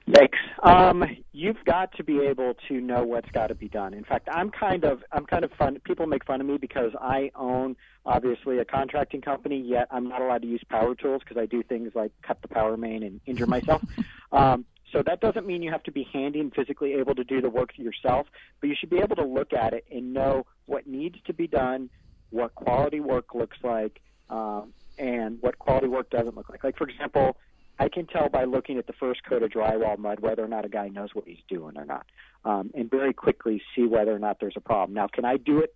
Yikes! 0.07 0.37
Um, 0.63 1.03
you've 1.31 1.63
got 1.65 1.95
to 1.95 2.03
be 2.03 2.19
able 2.19 2.55
to 2.67 2.81
know 2.81 3.03
what's 3.03 3.29
got 3.31 3.47
to 3.47 3.55
be 3.55 3.69
done. 3.69 3.93
In 3.93 4.03
fact, 4.03 4.27
I'm 4.29 4.51
kind 4.51 4.83
of 4.83 5.01
I'm 5.13 5.25
kind 5.25 5.45
of 5.45 5.51
fun. 5.57 5.79
People 5.85 6.07
make 6.07 6.25
fun 6.25 6.41
of 6.41 6.47
me 6.47 6.57
because 6.57 6.91
I 6.99 7.31
own 7.35 7.77
obviously 8.05 8.59
a 8.59 8.65
contracting 8.65 9.21
company, 9.21 9.61
yet 9.61 9.87
I'm 9.91 10.09
not 10.09 10.21
allowed 10.21 10.41
to 10.41 10.47
use 10.47 10.61
power 10.69 10.93
tools 10.93 11.21
because 11.23 11.41
I 11.41 11.45
do 11.45 11.63
things 11.63 11.93
like 11.95 12.11
cut 12.21 12.41
the 12.41 12.49
power 12.49 12.75
main 12.75 13.03
and 13.03 13.21
injure 13.27 13.47
myself. 13.47 13.81
um, 14.33 14.65
so 14.91 15.01
that 15.05 15.21
doesn't 15.21 15.47
mean 15.47 15.63
you 15.63 15.71
have 15.71 15.83
to 15.83 15.91
be 15.91 16.05
handy 16.11 16.41
and 16.41 16.53
physically 16.53 16.93
able 16.93 17.15
to 17.15 17.23
do 17.23 17.39
the 17.39 17.49
work 17.49 17.69
yourself, 17.77 18.27
but 18.59 18.67
you 18.67 18.75
should 18.77 18.89
be 18.89 18.99
able 18.99 19.15
to 19.15 19.25
look 19.25 19.53
at 19.53 19.73
it 19.73 19.85
and 19.89 20.13
know 20.13 20.45
what 20.65 20.85
needs 20.85 21.15
to 21.25 21.33
be 21.33 21.47
done, 21.47 21.89
what 22.29 22.53
quality 22.55 22.99
work 22.99 23.33
looks 23.33 23.57
like, 23.63 24.01
um, 24.29 24.73
and 24.97 25.37
what 25.41 25.57
quality 25.59 25.87
work 25.87 26.09
doesn't 26.09 26.35
look 26.35 26.49
like. 26.49 26.63
Like 26.63 26.77
for 26.77 26.89
example, 26.89 27.37
I 27.79 27.89
can 27.89 28.05
tell 28.05 28.29
by 28.29 28.43
looking 28.43 28.77
at 28.77 28.88
the 28.88 28.93
first 28.93 29.23
coat 29.23 29.43
of 29.43 29.49
drywall 29.49 29.97
mud 29.97 30.19
whether 30.19 30.43
or 30.43 30.47
not 30.47 30.65
a 30.65 30.69
guy 30.69 30.89
knows 30.89 31.09
what 31.13 31.27
he's 31.27 31.41
doing 31.47 31.77
or 31.77 31.86
not, 31.86 32.05
um, 32.45 32.71
and 32.73 32.89
very 32.89 33.13
quickly 33.13 33.62
see 33.75 33.86
whether 33.86 34.13
or 34.13 34.19
not 34.19 34.39
there's 34.39 34.53
a 34.55 34.62
problem. 34.62 34.93
Now, 34.93 35.07
can 35.07 35.25
I 35.25 35.38
do 35.38 35.59
it 35.59 35.75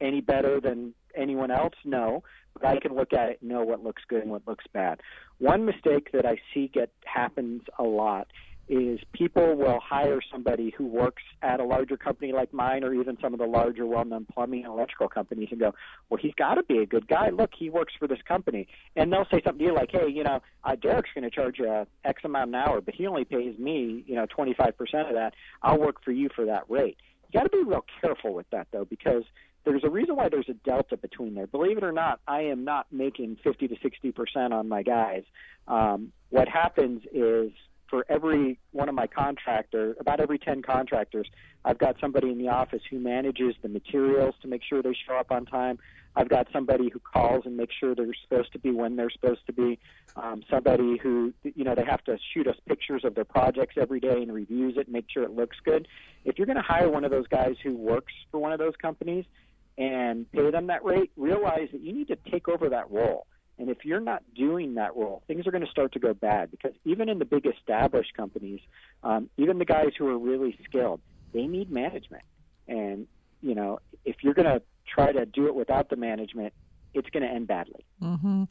any 0.00 0.20
better 0.20 0.60
than 0.60 0.94
anyone 1.14 1.50
else? 1.50 1.74
No, 1.84 2.22
but 2.54 2.64
I 2.64 2.78
can 2.78 2.94
look 2.94 3.12
at 3.12 3.30
it 3.30 3.38
and 3.40 3.50
know 3.50 3.62
what 3.64 3.82
looks 3.82 4.02
good 4.08 4.22
and 4.22 4.30
what 4.30 4.46
looks 4.46 4.64
bad. 4.72 5.00
One 5.38 5.64
mistake 5.64 6.12
that 6.12 6.24
I 6.24 6.38
see 6.54 6.70
get 6.72 6.92
happens 7.04 7.62
a 7.78 7.84
lot 7.84 8.28
is 8.68 9.00
people 9.12 9.56
will 9.56 9.80
hire 9.80 10.20
somebody 10.30 10.72
who 10.76 10.86
works 10.86 11.22
at 11.42 11.60
a 11.60 11.64
larger 11.64 11.96
company 11.96 12.32
like 12.32 12.52
mine 12.52 12.84
or 12.84 12.94
even 12.94 13.16
some 13.20 13.32
of 13.32 13.38
the 13.38 13.46
larger 13.46 13.86
well-known 13.86 14.26
plumbing 14.32 14.64
and 14.64 14.72
electrical 14.72 15.08
companies 15.08 15.48
and 15.50 15.60
go, 15.60 15.74
well, 16.08 16.18
he's 16.20 16.34
got 16.34 16.54
to 16.54 16.62
be 16.62 16.78
a 16.78 16.86
good 16.86 17.08
guy. 17.08 17.30
Look, 17.30 17.50
he 17.58 17.70
works 17.70 17.94
for 17.98 18.06
this 18.06 18.20
company. 18.26 18.68
And 18.96 19.12
they'll 19.12 19.26
say 19.30 19.40
something 19.44 19.58
to 19.58 19.64
you 19.64 19.74
like, 19.74 19.90
hey, 19.92 20.08
you 20.08 20.24
know, 20.24 20.40
uh, 20.64 20.74
Derek's 20.76 21.10
going 21.14 21.24
to 21.24 21.30
charge 21.30 21.58
you 21.58 21.86
X 22.04 22.22
amount 22.24 22.48
an 22.48 22.54
hour, 22.56 22.80
but 22.80 22.94
he 22.94 23.06
only 23.06 23.24
pays 23.24 23.58
me, 23.58 24.04
you 24.06 24.14
know, 24.14 24.26
25% 24.26 24.68
of 25.08 25.14
that. 25.14 25.32
I'll 25.62 25.78
work 25.78 26.04
for 26.04 26.12
you 26.12 26.28
for 26.34 26.46
that 26.46 26.64
rate. 26.68 26.96
You 27.30 27.40
got 27.40 27.44
to 27.44 27.50
be 27.50 27.62
real 27.62 27.84
careful 28.00 28.34
with 28.34 28.48
that, 28.50 28.68
though, 28.72 28.84
because 28.84 29.24
there's 29.64 29.84
a 29.84 29.90
reason 29.90 30.16
why 30.16 30.28
there's 30.28 30.48
a 30.48 30.54
delta 30.54 30.96
between 30.96 31.34
there. 31.34 31.46
Believe 31.46 31.76
it 31.76 31.84
or 31.84 31.92
not, 31.92 32.20
I 32.26 32.42
am 32.42 32.64
not 32.64 32.86
making 32.90 33.36
50 33.44 33.68
to 33.68 33.76
60% 33.76 34.52
on 34.52 34.68
my 34.68 34.82
guys. 34.82 35.24
Um, 35.66 36.12
what 36.30 36.48
happens 36.48 37.02
is 37.12 37.52
for 37.88 38.04
every 38.08 38.58
one 38.72 38.88
of 38.88 38.94
my 38.94 39.06
contractors, 39.06 39.96
about 39.98 40.20
every 40.20 40.38
10 40.38 40.62
contractors, 40.62 41.28
I've 41.64 41.78
got 41.78 41.96
somebody 42.00 42.30
in 42.30 42.38
the 42.38 42.48
office 42.48 42.82
who 42.90 42.98
manages 42.98 43.54
the 43.62 43.68
materials 43.68 44.34
to 44.42 44.48
make 44.48 44.62
sure 44.62 44.82
they 44.82 44.94
show 45.06 45.14
up 45.14 45.30
on 45.30 45.46
time. 45.46 45.78
I've 46.16 46.28
got 46.28 46.48
somebody 46.52 46.88
who 46.88 46.98
calls 46.98 47.44
and 47.46 47.56
makes 47.56 47.74
sure 47.76 47.94
they're 47.94 48.06
supposed 48.22 48.52
to 48.52 48.58
be 48.58 48.70
when 48.70 48.96
they're 48.96 49.10
supposed 49.10 49.46
to 49.46 49.52
be. 49.52 49.78
Um, 50.16 50.42
somebody 50.50 50.98
who, 50.98 51.32
you 51.42 51.64
know, 51.64 51.74
they 51.74 51.84
have 51.84 52.02
to 52.04 52.18
shoot 52.34 52.46
us 52.46 52.56
pictures 52.66 53.04
of 53.04 53.14
their 53.14 53.24
projects 53.24 53.76
every 53.78 54.00
day 54.00 54.22
and 54.22 54.32
reviews 54.32 54.76
it 54.76 54.86
and 54.86 54.92
make 54.92 55.06
sure 55.12 55.22
it 55.22 55.30
looks 55.30 55.56
good. 55.64 55.86
If 56.24 56.38
you're 56.38 56.46
going 56.46 56.56
to 56.56 56.62
hire 56.62 56.90
one 56.90 57.04
of 57.04 57.10
those 57.10 57.28
guys 57.28 57.56
who 57.62 57.76
works 57.76 58.12
for 58.30 58.40
one 58.40 58.52
of 58.52 58.58
those 58.58 58.74
companies 58.80 59.24
and 59.76 60.30
pay 60.32 60.50
them 60.50 60.66
that 60.66 60.84
rate, 60.84 61.12
realize 61.16 61.68
that 61.72 61.80
you 61.80 61.92
need 61.92 62.08
to 62.08 62.16
take 62.30 62.48
over 62.48 62.68
that 62.68 62.90
role 62.90 63.26
and 63.58 63.68
if 63.68 63.84
you're 63.84 64.00
not 64.00 64.22
doing 64.34 64.74
that 64.74 64.94
role, 64.94 65.22
things 65.26 65.46
are 65.46 65.50
going 65.50 65.64
to 65.64 65.70
start 65.70 65.92
to 65.92 65.98
go 65.98 66.14
bad 66.14 66.50
because 66.50 66.72
even 66.84 67.08
in 67.08 67.18
the 67.18 67.24
big 67.24 67.46
established 67.46 68.14
companies, 68.16 68.60
um, 69.02 69.28
even 69.36 69.58
the 69.58 69.64
guys 69.64 69.90
who 69.98 70.06
are 70.08 70.18
really 70.18 70.56
skilled, 70.64 71.00
they 71.32 71.46
need 71.46 71.70
management. 71.70 72.22
And, 72.68 73.06
you 73.42 73.54
know, 73.54 73.80
if 74.04 74.16
you're 74.22 74.34
going 74.34 74.46
to 74.46 74.62
try 74.86 75.10
to 75.10 75.26
do 75.26 75.46
it 75.46 75.54
without 75.54 75.90
the 75.90 75.96
management, 75.96 76.52
it's 76.94 77.10
going 77.10 77.22
to 77.22 77.28
end 77.28 77.48
badly. 77.48 77.84
Mm-hmm. 78.02 78.44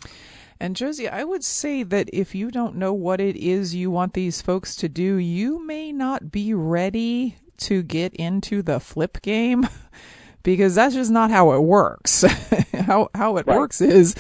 And 0.60 0.76
Josie, 0.76 1.08
I 1.08 1.24
would 1.24 1.43
say 1.43 1.84
that 1.84 2.10
if 2.12 2.36
you 2.36 2.52
don't 2.52 2.76
know 2.76 2.93
what 2.93 3.22
it 3.22 3.36
is 3.36 3.76
you 3.76 3.89
want 3.89 4.13
these 4.13 4.41
folks 4.41 4.76
to 4.78 4.89
do, 4.89 5.15
you 5.15 5.65
may 5.65 5.91
not 5.91 6.32
be 6.32 6.54
ready 6.54 7.38
to 7.58 7.82
get 7.82 8.13
into 8.15 8.62
the 8.62 8.80
flip 8.80 9.22
game 9.22 9.67
because 10.43 10.76
that's 10.76 10.96
just 10.96 11.12
not 11.12 11.32
how 11.32 11.54
it 11.54 11.62
works. 11.62 12.24
how 12.74 13.10
how 13.15 13.38
it 13.38 13.48
right. 13.48 13.58
works 13.58 13.82
is 13.82 14.15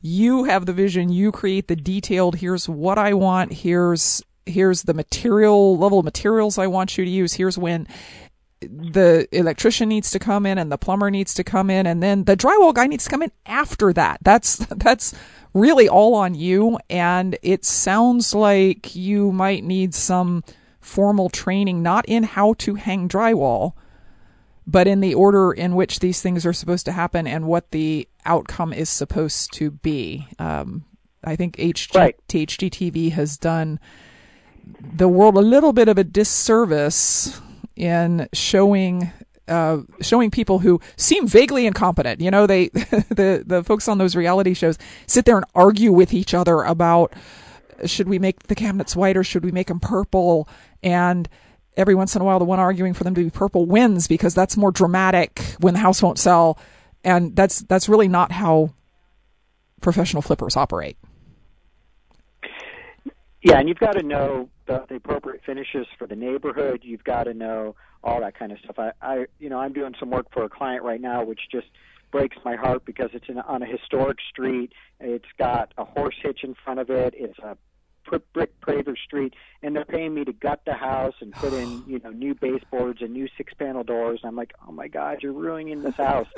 you 0.00 0.44
have 0.44 0.66
the 0.66 0.72
vision, 0.72 1.08
you 1.10 1.32
create 1.32 1.68
the 1.68 1.76
detailed, 1.76 2.36
here's 2.36 2.68
what 2.68 2.98
I 2.98 3.14
want, 3.14 3.52
here's 3.52 4.22
here's 4.46 4.82
the 4.84 4.94
material 4.94 5.76
level 5.76 5.98
of 5.98 6.06
materials 6.06 6.56
I 6.56 6.68
want 6.68 6.96
you 6.96 7.04
to 7.04 7.10
use, 7.10 7.34
here's 7.34 7.58
when 7.58 7.86
the 8.60 9.28
electrician 9.30 9.88
needs 9.88 10.10
to 10.10 10.18
come 10.18 10.46
in 10.46 10.58
and 10.58 10.72
the 10.72 10.78
plumber 10.78 11.10
needs 11.10 11.34
to 11.34 11.44
come 11.44 11.70
in 11.70 11.86
and 11.86 12.02
then 12.02 12.24
the 12.24 12.36
drywall 12.36 12.74
guy 12.74 12.86
needs 12.86 13.04
to 13.04 13.10
come 13.10 13.22
in 13.22 13.30
after 13.46 13.92
that. 13.92 14.18
That's 14.22 14.56
that's 14.76 15.14
really 15.54 15.88
all 15.88 16.14
on 16.14 16.34
you 16.34 16.78
and 16.90 17.38
it 17.42 17.64
sounds 17.64 18.34
like 18.34 18.94
you 18.94 19.32
might 19.32 19.64
need 19.64 19.94
some 19.94 20.44
formal 20.80 21.28
training 21.28 21.82
not 21.82 22.04
in 22.06 22.22
how 22.22 22.54
to 22.54 22.74
hang 22.74 23.08
drywall 23.08 23.72
but 24.68 24.86
in 24.86 25.00
the 25.00 25.14
order 25.14 25.50
in 25.50 25.74
which 25.74 25.98
these 26.00 26.20
things 26.20 26.44
are 26.44 26.52
supposed 26.52 26.84
to 26.84 26.92
happen 26.92 27.26
and 27.26 27.46
what 27.46 27.70
the 27.70 28.06
outcome 28.26 28.70
is 28.70 28.90
supposed 28.90 29.50
to 29.54 29.70
be. 29.70 30.28
Um, 30.38 30.84
I 31.24 31.36
think 31.36 31.56
HG, 31.56 31.94
right. 31.96 32.16
HGTV 32.28 33.12
has 33.12 33.38
done 33.38 33.80
the 34.80 35.08
world 35.08 35.36
a 35.36 35.40
little 35.40 35.72
bit 35.72 35.88
of 35.88 35.96
a 35.96 36.04
disservice 36.04 37.40
in 37.76 38.28
showing 38.34 39.10
uh, 39.48 39.78
showing 40.02 40.30
people 40.30 40.58
who 40.58 40.78
seem 40.98 41.26
vaguely 41.26 41.66
incompetent. 41.66 42.20
You 42.20 42.30
know, 42.30 42.46
they 42.46 42.68
the 42.68 43.42
the 43.46 43.64
folks 43.64 43.88
on 43.88 43.96
those 43.96 44.14
reality 44.14 44.52
shows 44.52 44.76
sit 45.06 45.24
there 45.24 45.36
and 45.36 45.46
argue 45.54 45.92
with 45.92 46.12
each 46.12 46.34
other 46.34 46.60
about 46.60 47.14
should 47.86 48.08
we 48.08 48.18
make 48.18 48.42
the 48.44 48.54
cabinets 48.54 48.94
white 48.94 49.16
or 49.16 49.24
should 49.24 49.44
we 49.44 49.50
make 49.50 49.68
them 49.68 49.80
purple 49.80 50.46
and 50.82 51.26
every 51.78 51.94
once 51.94 52.14
in 52.14 52.20
a 52.20 52.24
while 52.24 52.38
the 52.38 52.44
one 52.44 52.58
arguing 52.58 52.92
for 52.92 53.04
them 53.04 53.14
to 53.14 53.24
be 53.24 53.30
purple 53.30 53.64
wins 53.64 54.06
because 54.06 54.34
that's 54.34 54.56
more 54.56 54.70
dramatic 54.70 55.40
when 55.60 55.74
the 55.74 55.80
house 55.80 56.02
won't 56.02 56.18
sell. 56.18 56.58
And 57.04 57.34
that's 57.34 57.60
that's 57.62 57.88
really 57.88 58.08
not 58.08 58.32
how 58.32 58.74
professional 59.80 60.20
flippers 60.20 60.56
operate. 60.56 60.98
Yeah 63.42 63.58
and 63.58 63.68
you've 63.68 63.78
got 63.78 63.92
to 63.92 64.02
know 64.02 64.50
the, 64.66 64.84
the 64.88 64.96
appropriate 64.96 65.40
finishes 65.46 65.86
for 65.96 66.06
the 66.06 66.16
neighborhood. 66.16 66.80
You've 66.82 67.04
got 67.04 67.24
to 67.24 67.34
know 67.34 67.76
all 68.02 68.20
that 68.20 68.36
kind 68.38 68.52
of 68.52 68.58
stuff. 68.58 68.78
I, 68.78 68.90
I 69.00 69.26
you 69.38 69.48
know 69.48 69.58
i'm 69.58 69.72
doing 69.72 69.94
some 69.98 70.10
work 70.10 70.26
for 70.32 70.44
a 70.44 70.48
client 70.48 70.82
right 70.82 71.00
now 71.00 71.24
which 71.24 71.40
just 71.50 71.68
breaks 72.10 72.36
my 72.44 72.56
heart 72.56 72.84
because 72.84 73.10
it's 73.12 73.28
in, 73.28 73.38
on 73.38 73.62
a 73.62 73.66
historic 73.66 74.18
street. 74.30 74.72
It's 75.00 75.28
got 75.38 75.72
a 75.76 75.84
horse 75.84 76.16
hitch 76.22 76.40
in 76.42 76.54
front 76.64 76.80
of 76.80 76.90
it. 76.90 77.14
It's 77.16 77.38
a 77.38 77.56
brick 78.32 78.60
paver 78.60 78.96
street, 78.96 79.34
and 79.62 79.74
they're 79.74 79.84
paying 79.84 80.14
me 80.14 80.24
to 80.24 80.32
gut 80.32 80.60
the 80.66 80.74
house 80.74 81.14
and 81.20 81.32
put 81.32 81.52
in 81.52 81.82
you 81.86 81.98
know 81.98 82.10
new 82.10 82.34
baseboards 82.34 83.00
and 83.02 83.12
new 83.12 83.28
six 83.36 83.52
panel 83.54 83.84
doors. 83.84 84.20
And 84.22 84.30
I'm 84.30 84.36
like, 84.36 84.54
oh 84.66 84.72
my 84.72 84.88
God, 84.88 85.22
you're 85.22 85.32
ruining 85.32 85.82
this 85.82 85.96
house. 85.96 86.28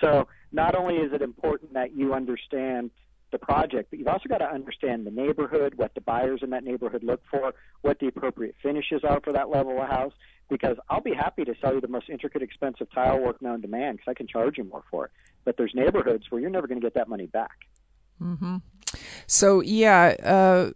so 0.00 0.28
not 0.52 0.74
only 0.74 0.96
is 0.96 1.12
it 1.12 1.22
important 1.22 1.74
that 1.74 1.94
you 1.94 2.14
understand 2.14 2.90
the 3.30 3.38
project, 3.38 3.90
but 3.90 3.98
you've 3.98 4.08
also 4.08 4.28
got 4.28 4.38
to 4.38 4.50
understand 4.50 5.06
the 5.06 5.10
neighborhood, 5.10 5.74
what 5.76 5.94
the 5.94 6.00
buyers 6.00 6.40
in 6.42 6.50
that 6.50 6.64
neighborhood 6.64 7.02
look 7.04 7.22
for, 7.30 7.54
what 7.82 7.98
the 8.00 8.08
appropriate 8.08 8.56
finishes 8.62 9.02
are 9.04 9.20
for 9.20 9.32
that 9.32 9.48
level 9.48 9.80
of 9.80 9.88
house. 9.88 10.12
Because 10.48 10.76
I'll 10.88 11.00
be 11.00 11.14
happy 11.14 11.44
to 11.44 11.54
sell 11.60 11.74
you 11.74 11.80
the 11.80 11.86
most 11.86 12.08
intricate, 12.08 12.42
expensive 12.42 12.88
tile 12.92 13.20
work 13.20 13.40
known 13.40 13.62
to 13.62 13.68
man 13.68 13.92
because 13.94 14.10
I 14.10 14.14
can 14.14 14.26
charge 14.26 14.58
you 14.58 14.64
more 14.64 14.82
for 14.90 15.06
it. 15.06 15.12
But 15.44 15.56
there's 15.56 15.72
neighborhoods 15.74 16.24
where 16.28 16.40
you're 16.40 16.50
never 16.50 16.66
going 16.66 16.80
to 16.80 16.84
get 16.84 16.94
that 16.94 17.08
money 17.08 17.26
back. 17.26 17.68
Mm-hmm. 18.22 18.56
So 19.26 19.60
yeah, 19.60 20.14
uh, 20.22 20.70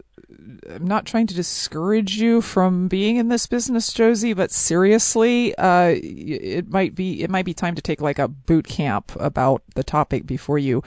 I'm 0.71 0.87
not 0.87 1.07
trying 1.07 1.27
to 1.29 1.35
discourage 1.35 2.17
you 2.17 2.41
from 2.41 2.89
being 2.89 3.17
in 3.17 3.29
this 3.29 3.47
business, 3.47 3.93
Josie, 3.93 4.33
but 4.33 4.51
seriously, 4.51 5.55
uh, 5.57 5.95
it 5.97 6.69
might 6.71 6.95
be 6.95 7.23
it 7.23 7.31
might 7.31 7.45
be 7.45 7.55
time 7.55 7.75
to 7.75 7.83
take 7.83 8.01
like 8.01 8.19
a 8.19 8.29
boot 8.29 8.67
camp 8.67 9.13
about 9.19 9.63
the 9.75 9.85
topic 9.85 10.27
before 10.27 10.59
you 10.59 10.83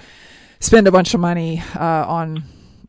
spend 0.60 0.88
a 0.88 0.92
bunch 0.92 1.14
of 1.14 1.20
money 1.20 1.62
uh, 1.76 2.06
on 2.08 2.44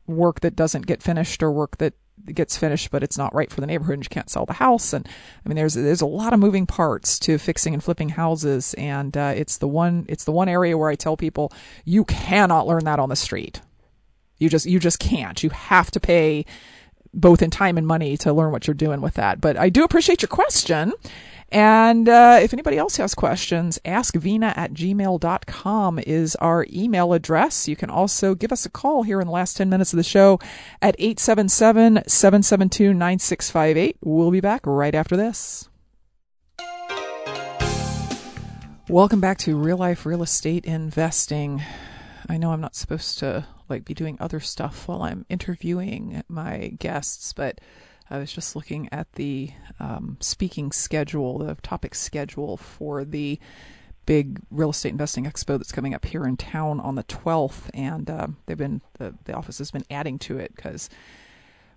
work 0.07 0.41
that 0.41 0.57
doesn't 0.57 0.87
get 0.87 1.03
finished 1.03 1.43
or 1.43 1.53
work 1.53 1.77
that 1.79 1.95
gets 2.35 2.57
finished 2.57 2.91
but 2.91 3.03
it's 3.03 3.19
not 3.19 3.35
right 3.35 3.51
for 3.51 3.61
the 3.61 3.67
neighborhood 3.67 3.95
and 3.95 4.05
you 4.05 4.09
can't 4.09 4.31
sell 4.31 4.47
the 4.47 4.55
house 4.55 4.93
and 4.93 5.09
i 5.45 5.49
mean 5.49 5.57
there's 5.57 5.75
there's 5.75 6.01
a 6.01 6.07
lot 6.07 6.33
of 6.33 6.41
moving 6.41 6.67
parts 6.67 7.19
to 7.19 7.39
fixing 7.39 7.75
and 7.75 7.83
flipping 7.83 8.11
houses 8.11 8.75
and 8.75 9.17
uh, 9.17 9.33
it's 9.35 9.59
the 9.59 9.69
one 9.69 10.07
it's 10.09 10.25
the 10.25 10.33
one 10.33 10.49
area 10.49 10.77
where 10.77 10.91
i 10.91 10.95
tell 10.95 11.17
people 11.17 11.53
you 11.85 12.05
cannot 12.05 12.67
learn 12.67 12.85
that 12.85 12.99
on 12.99 13.09
the 13.09 13.17
street 13.17 13.61
you 14.39 14.49
just 14.49 14.67
you 14.67 14.79
just 14.79 14.99
can't. 14.99 15.43
You 15.43 15.51
have 15.51 15.91
to 15.91 16.01
pay 16.01 16.45
both 17.13 17.43
in 17.43 17.51
time 17.51 17.79
and 17.79 17.87
money 17.87 18.17
to 18.19 18.33
learn 18.33 18.53
what 18.53 18.67
you're 18.67 18.75
doing 18.75 19.01
with 19.01 19.15
that. 19.15 19.41
But 19.41 19.57
I 19.57 19.69
do 19.69 19.85
appreciate 19.85 20.23
your 20.23 20.29
question. 20.29 20.93
And 21.51 22.09
uh, 22.09 22.41
if 22.43 22.53
anybody 22.53 22.77
else 22.77 22.99
has 22.99 23.15
questions, 23.15 23.79
askvena 23.85 24.57
at 24.57 24.75
gmail.com 24.75 25.99
is 26.01 26.37
our 26.37 26.67
email 26.71 27.15
address. 27.15 27.67
You 27.67 27.75
can 27.75 27.89
also 27.89 28.35
give 28.35 28.53
us 28.53 28.67
a 28.67 28.71
call 28.71 29.03
here 29.03 29.21
in 29.21 29.27
the 29.27 29.33
last 29.33 29.57
10 29.57 29.71
minutes 29.71 29.95
of 29.95 29.97
the 29.97 30.03
show 30.03 30.39
at 30.83 30.95
877 30.99 32.03
772 32.07 32.93
9658. 32.93 33.97
We'll 34.03 34.31
be 34.31 34.41
back 34.41 34.61
right 34.67 34.95
after 34.95 35.17
this. 35.17 35.71
Welcome 38.91 39.21
back 39.21 39.39
to 39.39 39.57
Real 39.57 39.79
Life 39.79 40.05
Real 40.05 40.23
Estate 40.23 40.67
Investing. 40.67 41.63
I 42.29 42.37
know 42.37 42.53
I'm 42.53 42.61
not 42.61 42.75
supposed 42.75 43.19
to 43.21 43.47
like 43.69 43.85
be 43.85 43.95
doing 43.95 44.17
other 44.21 44.41
stuff 44.41 44.89
while 44.89 45.03
I'm 45.03 45.25
interviewing 45.29 46.23
my 46.29 46.75
guests, 46.79 47.33
but 47.33 47.61
I 48.11 48.19
was 48.19 48.33
just 48.33 48.57
looking 48.57 48.89
at 48.91 49.13
the 49.15 49.51
um, 49.79 50.17
speaking 50.21 50.73
schedule, 50.73 51.39
the 51.39 51.55
topic 51.57 51.95
schedule 51.95 52.57
for 52.57 53.05
the 53.05 53.39
big 54.07 54.41
real 54.51 54.71
estate 54.71 54.89
investing 54.89 55.25
expo 55.25 55.59
that's 55.59 55.71
coming 55.71 55.93
up 55.93 56.07
here 56.07 56.25
in 56.25 56.35
town 56.39 56.81
on 56.81 56.95
the 56.95 57.05
12th, 57.05 57.69
and 57.75 58.09
uh, 58.09 58.29
they've 58.47 58.57
been 58.57 58.81
the, 58.95 59.15
the 59.25 59.35
office 59.35 59.59
has 59.59 59.71
been 59.71 59.85
adding 59.91 60.19
to 60.19 60.39
it 60.39 60.55
because 60.57 60.89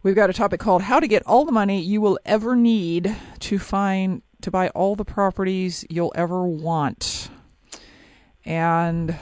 we've 0.01 0.15
got 0.15 0.29
a 0.29 0.33
topic 0.33 0.61
called 0.61 0.83
"How 0.83 1.01
to 1.01 1.07
Get 1.07 1.23
All 1.25 1.43
the 1.43 1.51
Money 1.51 1.81
You 1.81 1.99
Will 1.99 2.17
Ever 2.25 2.55
Need 2.55 3.13
to 3.39 3.59
Find 3.59 4.21
to 4.39 4.49
Buy 4.49 4.69
All 4.69 4.95
the 4.95 5.03
Properties 5.03 5.83
You'll 5.89 6.13
Ever 6.15 6.45
Want," 6.45 7.29
and 8.45 9.17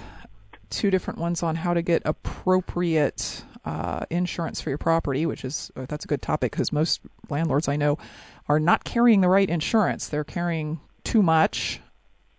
two 0.70 0.92
different 0.92 1.20
ones 1.20 1.42
on 1.42 1.56
how 1.56 1.74
to 1.74 1.82
get 1.82 2.04
appropriate 2.06 3.44
uh, 3.70 4.04
insurance 4.10 4.60
for 4.60 4.70
your 4.72 4.80
property, 4.80 5.28
which 5.28 5.46
is 5.46 5.72
uh, 5.76 5.86
that's 5.88 6.04
a 6.04 6.08
good 6.08 6.24
topic 6.24 6.52
because 6.52 6.72
most 6.72 7.02
landlords 7.30 7.68
I 7.68 7.76
know 7.76 8.00
are 8.48 8.60
not 8.60 8.84
carrying 8.84 9.22
the 9.22 9.30
right 9.30 9.48
insurance. 9.48 10.08
They're 10.08 10.24
carrying 10.24 10.80
too 11.04 11.22
much, 11.22 11.80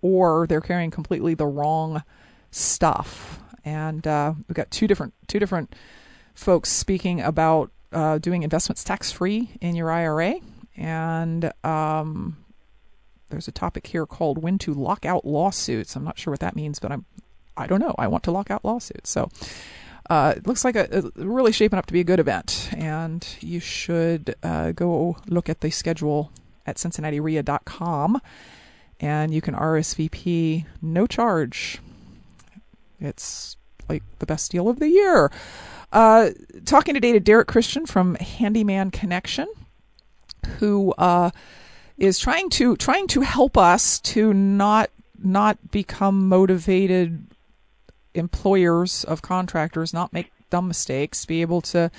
or 0.02 0.48
they're 0.48 0.60
carrying 0.60 0.90
completely 0.90 1.34
the 1.34 1.46
wrong 1.46 2.02
stuff. 2.50 3.38
And 3.64 4.04
uh, 4.08 4.34
we've 4.48 4.56
got 4.56 4.72
two 4.72 4.88
different 4.88 5.14
two 5.28 5.38
different 5.38 5.76
folks 6.34 6.68
speaking 6.68 7.20
about 7.20 7.70
uh, 7.92 8.18
doing 8.18 8.42
investments 8.42 8.82
tax 8.82 9.12
free 9.12 9.50
in 9.60 9.76
your 9.76 9.88
IRA, 9.88 10.34
and 10.76 11.52
um, 11.62 12.38
there's 13.28 13.46
a 13.46 13.52
topic 13.52 13.86
here 13.86 14.04
called 14.04 14.42
when 14.42 14.58
to 14.58 14.74
lock 14.74 15.06
out 15.06 15.24
lawsuits. 15.24 15.94
I'm 15.94 16.02
not 16.02 16.18
sure 16.18 16.32
what 16.32 16.40
that 16.40 16.56
means, 16.56 16.80
but 16.80 16.90
I'm 16.90 17.04
I 17.56 17.68
don't 17.68 17.80
know. 17.80 17.94
I 17.98 18.08
want 18.08 18.24
to 18.24 18.32
lock 18.32 18.50
out 18.50 18.64
lawsuits. 18.64 19.10
So 19.10 19.28
uh, 20.10 20.34
it 20.36 20.46
looks 20.46 20.64
like 20.64 20.74
a, 20.74 21.10
a, 21.16 21.24
really 21.24 21.52
shaping 21.52 21.78
up 21.78 21.86
to 21.86 21.92
be 21.92 22.00
a 22.00 22.04
good 22.04 22.18
event, 22.18 22.68
and 22.76 23.24
you 23.40 23.60
should 23.60 24.34
uh, 24.42 24.72
go 24.72 25.16
look 25.28 25.48
at 25.48 25.60
the 25.60 25.70
schedule 25.70 26.32
at 26.66 26.76
CincinnatiREIA.com, 26.76 28.20
and 28.98 29.32
you 29.32 29.40
can 29.40 29.54
RSVP 29.54 30.66
no 30.82 31.06
charge. 31.06 31.78
It's 32.98 33.56
like 33.88 34.02
the 34.18 34.26
best 34.26 34.50
deal 34.50 34.68
of 34.68 34.80
the 34.80 34.88
year. 34.88 35.30
Uh, 35.92 36.30
talking 36.64 36.94
today 36.94 37.12
to 37.12 37.20
Derek 37.20 37.46
Christian 37.46 37.86
from 37.86 38.16
Handyman 38.16 38.90
Connection, 38.90 39.46
who 40.58 40.92
uh, 40.98 41.30
is 41.98 42.18
trying 42.18 42.50
to 42.50 42.76
trying 42.76 43.06
to 43.08 43.20
help 43.20 43.56
us 43.56 44.00
to 44.00 44.34
not 44.34 44.90
not 45.22 45.70
become 45.70 46.28
motivated 46.28 47.29
employers 48.14 49.04
of 49.04 49.22
contractors 49.22 49.92
not 49.92 50.12
make 50.12 50.32
dumb 50.50 50.68
mistakes, 50.68 51.24
be 51.24 51.40
able 51.40 51.60
to 51.60 51.90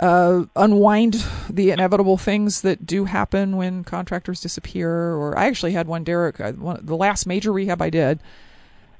uh, 0.00 0.44
unwind 0.56 1.24
the 1.48 1.70
inevitable 1.70 2.16
things 2.16 2.62
that 2.62 2.86
do 2.86 3.04
happen 3.04 3.56
when 3.56 3.84
contractors 3.84 4.40
disappear. 4.40 4.90
Or 4.90 5.38
I 5.38 5.46
actually 5.46 5.72
had 5.72 5.86
one, 5.86 6.04
Derek, 6.04 6.40
uh, 6.40 6.52
one, 6.52 6.80
the 6.82 6.96
last 6.96 7.26
major 7.26 7.52
rehab 7.52 7.80
I 7.80 7.90
did. 7.90 8.18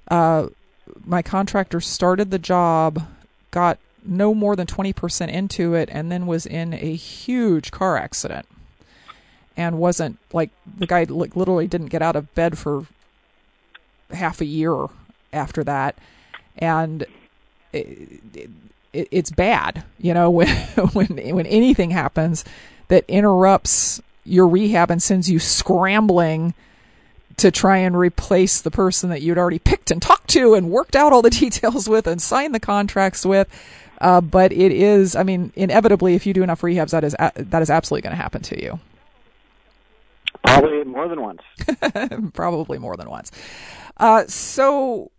Uh, 0.09 0.49
my 1.05 1.23
contractor 1.23 1.81
started 1.81 2.31
the 2.31 2.39
job, 2.39 3.03
got 3.51 3.79
no 4.05 4.35
more 4.35 4.57
than 4.57 4.67
20% 4.67 5.29
into 5.29 5.75
it, 5.75 5.89
and 5.93 6.11
then 6.11 6.27
was 6.27 6.45
in 6.45 6.75
a 6.75 6.95
huge 6.95 7.71
car 7.71 7.97
accident. 7.97 8.47
And 9.57 9.79
wasn't 9.79 10.19
like 10.33 10.51
the 10.79 10.87
guy 10.87 11.05
like 11.05 11.37
literally 11.37 11.67
didn't 11.67 11.89
get 11.89 12.01
out 12.01 12.17
of 12.17 12.35
bed 12.35 12.57
for 12.57 12.87
half 14.11 14.41
a 14.41 14.47
year 14.47 14.89
after 15.33 15.65
that, 15.65 15.97
and 16.59 17.05
it, 17.73 18.21
it, 18.35 19.09
it's 19.11 19.31
bad. 19.31 19.85
You 19.99 20.15
know, 20.15 20.31
when 20.31 20.49
when 20.49 21.35
when 21.35 21.47
anything 21.47 21.91
happens 21.91 22.45
that 22.89 23.05
interrupts 23.09 24.01
your 24.25 24.47
rehab 24.47 24.91
and 24.91 25.03
sends 25.03 25.31
you 25.31 25.39
scrambling 25.39 26.55
to 27.39 27.51
try 27.51 27.79
and 27.79 27.97
replace 27.97 28.61
the 28.61 28.71
person 28.71 29.11
that 29.11 29.23
you'd 29.23 29.39
already 29.39 29.59
picked 29.59 29.91
and 29.91 30.03
talked 30.03 30.29
to 30.29 30.55
and 30.55 30.71
worked 30.71 30.95
out 30.95 31.13
all 31.13 31.23
the 31.23 31.31
details 31.45 31.89
with 31.89 32.07
and 32.07 32.21
signed 32.21 32.55
the 32.55 32.61
contracts 32.61 33.25
with. 33.25 33.49
Uh, 34.01 34.21
but 34.21 34.53
it 34.53 34.73
is, 34.73 35.15
I 35.15 35.23
mean, 35.23 35.53
inevitably, 35.55 36.15
if 36.15 36.27
you 36.27 36.33
do 36.33 36.43
enough 36.43 36.63
rehabs, 36.63 36.91
that 36.91 37.05
is 37.05 37.15
that 37.37 37.63
is 37.63 37.71
absolutely 37.71 38.03
going 38.03 38.17
to 38.17 38.23
happen 38.23 38.43
to 38.43 38.61
you. 38.61 38.81
Probably 40.45 40.85
more 40.85 41.09
than 41.09 41.23
once. 41.23 41.41
Probably 42.33 42.79
more 42.79 42.97
than 42.97 43.09
once. 43.09 43.31
Uh, 43.97 44.25
so 44.27 45.13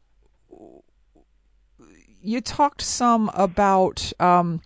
you 2.24 2.42
talked 2.42 2.82
some 2.82 3.30
about 3.34 4.14
um, 4.20 4.62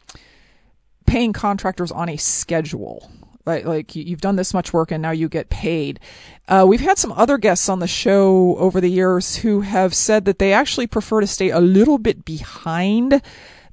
paying 1.05 1.33
contractors 1.33 1.91
on 1.91 2.09
a 2.09 2.17
schedule. 2.17 3.11
Like, 3.45 3.65
like 3.65 3.95
you've 3.95 4.21
done 4.21 4.35
this 4.35 4.53
much 4.53 4.73
work 4.73 4.91
and 4.91 5.01
now 5.01 5.11
you 5.11 5.29
get 5.29 5.49
paid. 5.49 6.01
Uh, 6.49 6.65
we've 6.67 6.81
had 6.81 6.97
some 6.97 7.13
other 7.13 7.37
guests 7.37 7.69
on 7.69 7.79
the 7.79 7.87
show 7.87 8.57
over 8.57 8.81
the 8.81 8.89
years 8.89 9.37
who 9.37 9.61
have 9.61 9.93
said 9.93 10.25
that 10.25 10.37
they 10.37 10.51
actually 10.51 10.87
prefer 10.87 11.21
to 11.21 11.27
stay 11.27 11.49
a 11.49 11.61
little 11.61 11.97
bit 11.97 12.25
behind 12.25 13.21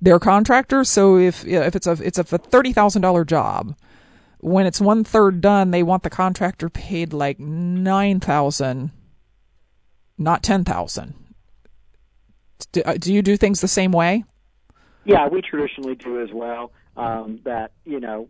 their 0.01 0.21
contractors. 0.21 0.89
So 0.89 1.19
if 1.19 1.45
if 1.45 1.75
it's 1.75 1.89
a 1.89 1.99
it's 2.01 2.19
a 2.19 2.25
thirty 2.25 2.73
thousand 2.73 3.03
dollar 3.03 3.25
job, 3.25 3.75
when 4.39 4.65
it's 4.65 4.81
one 4.81 5.03
third 5.03 5.41
done, 5.41 5.73
they 5.73 5.83
want 5.83 6.05
the 6.05 6.11
contractor 6.11 6.71
paid 6.71 7.13
like 7.13 7.41
nine 7.41 8.21
thousand, 8.21 8.93
not 10.17 10.45
ten 10.45 10.63
thousand 10.63 11.15
do, 12.73 12.83
uh, 12.85 12.95
do 12.99 13.13
you 13.13 13.23
do 13.23 13.37
things 13.37 13.61
the 13.61 13.69
same 13.69 13.93
way? 13.93 14.25
Yeah, 15.05 15.29
we 15.29 15.43
traditionally 15.43 15.95
do 15.95 16.21
as 16.21 16.31
well. 16.33 16.73
Um, 16.97 17.41
that 17.45 17.73
you 17.85 18.01
know, 18.01 18.29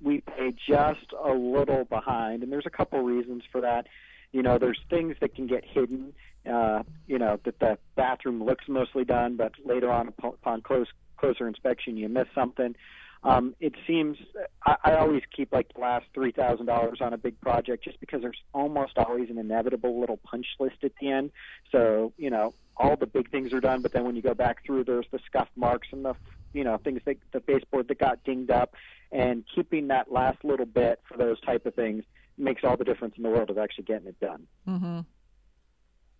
we 0.00 0.20
pay 0.20 0.54
just 0.66 1.12
a 1.24 1.32
little 1.32 1.84
behind, 1.84 2.42
and 2.42 2.52
there's 2.52 2.66
a 2.66 2.70
couple 2.70 3.00
reasons 3.02 3.42
for 3.50 3.60
that. 3.60 3.86
You 4.32 4.42
know, 4.42 4.58
there's 4.58 4.78
things 4.90 5.16
that 5.20 5.34
can 5.34 5.46
get 5.46 5.64
hidden. 5.64 6.12
Uh, 6.48 6.82
you 7.06 7.18
know, 7.18 7.38
that 7.44 7.58
the 7.58 7.78
bathroom 7.96 8.42
looks 8.42 8.64
mostly 8.68 9.04
done, 9.04 9.36
but 9.36 9.52
later 9.64 9.90
on, 9.90 10.08
upon 10.08 10.62
close 10.62 10.86
closer 11.16 11.48
inspection, 11.48 11.96
you 11.96 12.08
miss 12.08 12.28
something. 12.34 12.76
Um, 13.24 13.56
it 13.58 13.74
seems 13.86 14.16
I, 14.64 14.76
I 14.84 14.96
always 14.96 15.22
keep 15.34 15.52
like 15.52 15.72
the 15.74 15.80
last 15.80 16.06
three 16.14 16.30
thousand 16.30 16.66
dollars 16.66 16.98
on 17.00 17.12
a 17.12 17.18
big 17.18 17.40
project 17.40 17.82
just 17.82 17.98
because 17.98 18.22
there's 18.22 18.40
almost 18.52 18.96
always 18.96 19.28
an 19.28 19.38
inevitable 19.38 19.98
little 19.98 20.18
punch 20.18 20.46
list 20.60 20.76
at 20.84 20.92
the 21.00 21.10
end. 21.10 21.32
So 21.72 22.12
you 22.16 22.30
know 22.30 22.54
all 22.78 22.96
the 22.96 23.06
big 23.06 23.30
things 23.30 23.52
are 23.52 23.60
done, 23.60 23.82
but 23.82 23.92
then 23.92 24.04
when 24.04 24.16
you 24.16 24.22
go 24.22 24.34
back 24.34 24.64
through, 24.64 24.84
there's 24.84 25.06
the 25.10 25.18
scuff 25.26 25.48
marks 25.56 25.88
and 25.92 26.04
the 26.04 26.14
you 26.52 26.64
know 26.64 26.78
things 26.78 27.00
that 27.04 27.16
the 27.32 27.40
baseboard 27.40 27.88
that 27.88 27.98
got 27.98 28.22
dinged 28.24 28.50
up, 28.50 28.74
and 29.12 29.44
keeping 29.54 29.88
that 29.88 30.10
last 30.10 30.44
little 30.44 30.66
bit 30.66 31.00
for 31.08 31.16
those 31.16 31.40
type 31.40 31.66
of 31.66 31.74
things 31.74 32.04
makes 32.36 32.62
all 32.64 32.76
the 32.76 32.84
difference 32.84 33.14
in 33.16 33.22
the 33.22 33.28
world 33.28 33.50
of 33.50 33.58
actually 33.58 33.84
getting 33.84 34.08
it 34.08 34.20
done. 34.20 34.46
Mm-hmm. 34.66 35.00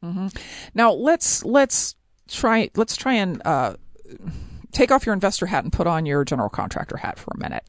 Mm-hmm. 0.05 0.27
Now 0.75 0.93
let's 0.93 1.45
let's 1.45 1.95
try 2.29 2.71
let's 2.77 2.97
try 2.97 3.15
and 3.15 3.41
uh, 3.45 3.75
take 4.73 4.91
off 4.91 5.07
your 5.07 5.13
investor 5.13 5.47
hat 5.47 5.65
and 5.65 5.73
put 5.73 5.87
on 5.87 6.07
your 6.07 6.25
general 6.25 6.49
contractor 6.49 6.97
hat 6.97 7.19
for 7.19 7.33
a 7.35 7.39
minute. 7.39 7.65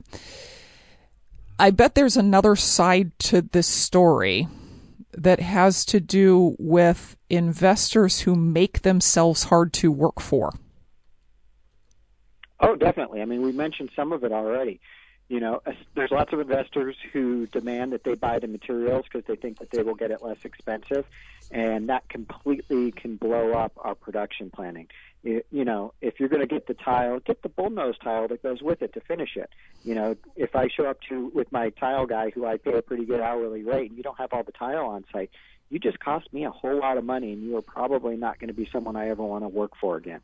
I 1.57 1.71
bet 1.71 1.95
there's 1.95 2.17
another 2.17 2.55
side 2.55 3.17
to 3.19 3.41
this 3.41 3.67
story 3.67 4.47
that 5.11 5.39
has 5.39 5.85
to 5.85 5.99
do 5.99 6.55
with 6.59 7.17
investors 7.29 8.21
who 8.21 8.35
make 8.35 8.81
themselves 8.81 9.45
hard 9.45 9.73
to 9.73 9.91
work 9.91 10.19
for. 10.19 10.51
Oh, 12.59 12.75
definitely. 12.75 13.21
I 13.21 13.25
mean, 13.25 13.41
we 13.41 13.51
mentioned 13.51 13.89
some 13.95 14.11
of 14.11 14.23
it 14.23 14.31
already. 14.31 14.79
You 15.29 15.39
know, 15.39 15.61
there's 15.95 16.11
lots 16.11 16.33
of 16.33 16.39
investors 16.39 16.95
who 17.13 17.45
demand 17.47 17.93
that 17.93 18.03
they 18.03 18.15
buy 18.15 18.39
the 18.39 18.47
materials 18.47 19.05
because 19.05 19.25
they 19.27 19.35
think 19.35 19.59
that 19.59 19.69
they 19.69 19.83
will 19.83 19.93
get 19.93 20.09
it 20.09 20.23
less 20.23 20.43
expensive, 20.43 21.05
and 21.51 21.89
that 21.89 22.09
completely 22.09 22.91
can 22.91 23.15
blow 23.15 23.53
up 23.53 23.71
our 23.77 23.93
production 23.93 24.49
planning 24.49 24.87
you, 25.23 25.43
you 25.51 25.65
know, 25.65 25.93
if 26.01 26.19
you're 26.19 26.29
going 26.29 26.41
to 26.41 26.47
get 26.47 26.67
the 26.67 26.73
tile, 26.73 27.19
get 27.19 27.41
the 27.41 27.49
bullnose 27.49 28.01
tile 28.01 28.27
that 28.29 28.41
goes 28.41 28.61
with 28.61 28.81
it 28.81 28.93
to 28.93 29.01
finish 29.01 29.35
it. 29.35 29.49
You 29.83 29.95
know, 29.95 30.15
if 30.35 30.55
I 30.55 30.69
show 30.69 30.85
up 30.85 30.99
to 31.09 31.31
with 31.33 31.51
my 31.51 31.69
tile 31.71 32.05
guy 32.05 32.29
who 32.29 32.45
I 32.45 32.57
pay 32.57 32.77
a 32.77 32.81
pretty 32.81 33.05
good 33.05 33.19
hourly 33.19 33.63
rate, 33.63 33.89
and 33.89 33.97
you 33.97 34.03
don't 34.03 34.17
have 34.17 34.31
all 34.31 34.43
the 34.43 34.51
tile 34.51 34.85
on 34.85 35.05
site, 35.11 35.29
you 35.69 35.79
just 35.79 35.99
cost 35.99 36.31
me 36.33 36.45
a 36.45 36.51
whole 36.51 36.79
lot 36.79 36.97
of 36.97 37.03
money, 37.03 37.33
and 37.33 37.43
you 37.43 37.57
are 37.57 37.61
probably 37.61 38.15
not 38.15 38.39
going 38.39 38.47
to 38.47 38.53
be 38.53 38.67
someone 38.71 38.95
I 38.95 39.09
ever 39.09 39.23
want 39.23 39.43
to 39.43 39.49
work 39.49 39.71
for 39.79 39.97
again. 39.97 40.21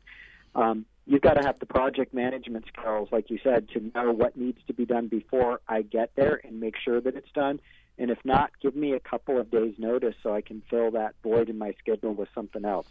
Um, 0.54 0.86
you've 1.06 1.22
got 1.22 1.34
to 1.34 1.46
have 1.46 1.58
the 1.60 1.66
project 1.66 2.14
management 2.14 2.64
skills, 2.72 3.10
like 3.12 3.30
you 3.30 3.38
said, 3.44 3.68
to 3.70 3.92
know 3.94 4.12
what 4.12 4.36
needs 4.36 4.58
to 4.66 4.72
be 4.72 4.86
done 4.86 5.08
before 5.08 5.60
I 5.68 5.82
get 5.82 6.12
there 6.16 6.40
and 6.42 6.58
make 6.58 6.74
sure 6.82 7.00
that 7.00 7.14
it's 7.14 7.30
done. 7.34 7.60
And 7.98 8.10
if 8.10 8.18
not, 8.24 8.50
give 8.60 8.74
me 8.74 8.92
a 8.92 9.00
couple 9.00 9.38
of 9.38 9.50
days' 9.50 9.74
notice 9.78 10.14
so 10.22 10.34
I 10.34 10.40
can 10.40 10.62
fill 10.68 10.90
that 10.92 11.14
void 11.22 11.48
in 11.48 11.58
my 11.58 11.74
schedule 11.78 12.14
with 12.14 12.28
something 12.34 12.64
else 12.64 12.86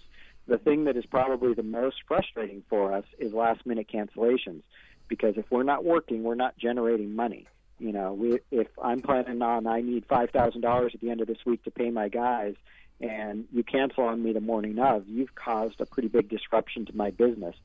the 0.47 0.57
thing 0.57 0.85
that 0.85 0.95
is 0.95 1.05
probably 1.05 1.53
the 1.53 1.63
most 1.63 1.97
frustrating 2.07 2.63
for 2.69 2.93
us 2.93 3.05
is 3.17 3.33
last 3.33 3.65
minute 3.65 3.87
cancellations 3.91 4.61
because 5.07 5.37
if 5.37 5.45
we're 5.49 5.63
not 5.63 5.83
working, 5.83 6.23
we're 6.23 6.35
not 6.35 6.57
generating 6.57 7.15
money. 7.15 7.47
You 7.79 7.91
know, 7.91 8.13
we, 8.13 8.39
if 8.51 8.67
I'm 8.81 9.01
planning 9.01 9.41
on 9.41 9.67
I 9.67 9.81
need 9.81 10.05
five 10.05 10.29
thousand 10.29 10.61
dollars 10.61 10.91
at 10.93 11.01
the 11.01 11.09
end 11.09 11.21
of 11.21 11.27
this 11.27 11.45
week 11.45 11.63
to 11.63 11.71
pay 11.71 11.89
my 11.89 12.07
guys, 12.07 12.55
and 13.01 13.45
you 13.51 13.63
cancel 13.63 14.05
on 14.05 14.23
me 14.23 14.31
the 14.31 14.39
morning 14.39 14.79
of, 14.79 15.07
you've 15.07 15.35
caused 15.35 15.81
a 15.81 15.85
pretty 15.85 16.07
big 16.07 16.29
disruption 16.29 16.85
to 16.85 16.95
my 16.95 17.11
business. 17.11 17.55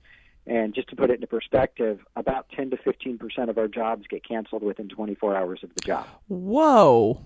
And 0.46 0.74
just 0.74 0.88
to 0.88 0.96
put 0.96 1.10
it 1.10 1.14
into 1.14 1.26
perspective, 1.28 2.00
about 2.16 2.48
10 2.56 2.70
to 2.70 2.76
15 2.78 3.18
percent 3.18 3.50
of 3.50 3.58
our 3.58 3.68
jobs 3.68 4.06
get 4.08 4.26
canceled 4.26 4.62
within 4.62 4.88
24 4.88 5.36
hours 5.36 5.60
of 5.62 5.72
the 5.74 5.80
job. 5.80 6.06
Whoa. 6.26 7.20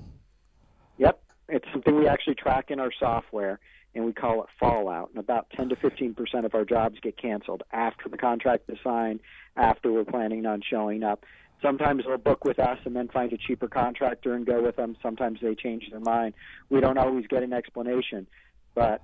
Yep, 0.98 1.22
it's 1.48 1.66
something 1.72 1.96
we 1.96 2.07
actually 2.07 2.34
track 2.34 2.70
in 2.70 2.80
our 2.80 2.92
software, 2.98 3.61
and 3.95 4.05
we 4.05 4.12
call 4.12 4.42
it 4.42 4.49
fallout. 4.59 5.11
And 5.11 5.18
about 5.18 5.49
10 5.57 5.70
to 5.70 5.76
15 5.76 6.14
percent 6.14 6.47
of 6.47 6.55
our 6.55 6.64
jobs 6.64 6.99
get 7.01 7.16
canceled 7.16 7.62
after 7.72 8.09
the 8.09 8.16
contract 8.16 8.68
is 8.68 8.78
signed, 8.82 9.20
after 9.57 9.92
we're 9.92 10.05
planning 10.05 10.47
on 10.47 10.62
showing 10.68 11.03
up. 11.03 11.24
Sometimes 11.62 12.05
they'll 12.05 12.18
book 12.18 12.45
with 12.45 12.59
us 12.59 12.78
and 12.84 12.95
then 12.95 13.09
find 13.09 13.32
a 13.32 13.38
cheaper 13.38 13.68
contractor 13.68 14.34
and 14.34 14.45
go 14.45 14.62
with 14.62 14.76
them. 14.76 14.97
Sometimes 15.03 15.38
they 15.40 15.55
change 15.55 15.84
their 15.90 16.01
mind. 16.01 16.34
We 16.68 16.80
don't 16.80 16.99
always 16.99 17.26
get 17.26 17.42
an 17.42 17.53
explanation, 17.53 18.26
but 18.74 19.01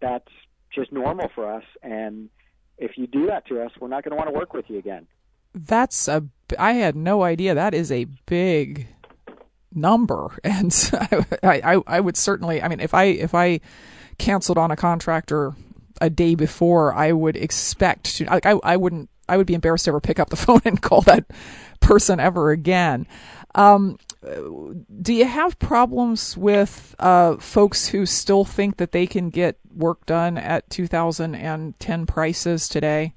that's 0.00 0.28
just 0.74 0.92
normal 0.92 1.30
for 1.34 1.50
us. 1.50 1.64
And 1.82 2.28
if 2.76 2.98
you 2.98 3.06
do 3.06 3.26
that 3.26 3.46
to 3.46 3.62
us, 3.62 3.70
we're 3.80 3.88
not 3.88 4.04
going 4.04 4.10
to 4.10 4.16
want 4.16 4.28
to 4.28 4.34
work 4.34 4.52
with 4.52 4.66
you 4.68 4.78
again. 4.78 5.06
That's 5.54 6.08
a. 6.08 6.24
I 6.58 6.74
had 6.74 6.96
no 6.96 7.22
idea. 7.22 7.54
That 7.54 7.74
is 7.74 7.92
a 7.92 8.06
big 8.26 8.88
number, 9.74 10.38
and 10.44 10.90
I, 11.42 11.60
I, 11.74 11.82
I 11.86 12.00
would 12.00 12.16
certainly. 12.16 12.62
I 12.62 12.68
mean, 12.68 12.80
if 12.80 12.94
I 12.94 13.04
if 13.04 13.34
I 13.34 13.60
canceled 14.18 14.58
on 14.58 14.70
a 14.70 14.76
contractor 14.76 15.54
a 16.00 16.10
day 16.10 16.34
before, 16.34 16.94
I 16.94 17.12
would 17.12 17.36
expect 17.36 18.16
to. 18.16 18.24
Like, 18.24 18.46
I, 18.46 18.52
I 18.62 18.76
wouldn't. 18.76 19.08
I 19.28 19.36
would 19.36 19.46
be 19.46 19.54
embarrassed 19.54 19.84
to 19.84 19.90
ever 19.90 20.00
pick 20.00 20.18
up 20.18 20.30
the 20.30 20.36
phone 20.44 20.60
and 20.64 20.80
call 20.80 21.02
that 21.02 21.24
person 21.80 22.20
ever 22.20 22.50
again. 22.50 23.06
Um, 23.54 23.98
do 25.02 25.12
you 25.12 25.26
have 25.26 25.58
problems 25.58 26.36
with 26.36 26.94
uh, 26.98 27.36
folks 27.36 27.88
who 27.88 28.06
still 28.06 28.44
think 28.44 28.76
that 28.76 28.92
they 28.92 29.06
can 29.06 29.30
get 29.30 29.58
work 29.74 30.06
done 30.06 30.38
at 30.38 30.68
2010 30.70 32.06
prices 32.06 32.68
today? 32.68 33.14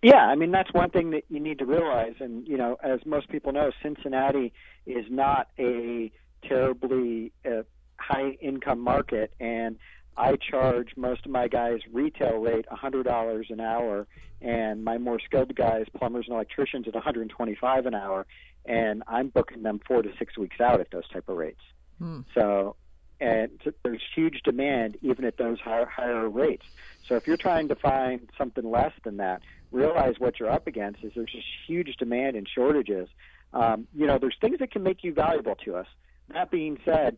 Yeah, 0.00 0.24
I 0.24 0.36
mean 0.36 0.52
that's 0.52 0.72
one 0.72 0.90
thing 0.90 1.10
that 1.10 1.24
you 1.28 1.40
need 1.40 1.58
to 1.58 1.66
realize, 1.66 2.14
and 2.20 2.46
you 2.46 2.56
know, 2.56 2.76
as 2.82 3.00
most 3.04 3.28
people 3.28 3.52
know, 3.52 3.72
Cincinnati 3.82 4.52
is 4.86 5.04
not 5.10 5.48
a 5.58 6.12
terribly 6.48 7.32
uh, 7.44 7.62
high 8.08 8.36
income 8.40 8.80
market, 8.80 9.32
and 9.38 9.76
I 10.16 10.36
charge 10.36 10.96
most 10.96 11.26
of 11.26 11.30
my 11.30 11.48
guys 11.48 11.80
retail 11.92 12.38
rate 12.38 12.66
$100 12.70 13.50
an 13.50 13.60
hour, 13.60 14.06
and 14.40 14.84
my 14.84 14.98
more 14.98 15.20
skilled 15.20 15.54
guys, 15.54 15.86
plumbers 15.96 16.26
and 16.26 16.34
electricians, 16.34 16.88
at 16.88 16.94
125 16.94 17.86
an 17.86 17.94
hour, 17.94 18.26
and 18.64 19.02
I'm 19.06 19.28
booking 19.28 19.62
them 19.62 19.80
four 19.86 20.02
to 20.02 20.10
six 20.18 20.36
weeks 20.36 20.60
out 20.60 20.80
at 20.80 20.90
those 20.90 21.08
type 21.08 21.28
of 21.28 21.36
rates. 21.36 21.60
Hmm. 21.98 22.20
So, 22.34 22.76
and 23.20 23.50
there's 23.82 24.02
huge 24.14 24.42
demand 24.44 24.96
even 25.02 25.24
at 25.24 25.36
those 25.38 25.60
higher 25.60 25.86
higher 25.86 26.28
rates. 26.28 26.64
So 27.08 27.16
if 27.16 27.26
you're 27.26 27.36
trying 27.36 27.68
to 27.68 27.74
find 27.74 28.28
something 28.38 28.68
less 28.68 28.92
than 29.04 29.16
that, 29.16 29.42
realize 29.72 30.14
what 30.18 30.38
you're 30.38 30.50
up 30.50 30.66
against 30.66 31.02
is 31.02 31.12
there's 31.14 31.32
just 31.32 31.46
huge 31.66 31.96
demand 31.96 32.36
and 32.36 32.48
shortages. 32.48 33.08
Um, 33.52 33.88
you 33.94 34.06
know, 34.06 34.18
there's 34.18 34.36
things 34.40 34.58
that 34.60 34.70
can 34.70 34.82
make 34.82 35.02
you 35.02 35.12
valuable 35.12 35.56
to 35.64 35.76
us. 35.76 35.86
That 36.32 36.50
being 36.50 36.78
said, 36.84 37.16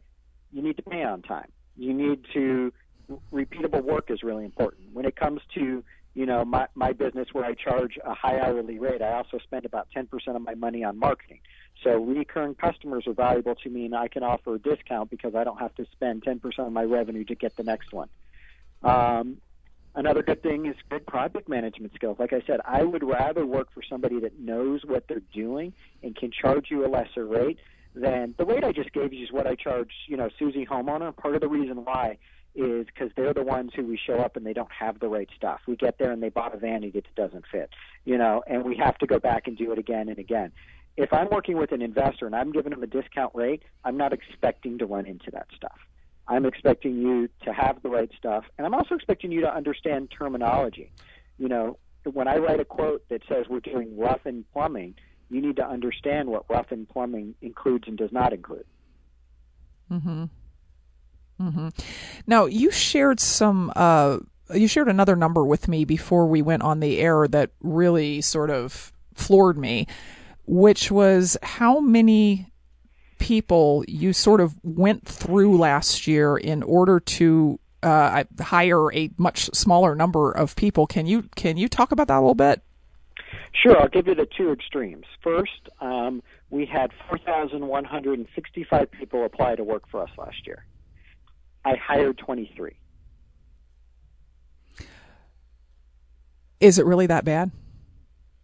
you 0.53 0.63
need 0.63 0.77
to 0.77 0.83
pay 0.83 1.03
on 1.03 1.23
time. 1.23 1.51
You 1.77 1.95
need 1.95 2.25
to 2.35 2.73
repeatable 3.33 3.83
work 3.83 4.11
is 4.11 4.23
really 4.23 4.45
important. 4.45 4.93
When 4.93 5.05
it 5.05 5.17
comes 5.17 5.41
to 5.55 5.83
you 6.15 6.27
know 6.27 6.45
my 6.45 6.67
my 6.75 6.93
business 6.93 7.29
where 7.33 7.45
I 7.45 7.55
charge 7.55 7.99
a 8.05 8.15
high 8.15 8.39
hourly 8.41 8.79
rate, 8.79 9.03
I 9.03 9.13
also 9.13 9.39
spend 9.39 9.65
about 9.65 9.89
10% 9.97 10.09
of 10.35 10.43
my 10.43 10.55
money 10.55 10.85
on 10.85 10.99
marketing. 10.99 11.41
So 11.83 11.97
recurring 12.03 12.55
customers 12.55 13.07
are 13.07 13.15
valuable 13.15 13.55
to 13.57 13.71
me, 13.71 13.87
and 13.87 13.95
I 13.95 14.09
can 14.09 14.23
offer 14.23 14.55
a 14.55 14.59
discount 14.59 15.11
because 15.11 15.35
I 15.35 15.45
don't 15.45 15.59
have 15.59 15.75
to 15.77 15.87
spend 15.93 16.25
10% 16.25 16.41
of 16.59 16.73
my 16.73 16.83
revenue 16.83 17.25
to 17.25 17.35
get 17.35 17.57
the 17.57 17.63
next 17.63 17.93
one. 17.93 18.09
Um, 18.83 19.39
Another 19.95 20.23
good 20.23 20.43
thing 20.43 20.67
is 20.67 20.77
good 20.89 21.05
project 21.05 21.49
management 21.49 21.93
skills. 21.95 22.17
Like 22.21 22.33
I 22.33 22.43
said, 22.47 22.61
I 22.65 22.85
would 22.85 23.03
rather 23.03 23.45
work 23.45 23.73
for 23.75 23.83
somebody 23.83 24.21
that 24.21 24.39
knows 24.39 24.83
what 24.85 25.09
they're 25.09 25.23
doing 25.35 25.73
and 26.03 26.15
can 26.15 26.31
charge 26.31 26.71
you 26.71 26.87
a 26.87 26.89
lesser 26.89 27.27
rate 27.27 27.59
than 27.95 28.35
the 28.39 28.45
rate 28.45 28.65
I 28.65 28.73
just 28.73 28.93
gave 28.93 29.13
you 29.13 29.25
is 29.25 29.33
what 29.33 29.47
I 29.47 29.55
charge, 29.55 29.91
you 30.07 30.17
know, 30.17 30.29
Susie 30.39 30.67
homeowner. 30.67 31.17
Part 31.17 31.35
of 31.35 31.41
the 31.41 31.49
reason 31.49 31.85
why 31.85 32.19
is 32.55 32.87
because 32.87 33.11
they're 33.17 33.35
the 33.35 33.43
ones 33.43 33.71
who 33.75 33.85
we 33.85 33.97
show 33.97 34.19
up 34.19 34.37
and 34.37 34.45
they 34.45 34.53
don't 34.53 34.73
have 34.73 34.99
the 35.01 35.09
right 35.09 35.29
stuff. 35.37 35.61
We 35.67 35.77
get 35.77 35.99
there 35.99 36.11
and 36.11 36.23
they 36.23 36.31
bought 36.31 36.55
a 36.55 36.59
vanity 36.59 36.91
that 36.91 37.15
doesn't 37.15 37.45
fit, 37.51 37.71
you 38.05 38.19
know, 38.19 38.43
and 38.47 38.65
we 38.65 38.77
have 38.77 38.99
to 38.99 39.07
go 39.07 39.19
back 39.19 39.47
and 39.47 39.57
do 39.57 39.73
it 39.73 39.79
again 39.79 40.09
and 40.09 40.19
again. 40.19 40.53
If 40.97 41.13
I'm 41.13 41.29
working 41.31 41.57
with 41.57 41.73
an 41.73 41.83
investor 41.83 42.27
and 42.27 42.35
I'm 42.35 42.53
giving 42.53 42.71
them 42.71 42.83
a 42.83 42.87
discount 42.87 43.35
rate, 43.35 43.63
I'm 43.85 43.97
not 43.97 44.13
expecting 44.13 44.79
to 44.79 44.87
run 44.87 45.07
into 45.07 45.31
that 45.31 45.47
stuff. 45.55 45.79
I'm 46.27 46.45
expecting 46.45 46.97
you 46.99 47.29
to 47.45 47.53
have 47.53 47.83
the 47.83 47.89
right 47.89 48.11
stuff, 48.17 48.45
and 48.57 48.67
I'm 48.67 48.75
also 48.75 48.95
expecting 48.95 49.33
you 49.33 49.41
to 49.41 49.53
understand 49.53 50.13
terminology. 50.17 50.93
You 51.39 51.49
know, 51.49 51.79
when 52.05 52.29
I 52.29 52.37
write 52.37 52.61
a 52.61 52.65
quote 52.65 53.09
that 53.09 53.23
says 53.29 53.47
we're 53.49 53.61
doing 53.61 53.99
rough-in 53.99 54.45
plumbing, 54.53 54.95
you 55.31 55.41
need 55.41 55.57
to 55.57 55.67
understand 55.67 56.29
what 56.29 56.45
rough-in 56.49 56.87
plumbing 56.87 57.35
includes 57.41 57.87
and 57.87 57.97
does 57.97 58.13
not 58.13 58.33
include. 58.33 58.67
Mm-hmm. 59.91 60.25
Mm-hmm. 61.41 61.69
Now, 62.27 62.47
you 62.47 62.71
shared 62.71 63.21
some. 63.21 63.73
Uh, 63.75 64.19
you 64.53 64.67
shared 64.67 64.89
another 64.89 65.17
number 65.17 65.45
with 65.45 65.69
me 65.69 65.85
before 65.85 66.27
we 66.27 66.43
went 66.43 66.63
on 66.63 66.81
the 66.81 66.99
air 66.99 67.29
that 67.29 67.51
really 67.61 68.21
sort 68.21 68.51
of 68.51 68.93
floored 69.15 69.57
me, 69.57 69.87
which 70.45 70.91
was 70.91 71.37
how 71.43 71.79
many 71.81 72.51
people 73.19 73.85
you 73.87 74.13
sort 74.13 74.41
of 74.41 74.57
went 74.65 75.07
through 75.07 75.57
last 75.57 76.07
year 76.07 76.37
in 76.37 76.63
order 76.65 76.99
to 76.99 77.61
uh, 77.83 78.25
hire 78.41 78.93
a 78.93 79.11
much 79.17 79.49
smaller 79.55 79.95
number 79.95 80.33
of 80.33 80.57
people. 80.57 80.87
Can 80.87 81.07
you 81.07 81.23
can 81.37 81.57
you 81.57 81.69
talk 81.69 81.93
about 81.93 82.09
that 82.09 82.17
a 82.17 82.21
little 82.21 82.35
bit? 82.35 82.63
Sure, 83.53 83.79
I'll 83.81 83.89
give 83.89 84.07
you 84.07 84.15
the 84.15 84.29
two 84.37 84.53
extremes. 84.53 85.07
First, 85.23 85.69
um, 85.81 86.23
we 86.51 86.67
had 86.67 86.91
4,165 87.09 88.91
people 88.93 89.25
apply 89.25 89.57
to 89.57 89.65
work 89.65 89.89
for 89.91 90.03
us 90.03 90.11
last 90.17 90.47
year. 90.47 90.65
I 91.65 91.75
hired 91.77 92.19
23. 92.19 92.77
Is 96.61 96.79
it 96.79 96.87
really 96.87 97.07
that 97.07 97.25
bad? 97.25 97.51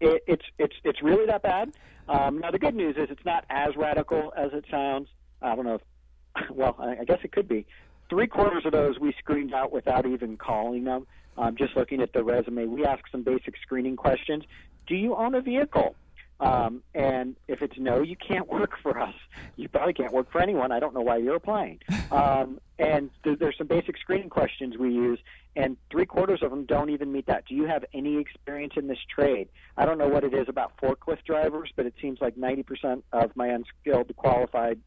It, 0.01 0.23
it's 0.27 0.45
it's 0.59 0.75
it's 0.85 1.03
really 1.03 1.27
that 1.27 1.43
bad. 1.43 1.73
Um, 2.09 2.39
now 2.39 2.51
the 2.51 2.59
good 2.59 2.75
news 2.75 2.97
is 2.97 3.09
it's 3.11 3.25
not 3.25 3.45
as 3.51 3.77
radical 3.77 4.33
as 4.37 4.53
it 4.53 4.65
sounds. 4.71 5.09
I 5.43 5.55
don't 5.55 5.65
know. 5.65 5.75
If, 5.77 6.51
well, 6.51 6.77
I, 6.79 6.97
I 7.01 7.05
guess 7.05 7.19
it 7.23 7.33
could 7.33 7.49
be. 7.49 7.67
Three 8.09 8.27
quarters 8.27 8.65
of 8.65 8.73
those 8.73 8.99
we 8.99 9.15
screened 9.19 9.53
out 9.53 9.73
without 9.73 10.07
even 10.07 10.37
calling 10.37 10.85
them. 10.85 11.07
Um, 11.37 11.57
just 11.57 11.77
looking 11.77 12.01
at 12.01 12.13
the 12.13 12.25
resume, 12.25 12.67
we 12.67 12.85
ask 12.85 13.03
some 13.11 13.23
basic 13.23 13.55
screening 13.61 13.97
questions. 13.97 14.45
Do 14.87 14.95
you 14.95 15.15
own 15.17 15.35
a 15.35 15.41
vehicle? 15.41 15.95
Um, 16.39 16.83
and 16.95 17.35
if 17.49 17.63
it's 17.63 17.79
no, 17.79 18.03
you 18.03 18.17
can't 18.17 18.49
work 18.53 18.73
for 18.83 18.99
us. 18.99 19.15
You 19.57 19.69
probably 19.69 19.95
can't 19.95 20.13
work 20.13 20.31
for 20.31 20.41
anyone. 20.41 20.71
I 20.71 20.81
don't 20.81 20.95
know 20.95 21.01
why 21.01 21.17
you're 21.17 21.37
applying. 21.37 21.81
Um, 22.11 22.61
and 22.79 23.11
th- 23.25 23.39
there's 23.39 23.57
some 23.57 23.67
basic 23.67 23.97
screening 23.99 24.29
questions 24.29 24.77
we 24.77 24.93
use, 24.93 25.19
and 25.55 25.79
three 25.91 26.05
quarters 26.05 26.41
of 26.43 26.51
them 26.51 26.67
don't 26.67 26.91
even 26.91 27.11
meet 27.11 27.27
that. 27.27 27.47
Do 27.47 27.55
you 27.55 27.65
have 27.65 27.85
any 27.95 28.19
experience 28.19 28.75
in 28.77 28.87
this 28.87 28.99
trade? 29.09 29.49
I 29.77 29.87
don't 29.87 29.97
know 29.97 30.09
what 30.09 30.25
it 30.25 30.35
is 30.35 30.47
about 30.49 30.77
forklift 30.77 31.25
drivers, 31.25 31.71
but 31.75 31.87
it 31.87 31.95
seems 32.01 32.21
like 32.21 32.37
90% 32.37 33.03
of 33.13 33.35
my 33.35 33.49
unskilled 33.49 34.15
qualified 34.17 34.79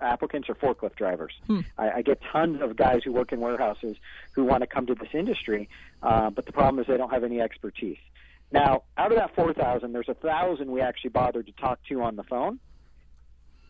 applicants 0.00 0.48
are 0.48 0.54
forklift 0.54 0.96
drivers. 0.96 1.32
Hmm. 1.46 1.60
I, 1.78 1.90
I 1.90 2.02
get 2.02 2.20
tons 2.32 2.60
of 2.60 2.76
guys 2.76 3.00
who 3.04 3.12
work 3.12 3.32
in 3.32 3.40
warehouses 3.40 3.96
who 4.32 4.44
want 4.44 4.62
to 4.62 4.66
come 4.66 4.86
to 4.86 4.94
this 4.94 5.10
industry, 5.12 5.68
uh, 6.02 6.30
but 6.30 6.46
the 6.46 6.52
problem 6.52 6.80
is 6.80 6.86
they 6.86 6.96
don't 6.96 7.10
have 7.10 7.24
any 7.24 7.40
expertise. 7.40 7.98
Now, 8.52 8.82
out 8.98 9.10
of 9.10 9.18
that 9.18 9.34
4,000, 9.34 9.92
there's 9.92 10.08
a 10.08 10.14
thousand 10.14 10.70
we 10.70 10.80
actually 10.80 11.10
bothered 11.10 11.46
to 11.46 11.52
talk 11.52 11.80
to 11.88 12.02
on 12.02 12.16
the 12.16 12.22
phone. 12.24 12.60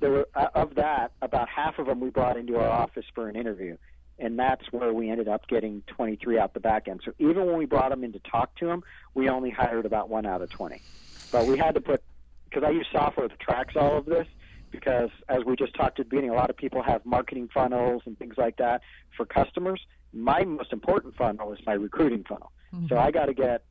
There 0.00 0.10
were 0.10 0.28
uh, 0.34 0.48
of 0.54 0.74
that, 0.74 1.12
about 1.22 1.48
half 1.48 1.78
of 1.78 1.86
them 1.86 2.00
we 2.00 2.10
brought 2.10 2.36
into 2.36 2.56
our 2.56 2.68
office 2.68 3.04
for 3.14 3.28
an 3.28 3.36
interview, 3.36 3.76
and 4.18 4.36
that's 4.36 4.72
where 4.72 4.92
we 4.92 5.10
ended 5.10 5.28
up 5.28 5.46
getting 5.46 5.82
23 5.86 6.38
out 6.38 6.54
the 6.54 6.60
back 6.60 6.88
end. 6.88 7.00
So 7.04 7.12
even 7.18 7.46
when 7.46 7.56
we 7.56 7.66
brought 7.66 7.90
them 7.90 8.02
in 8.02 8.12
to 8.12 8.18
talk 8.18 8.56
to 8.56 8.66
them, 8.66 8.82
we 9.14 9.28
only 9.28 9.50
hired 9.50 9.86
about 9.86 10.08
one 10.08 10.26
out 10.26 10.42
of 10.42 10.50
20. 10.50 10.82
But 11.30 11.46
we 11.46 11.56
had 11.56 11.74
to 11.76 11.80
put 11.80 12.02
because 12.44 12.64
I 12.66 12.70
use 12.70 12.86
software 12.92 13.28
that 13.28 13.38
tracks 13.40 13.76
all 13.76 13.96
of 13.96 14.04
this. 14.04 14.26
Because 14.70 15.10
as 15.28 15.44
we 15.44 15.54
just 15.54 15.74
talked 15.74 16.00
at 16.00 16.06
the 16.06 16.10
beginning, 16.10 16.30
a 16.30 16.34
lot 16.34 16.48
of 16.48 16.56
people 16.56 16.82
have 16.82 17.04
marketing 17.04 17.48
funnels 17.52 18.02
and 18.06 18.18
things 18.18 18.36
like 18.38 18.56
that 18.56 18.80
for 19.14 19.26
customers. 19.26 19.84
My 20.14 20.44
most 20.44 20.72
important 20.72 21.14
funnel 21.14 21.52
is 21.52 21.58
my 21.66 21.74
recruiting 21.74 22.24
funnel. 22.26 22.52
Mm-hmm. 22.74 22.86
So 22.88 22.96
I 22.96 23.10
got 23.10 23.26
to 23.26 23.34
get 23.34 23.64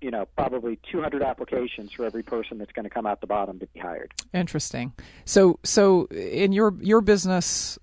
you 0.00 0.10
know, 0.10 0.26
probably 0.36 0.78
200 0.90 1.22
applications 1.22 1.92
for 1.92 2.04
every 2.04 2.22
person 2.22 2.58
that's 2.58 2.72
going 2.72 2.84
to 2.84 2.90
come 2.90 3.06
out 3.06 3.20
the 3.20 3.26
bottom 3.26 3.58
to 3.58 3.66
be 3.66 3.80
hired. 3.80 4.12
Interesting. 4.32 4.92
So, 5.24 5.58
so 5.64 6.06
in 6.06 6.52
your 6.52 6.74
your 6.80 7.00
business, 7.00 7.78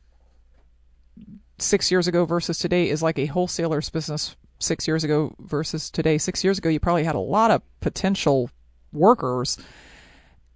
six 1.58 1.92
years 1.92 2.08
ago 2.08 2.26
versus 2.26 2.58
today 2.58 2.90
is 2.90 3.02
like 3.02 3.18
a 3.18 3.26
wholesaler's 3.28 3.90
business 3.90 4.36
six 4.60 4.88
years 4.88 5.04
ago 5.04 5.36
versus 5.40 5.90
today. 5.90 6.18
Six 6.18 6.44
years 6.44 6.58
ago, 6.58 6.70
you 6.70 6.80
probably 6.80 7.04
had 7.04 7.16
a 7.16 7.20
lot 7.20 7.52
of 7.52 7.62
potential 7.82 8.50
workers, 8.92 9.58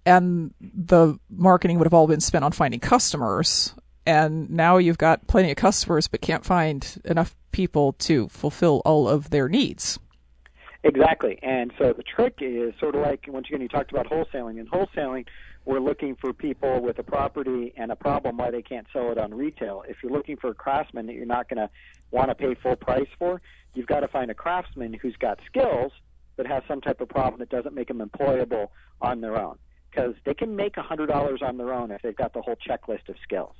and 0.06 0.54
the 0.60 1.18
marketing 1.28 1.78
would 1.78 1.86
have 1.86 1.94
all 1.94 2.06
been 2.06 2.20
spent 2.20 2.44
on 2.44 2.52
finding 2.52 2.80
customers. 2.80 3.74
And 4.06 4.50
now 4.50 4.78
you've 4.78 4.98
got 4.98 5.26
plenty 5.26 5.50
of 5.50 5.56
customers, 5.56 6.08
but 6.08 6.20
can't 6.20 6.44
find 6.44 7.00
enough 7.04 7.36
people 7.52 7.92
to 7.94 8.28
fulfill 8.28 8.80
all 8.84 9.08
of 9.08 9.30
their 9.30 9.48
needs. 9.48 9.98
Exactly. 10.82 11.38
And 11.42 11.72
so 11.78 11.92
the 11.92 12.02
trick 12.02 12.38
is 12.40 12.72
sort 12.80 12.94
of 12.94 13.02
like 13.02 13.26
once 13.28 13.46
again 13.48 13.60
you 13.60 13.68
talked 13.68 13.90
about 13.90 14.06
wholesaling. 14.06 14.58
In 14.58 14.66
wholesaling, 14.66 15.26
we're 15.66 15.80
looking 15.80 16.16
for 16.16 16.32
people 16.32 16.80
with 16.80 16.98
a 16.98 17.02
property 17.02 17.74
and 17.76 17.92
a 17.92 17.96
problem 17.96 18.38
why 18.38 18.50
they 18.50 18.62
can't 18.62 18.86
sell 18.92 19.12
it 19.12 19.18
on 19.18 19.34
retail. 19.34 19.84
If 19.86 19.98
you're 20.02 20.12
looking 20.12 20.36
for 20.36 20.48
a 20.48 20.54
craftsman 20.54 21.06
that 21.06 21.14
you're 21.14 21.26
not 21.26 21.48
going 21.50 21.58
to 21.58 21.70
want 22.10 22.28
to 22.30 22.34
pay 22.34 22.54
full 22.54 22.76
price 22.76 23.08
for, 23.18 23.42
you've 23.74 23.86
got 23.86 24.00
to 24.00 24.08
find 24.08 24.30
a 24.30 24.34
craftsman 24.34 24.94
who's 24.94 25.16
got 25.16 25.38
skills 25.46 25.92
but 26.36 26.46
has 26.46 26.62
some 26.66 26.80
type 26.80 27.02
of 27.02 27.08
problem 27.10 27.38
that 27.40 27.50
doesn't 27.50 27.74
make 27.74 27.88
them 27.88 27.98
employable 27.98 28.68
on 29.02 29.20
their 29.20 29.36
own. 29.36 29.58
Because 29.90 30.14
they 30.24 30.32
can 30.32 30.56
make 30.56 30.78
a 30.78 30.82
$100 30.82 31.42
on 31.42 31.56
their 31.58 31.74
own 31.74 31.90
if 31.90 32.00
they've 32.00 32.16
got 32.16 32.32
the 32.32 32.40
whole 32.40 32.56
checklist 32.56 33.10
of 33.10 33.16
skills. 33.22 33.54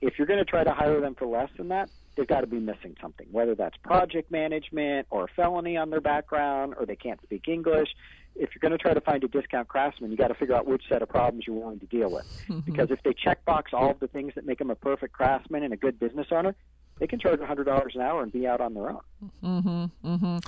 If 0.00 0.14
you're 0.18 0.26
going 0.26 0.40
to 0.40 0.44
try 0.44 0.64
to 0.64 0.72
hire 0.72 1.00
them 1.00 1.14
for 1.14 1.26
less 1.26 1.50
than 1.56 1.68
that, 1.68 1.88
they've 2.16 2.26
got 2.26 2.40
to 2.40 2.46
be 2.46 2.58
missing 2.58 2.96
something, 3.00 3.26
whether 3.30 3.54
that's 3.54 3.76
project 3.78 4.30
management 4.30 5.06
or 5.10 5.24
a 5.24 5.28
felony 5.28 5.76
on 5.76 5.90
their 5.90 6.00
background 6.00 6.74
or 6.78 6.86
they 6.86 6.96
can't 6.96 7.20
speak 7.22 7.48
English. 7.48 7.88
If 8.34 8.50
you're 8.54 8.60
going 8.60 8.76
to 8.76 8.78
try 8.78 8.92
to 8.92 9.00
find 9.00 9.24
a 9.24 9.28
discount 9.28 9.68
craftsman, 9.68 10.10
you 10.10 10.16
got 10.16 10.28
to 10.28 10.34
figure 10.34 10.54
out 10.54 10.66
which 10.66 10.82
set 10.88 11.00
of 11.02 11.08
problems 11.08 11.44
you're 11.46 11.56
willing 11.56 11.80
to 11.80 11.86
deal 11.86 12.10
with. 12.10 12.26
Mm-hmm. 12.48 12.70
Because 12.70 12.90
if 12.90 13.02
they 13.02 13.14
check 13.14 13.44
box 13.44 13.72
all 13.72 13.90
of 13.90 14.00
the 14.00 14.08
things 14.08 14.32
that 14.34 14.44
make 14.44 14.58
them 14.58 14.70
a 14.70 14.74
perfect 14.74 15.14
craftsman 15.14 15.62
and 15.62 15.72
a 15.72 15.76
good 15.76 15.98
business 15.98 16.26
owner, 16.30 16.54
they 16.98 17.06
can 17.06 17.18
charge 17.18 17.40
$100 17.40 17.94
an 17.94 18.00
hour 18.00 18.22
and 18.22 18.32
be 18.32 18.46
out 18.46 18.60
on 18.60 18.74
their 18.74 18.90
own. 18.90 19.00
Mm-hmm, 19.42 20.08
mm-hmm. 20.08 20.38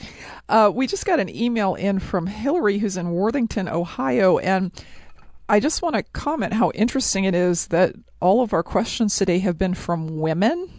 Uh, 0.48 0.70
we 0.74 0.86
just 0.86 1.04
got 1.04 1.20
an 1.20 1.34
email 1.34 1.74
in 1.74 1.98
from 1.98 2.26
Hillary, 2.26 2.78
who's 2.78 2.96
in 2.96 3.10
Worthington, 3.10 3.68
Ohio, 3.68 4.38
and 4.38 4.72
I 5.48 5.60
just 5.60 5.80
want 5.82 5.96
to 5.96 6.02
comment 6.02 6.54
how 6.54 6.70
interesting 6.74 7.24
it 7.24 7.34
is 7.34 7.68
that 7.68 7.94
all 8.20 8.42
of 8.42 8.52
our 8.52 8.62
questions 8.62 9.16
today 9.16 9.38
have 9.38 9.56
been 9.56 9.74
from 9.74 10.18
women. 10.18 10.77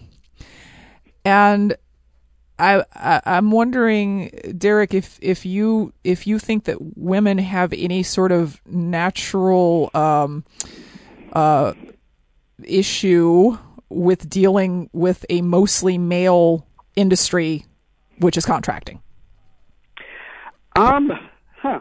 And 1.25 1.75
I, 2.57 2.83
I 2.93 3.21
am 3.37 3.51
wondering, 3.51 4.29
Derek, 4.57 4.93
if 4.93 5.17
if 5.21 5.45
you 5.45 5.93
if 6.03 6.27
you 6.27 6.39
think 6.39 6.65
that 6.65 6.77
women 6.97 7.37
have 7.37 7.71
any 7.73 8.03
sort 8.03 8.31
of 8.31 8.59
natural 8.65 9.89
um, 9.93 10.43
uh, 11.33 11.73
issue 12.63 13.57
with 13.89 14.29
dealing 14.29 14.89
with 14.93 15.25
a 15.29 15.41
mostly 15.41 15.97
male 15.97 16.67
industry, 16.95 17.65
which 18.19 18.37
is 18.37 18.45
contracting? 18.45 19.01
Um, 20.75 21.11
huh. 21.57 21.79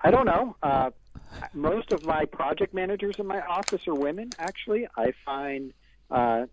I 0.00 0.10
don't 0.10 0.26
know. 0.26 0.56
Uh, 0.62 0.90
most 1.54 1.92
of 1.92 2.04
my 2.04 2.24
project 2.24 2.74
managers 2.74 3.16
in 3.18 3.26
my 3.26 3.40
office 3.40 3.86
are 3.86 3.94
women. 3.94 4.30
Actually, 4.38 4.86
I 4.96 5.12
find 5.24 5.72
uh, 6.10 6.46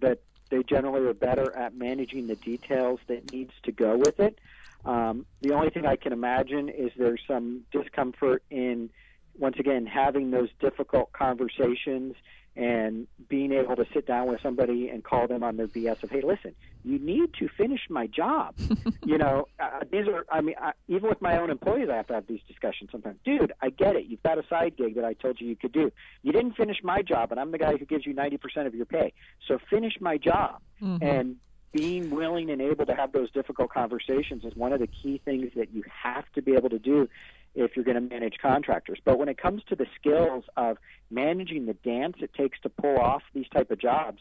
that 0.00 0.20
they 0.50 0.62
generally 0.62 1.06
are 1.06 1.14
better 1.14 1.54
at 1.54 1.76
managing 1.76 2.26
the 2.26 2.36
details 2.36 3.00
that 3.08 3.30
needs 3.30 3.52
to 3.64 3.72
go 3.72 3.96
with 3.96 4.20
it. 4.20 4.38
Um, 4.84 5.26
the 5.42 5.52
only 5.52 5.70
thing 5.70 5.86
I 5.86 5.96
can 5.96 6.12
imagine 6.12 6.68
is 6.68 6.92
there's 6.96 7.20
some 7.26 7.62
discomfort 7.72 8.44
in, 8.50 8.90
once 9.36 9.56
again, 9.58 9.86
having 9.86 10.30
those 10.30 10.48
difficult 10.60 11.12
conversations 11.12 12.14
and 12.56 13.06
being 13.28 13.52
able 13.52 13.76
to 13.76 13.84
sit 13.92 14.06
down 14.06 14.28
with 14.28 14.40
somebody 14.40 14.88
and 14.88 15.04
call 15.04 15.26
them 15.26 15.42
on 15.42 15.56
their 15.56 15.68
BS 15.68 16.02
of, 16.02 16.10
hey, 16.10 16.22
listen, 16.22 16.54
you 16.84 16.98
need 16.98 17.34
to 17.38 17.48
finish 17.48 17.80
my 17.90 18.06
job. 18.06 18.54
you 19.04 19.18
know, 19.18 19.46
uh, 19.60 19.80
these 19.90 20.08
are, 20.08 20.24
I 20.30 20.40
mean, 20.40 20.54
I, 20.60 20.72
even 20.88 21.08
with 21.08 21.20
my 21.20 21.38
own 21.38 21.50
employees, 21.50 21.88
I 21.92 21.96
have 21.96 22.06
to 22.06 22.14
have 22.14 22.26
these 22.26 22.40
discussions 22.48 22.90
sometimes. 22.90 23.18
Dude, 23.24 23.52
I 23.60 23.68
get 23.68 23.96
it. 23.96 24.06
You've 24.06 24.22
got 24.22 24.38
a 24.38 24.46
side 24.48 24.76
gig 24.76 24.94
that 24.94 25.04
I 25.04 25.12
told 25.12 25.40
you 25.40 25.48
you 25.48 25.56
could 25.56 25.72
do. 25.72 25.92
You 26.22 26.32
didn't 26.32 26.56
finish 26.56 26.78
my 26.82 27.02
job, 27.02 27.30
and 27.30 27.38
I'm 27.38 27.50
the 27.50 27.58
guy 27.58 27.76
who 27.76 27.84
gives 27.84 28.06
you 28.06 28.14
90% 28.14 28.66
of 28.66 28.74
your 28.74 28.86
pay. 28.86 29.12
So 29.46 29.58
finish 29.68 29.94
my 30.00 30.16
job. 30.16 30.62
Mm-hmm. 30.80 31.04
And 31.04 31.36
being 31.72 32.10
willing 32.10 32.50
and 32.50 32.62
able 32.62 32.86
to 32.86 32.94
have 32.94 33.12
those 33.12 33.30
difficult 33.32 33.70
conversations 33.70 34.44
is 34.44 34.56
one 34.56 34.72
of 34.72 34.80
the 34.80 34.86
key 34.86 35.20
things 35.24 35.50
that 35.56 35.74
you 35.74 35.82
have 36.02 36.24
to 36.34 36.40
be 36.40 36.54
able 36.54 36.70
to 36.70 36.78
do 36.78 37.08
if 37.56 37.74
you're 37.74 37.84
going 37.84 37.96
to 37.96 38.14
manage 38.14 38.34
contractors. 38.40 38.98
But 39.04 39.18
when 39.18 39.28
it 39.28 39.38
comes 39.38 39.62
to 39.68 39.74
the 39.74 39.86
skills 39.98 40.44
of 40.56 40.78
managing 41.10 41.66
the 41.66 41.74
dance 41.74 42.16
it 42.20 42.32
takes 42.34 42.60
to 42.60 42.68
pull 42.68 42.98
off 42.98 43.22
these 43.34 43.48
type 43.48 43.70
of 43.70 43.80
jobs, 43.80 44.20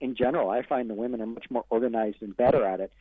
in 0.00 0.14
general, 0.14 0.50
I 0.50 0.62
find 0.62 0.88
the 0.88 0.94
women 0.94 1.20
are 1.20 1.26
much 1.26 1.46
more 1.50 1.64
organized 1.70 2.22
and 2.22 2.36
better 2.36 2.64
at 2.64 2.80
it. 2.80 2.92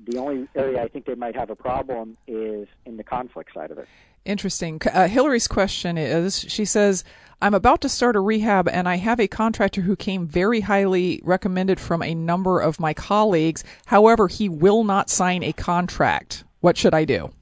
The 0.00 0.18
only 0.18 0.48
area 0.54 0.82
I 0.82 0.88
think 0.88 1.04
they 1.04 1.14
might 1.14 1.36
have 1.36 1.50
a 1.50 1.56
problem 1.56 2.16
is 2.26 2.68
in 2.86 2.96
the 2.96 3.04
conflict 3.04 3.52
side 3.52 3.70
of 3.70 3.78
it. 3.78 3.88
Interesting. 4.24 4.80
Uh, 4.92 5.08
Hillary's 5.08 5.48
question 5.48 5.98
is 5.98 6.40
she 6.48 6.64
says, 6.64 7.04
I'm 7.42 7.54
about 7.54 7.80
to 7.82 7.88
start 7.88 8.16
a 8.16 8.20
rehab 8.20 8.68
and 8.68 8.88
I 8.88 8.96
have 8.96 9.18
a 9.18 9.26
contractor 9.26 9.80
who 9.80 9.96
came 9.96 10.26
very 10.26 10.60
highly 10.60 11.20
recommended 11.24 11.80
from 11.80 12.02
a 12.02 12.14
number 12.14 12.60
of 12.60 12.78
my 12.78 12.94
colleagues. 12.94 13.64
However, 13.86 14.28
he 14.28 14.48
will 14.48 14.84
not 14.84 15.10
sign 15.10 15.42
a 15.42 15.52
contract. 15.52 16.44
What 16.60 16.76
should 16.76 16.94
I 16.94 17.04
do? 17.04 17.32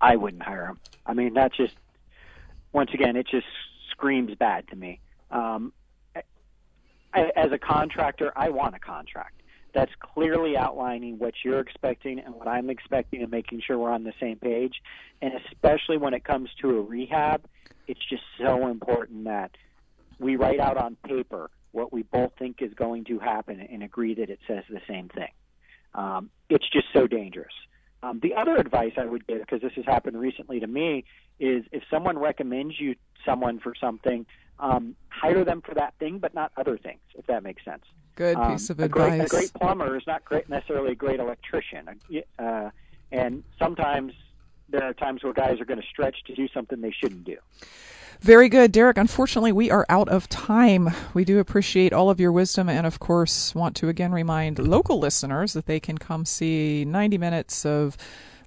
I 0.00 0.16
wouldn't 0.16 0.42
hire 0.42 0.66
him. 0.66 0.80
I 1.06 1.14
mean, 1.14 1.34
that's 1.34 1.56
just 1.56 1.74
once 2.72 2.90
again, 2.94 3.16
it 3.16 3.26
just 3.28 3.46
screams 3.90 4.34
bad 4.36 4.68
to 4.68 4.76
me. 4.76 5.00
Um, 5.30 5.72
I, 7.12 7.30
as 7.36 7.52
a 7.52 7.58
contractor, 7.58 8.32
I 8.36 8.50
want 8.50 8.74
a 8.74 8.78
contract 8.78 9.40
that's 9.72 9.92
clearly 10.00 10.56
outlining 10.56 11.18
what 11.18 11.34
you're 11.44 11.60
expecting 11.60 12.18
and 12.18 12.34
what 12.34 12.48
I'm 12.48 12.70
expecting, 12.70 13.22
and 13.22 13.30
making 13.30 13.62
sure 13.64 13.78
we're 13.78 13.90
on 13.90 14.04
the 14.04 14.12
same 14.20 14.36
page. 14.36 14.82
And 15.22 15.32
especially 15.46 15.96
when 15.96 16.14
it 16.14 16.24
comes 16.24 16.50
to 16.60 16.78
a 16.78 16.80
rehab, 16.80 17.44
it's 17.86 18.00
just 18.08 18.22
so 18.38 18.68
important 18.68 19.24
that 19.24 19.52
we 20.18 20.36
write 20.36 20.60
out 20.60 20.76
on 20.76 20.96
paper 21.06 21.50
what 21.72 21.92
we 21.92 22.02
both 22.02 22.32
think 22.38 22.62
is 22.62 22.74
going 22.74 23.04
to 23.04 23.18
happen 23.18 23.60
and 23.60 23.82
agree 23.82 24.14
that 24.14 24.28
it 24.28 24.40
says 24.46 24.64
the 24.68 24.80
same 24.88 25.08
thing. 25.08 25.30
Um, 25.94 26.30
it's 26.48 26.68
just 26.68 26.86
so 26.92 27.06
dangerous. 27.06 27.52
Um, 28.02 28.20
the 28.20 28.34
other 28.34 28.56
advice 28.56 28.92
I 28.96 29.04
would 29.04 29.26
give, 29.26 29.40
because 29.40 29.60
this 29.60 29.72
has 29.74 29.84
happened 29.84 30.18
recently 30.18 30.60
to 30.60 30.66
me, 30.66 31.04
is 31.38 31.64
if 31.72 31.82
someone 31.90 32.18
recommends 32.18 32.80
you 32.80 32.94
someone 33.24 33.58
for 33.58 33.74
something, 33.78 34.26
um, 34.58 34.96
hire 35.08 35.44
them 35.44 35.60
for 35.60 35.74
that 35.74 35.94
thing, 35.98 36.18
but 36.18 36.34
not 36.34 36.52
other 36.56 36.78
things, 36.78 37.00
if 37.14 37.26
that 37.26 37.42
makes 37.42 37.64
sense. 37.64 37.84
Good 38.16 38.36
um, 38.36 38.52
piece 38.52 38.70
of 38.70 38.80
advice. 38.80 39.14
A 39.14 39.16
great, 39.16 39.26
a 39.26 39.28
great 39.28 39.54
plumber 39.54 39.96
is 39.96 40.06
not 40.06 40.24
great, 40.24 40.48
necessarily 40.48 40.92
a 40.92 40.94
great 40.94 41.20
electrician. 41.20 41.88
Uh, 42.38 42.70
and 43.12 43.44
sometimes 43.58 44.12
there 44.68 44.84
are 44.84 44.94
times 44.94 45.22
where 45.22 45.32
guys 45.32 45.60
are 45.60 45.64
going 45.64 45.80
to 45.80 45.86
stretch 45.86 46.16
to 46.24 46.34
do 46.34 46.48
something 46.48 46.80
they 46.80 46.92
shouldn't 46.92 47.24
do. 47.24 47.36
Very 48.20 48.48
good, 48.50 48.70
Derek. 48.70 48.98
Unfortunately, 48.98 49.50
we 49.50 49.70
are 49.70 49.86
out 49.88 50.10
of 50.10 50.28
time. 50.28 50.90
We 51.14 51.24
do 51.24 51.38
appreciate 51.38 51.94
all 51.94 52.10
of 52.10 52.20
your 52.20 52.32
wisdom 52.32 52.68
and, 52.68 52.86
of 52.86 53.00
course, 53.00 53.54
want 53.54 53.74
to 53.76 53.88
again 53.88 54.12
remind 54.12 54.58
local 54.58 54.98
listeners 54.98 55.54
that 55.54 55.64
they 55.64 55.80
can 55.80 55.96
come 55.96 56.26
see 56.26 56.84
90 56.84 57.16
minutes 57.16 57.64
of 57.64 57.96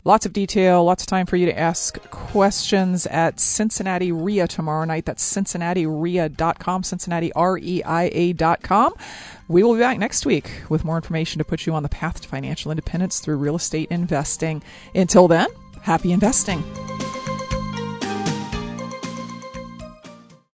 lots 0.04 0.28
of 0.28 0.34
detail, 0.34 0.84
lots 0.84 1.02
of 1.02 1.08
time 1.08 1.26
for 1.26 1.38
you 1.38 1.48
to 1.48 1.58
ask 1.58 2.00
questions 2.12 3.08
at 3.08 3.40
Cincinnati 3.40 4.12
REIA 4.12 4.48
tomorrow 4.48 4.86
night. 4.86 5.06
That's 5.06 5.24
CincinnatiREIA.com, 5.24 6.84
CincinnatiREIA.com. 6.84 8.94
We 9.48 9.64
will 9.64 9.74
be 9.74 9.80
back 9.80 9.98
next 9.98 10.28
week 10.28 10.52
with 10.70 10.86
more 10.86 10.98
information 10.98 11.40
to 11.40 11.46
put 11.46 11.66
you 11.66 11.74
on 11.74 11.82
the 11.82 11.90
path 11.90 12.22
to 12.22 12.28
financial 12.28 12.72
independence 12.72 13.20
through 13.20 13.38
real 13.38 13.56
estate 13.56 13.90
investing. 13.90 14.62
Until 14.94 15.28
then, 15.28 15.48
happy 15.82 16.12
investing. 16.12 16.64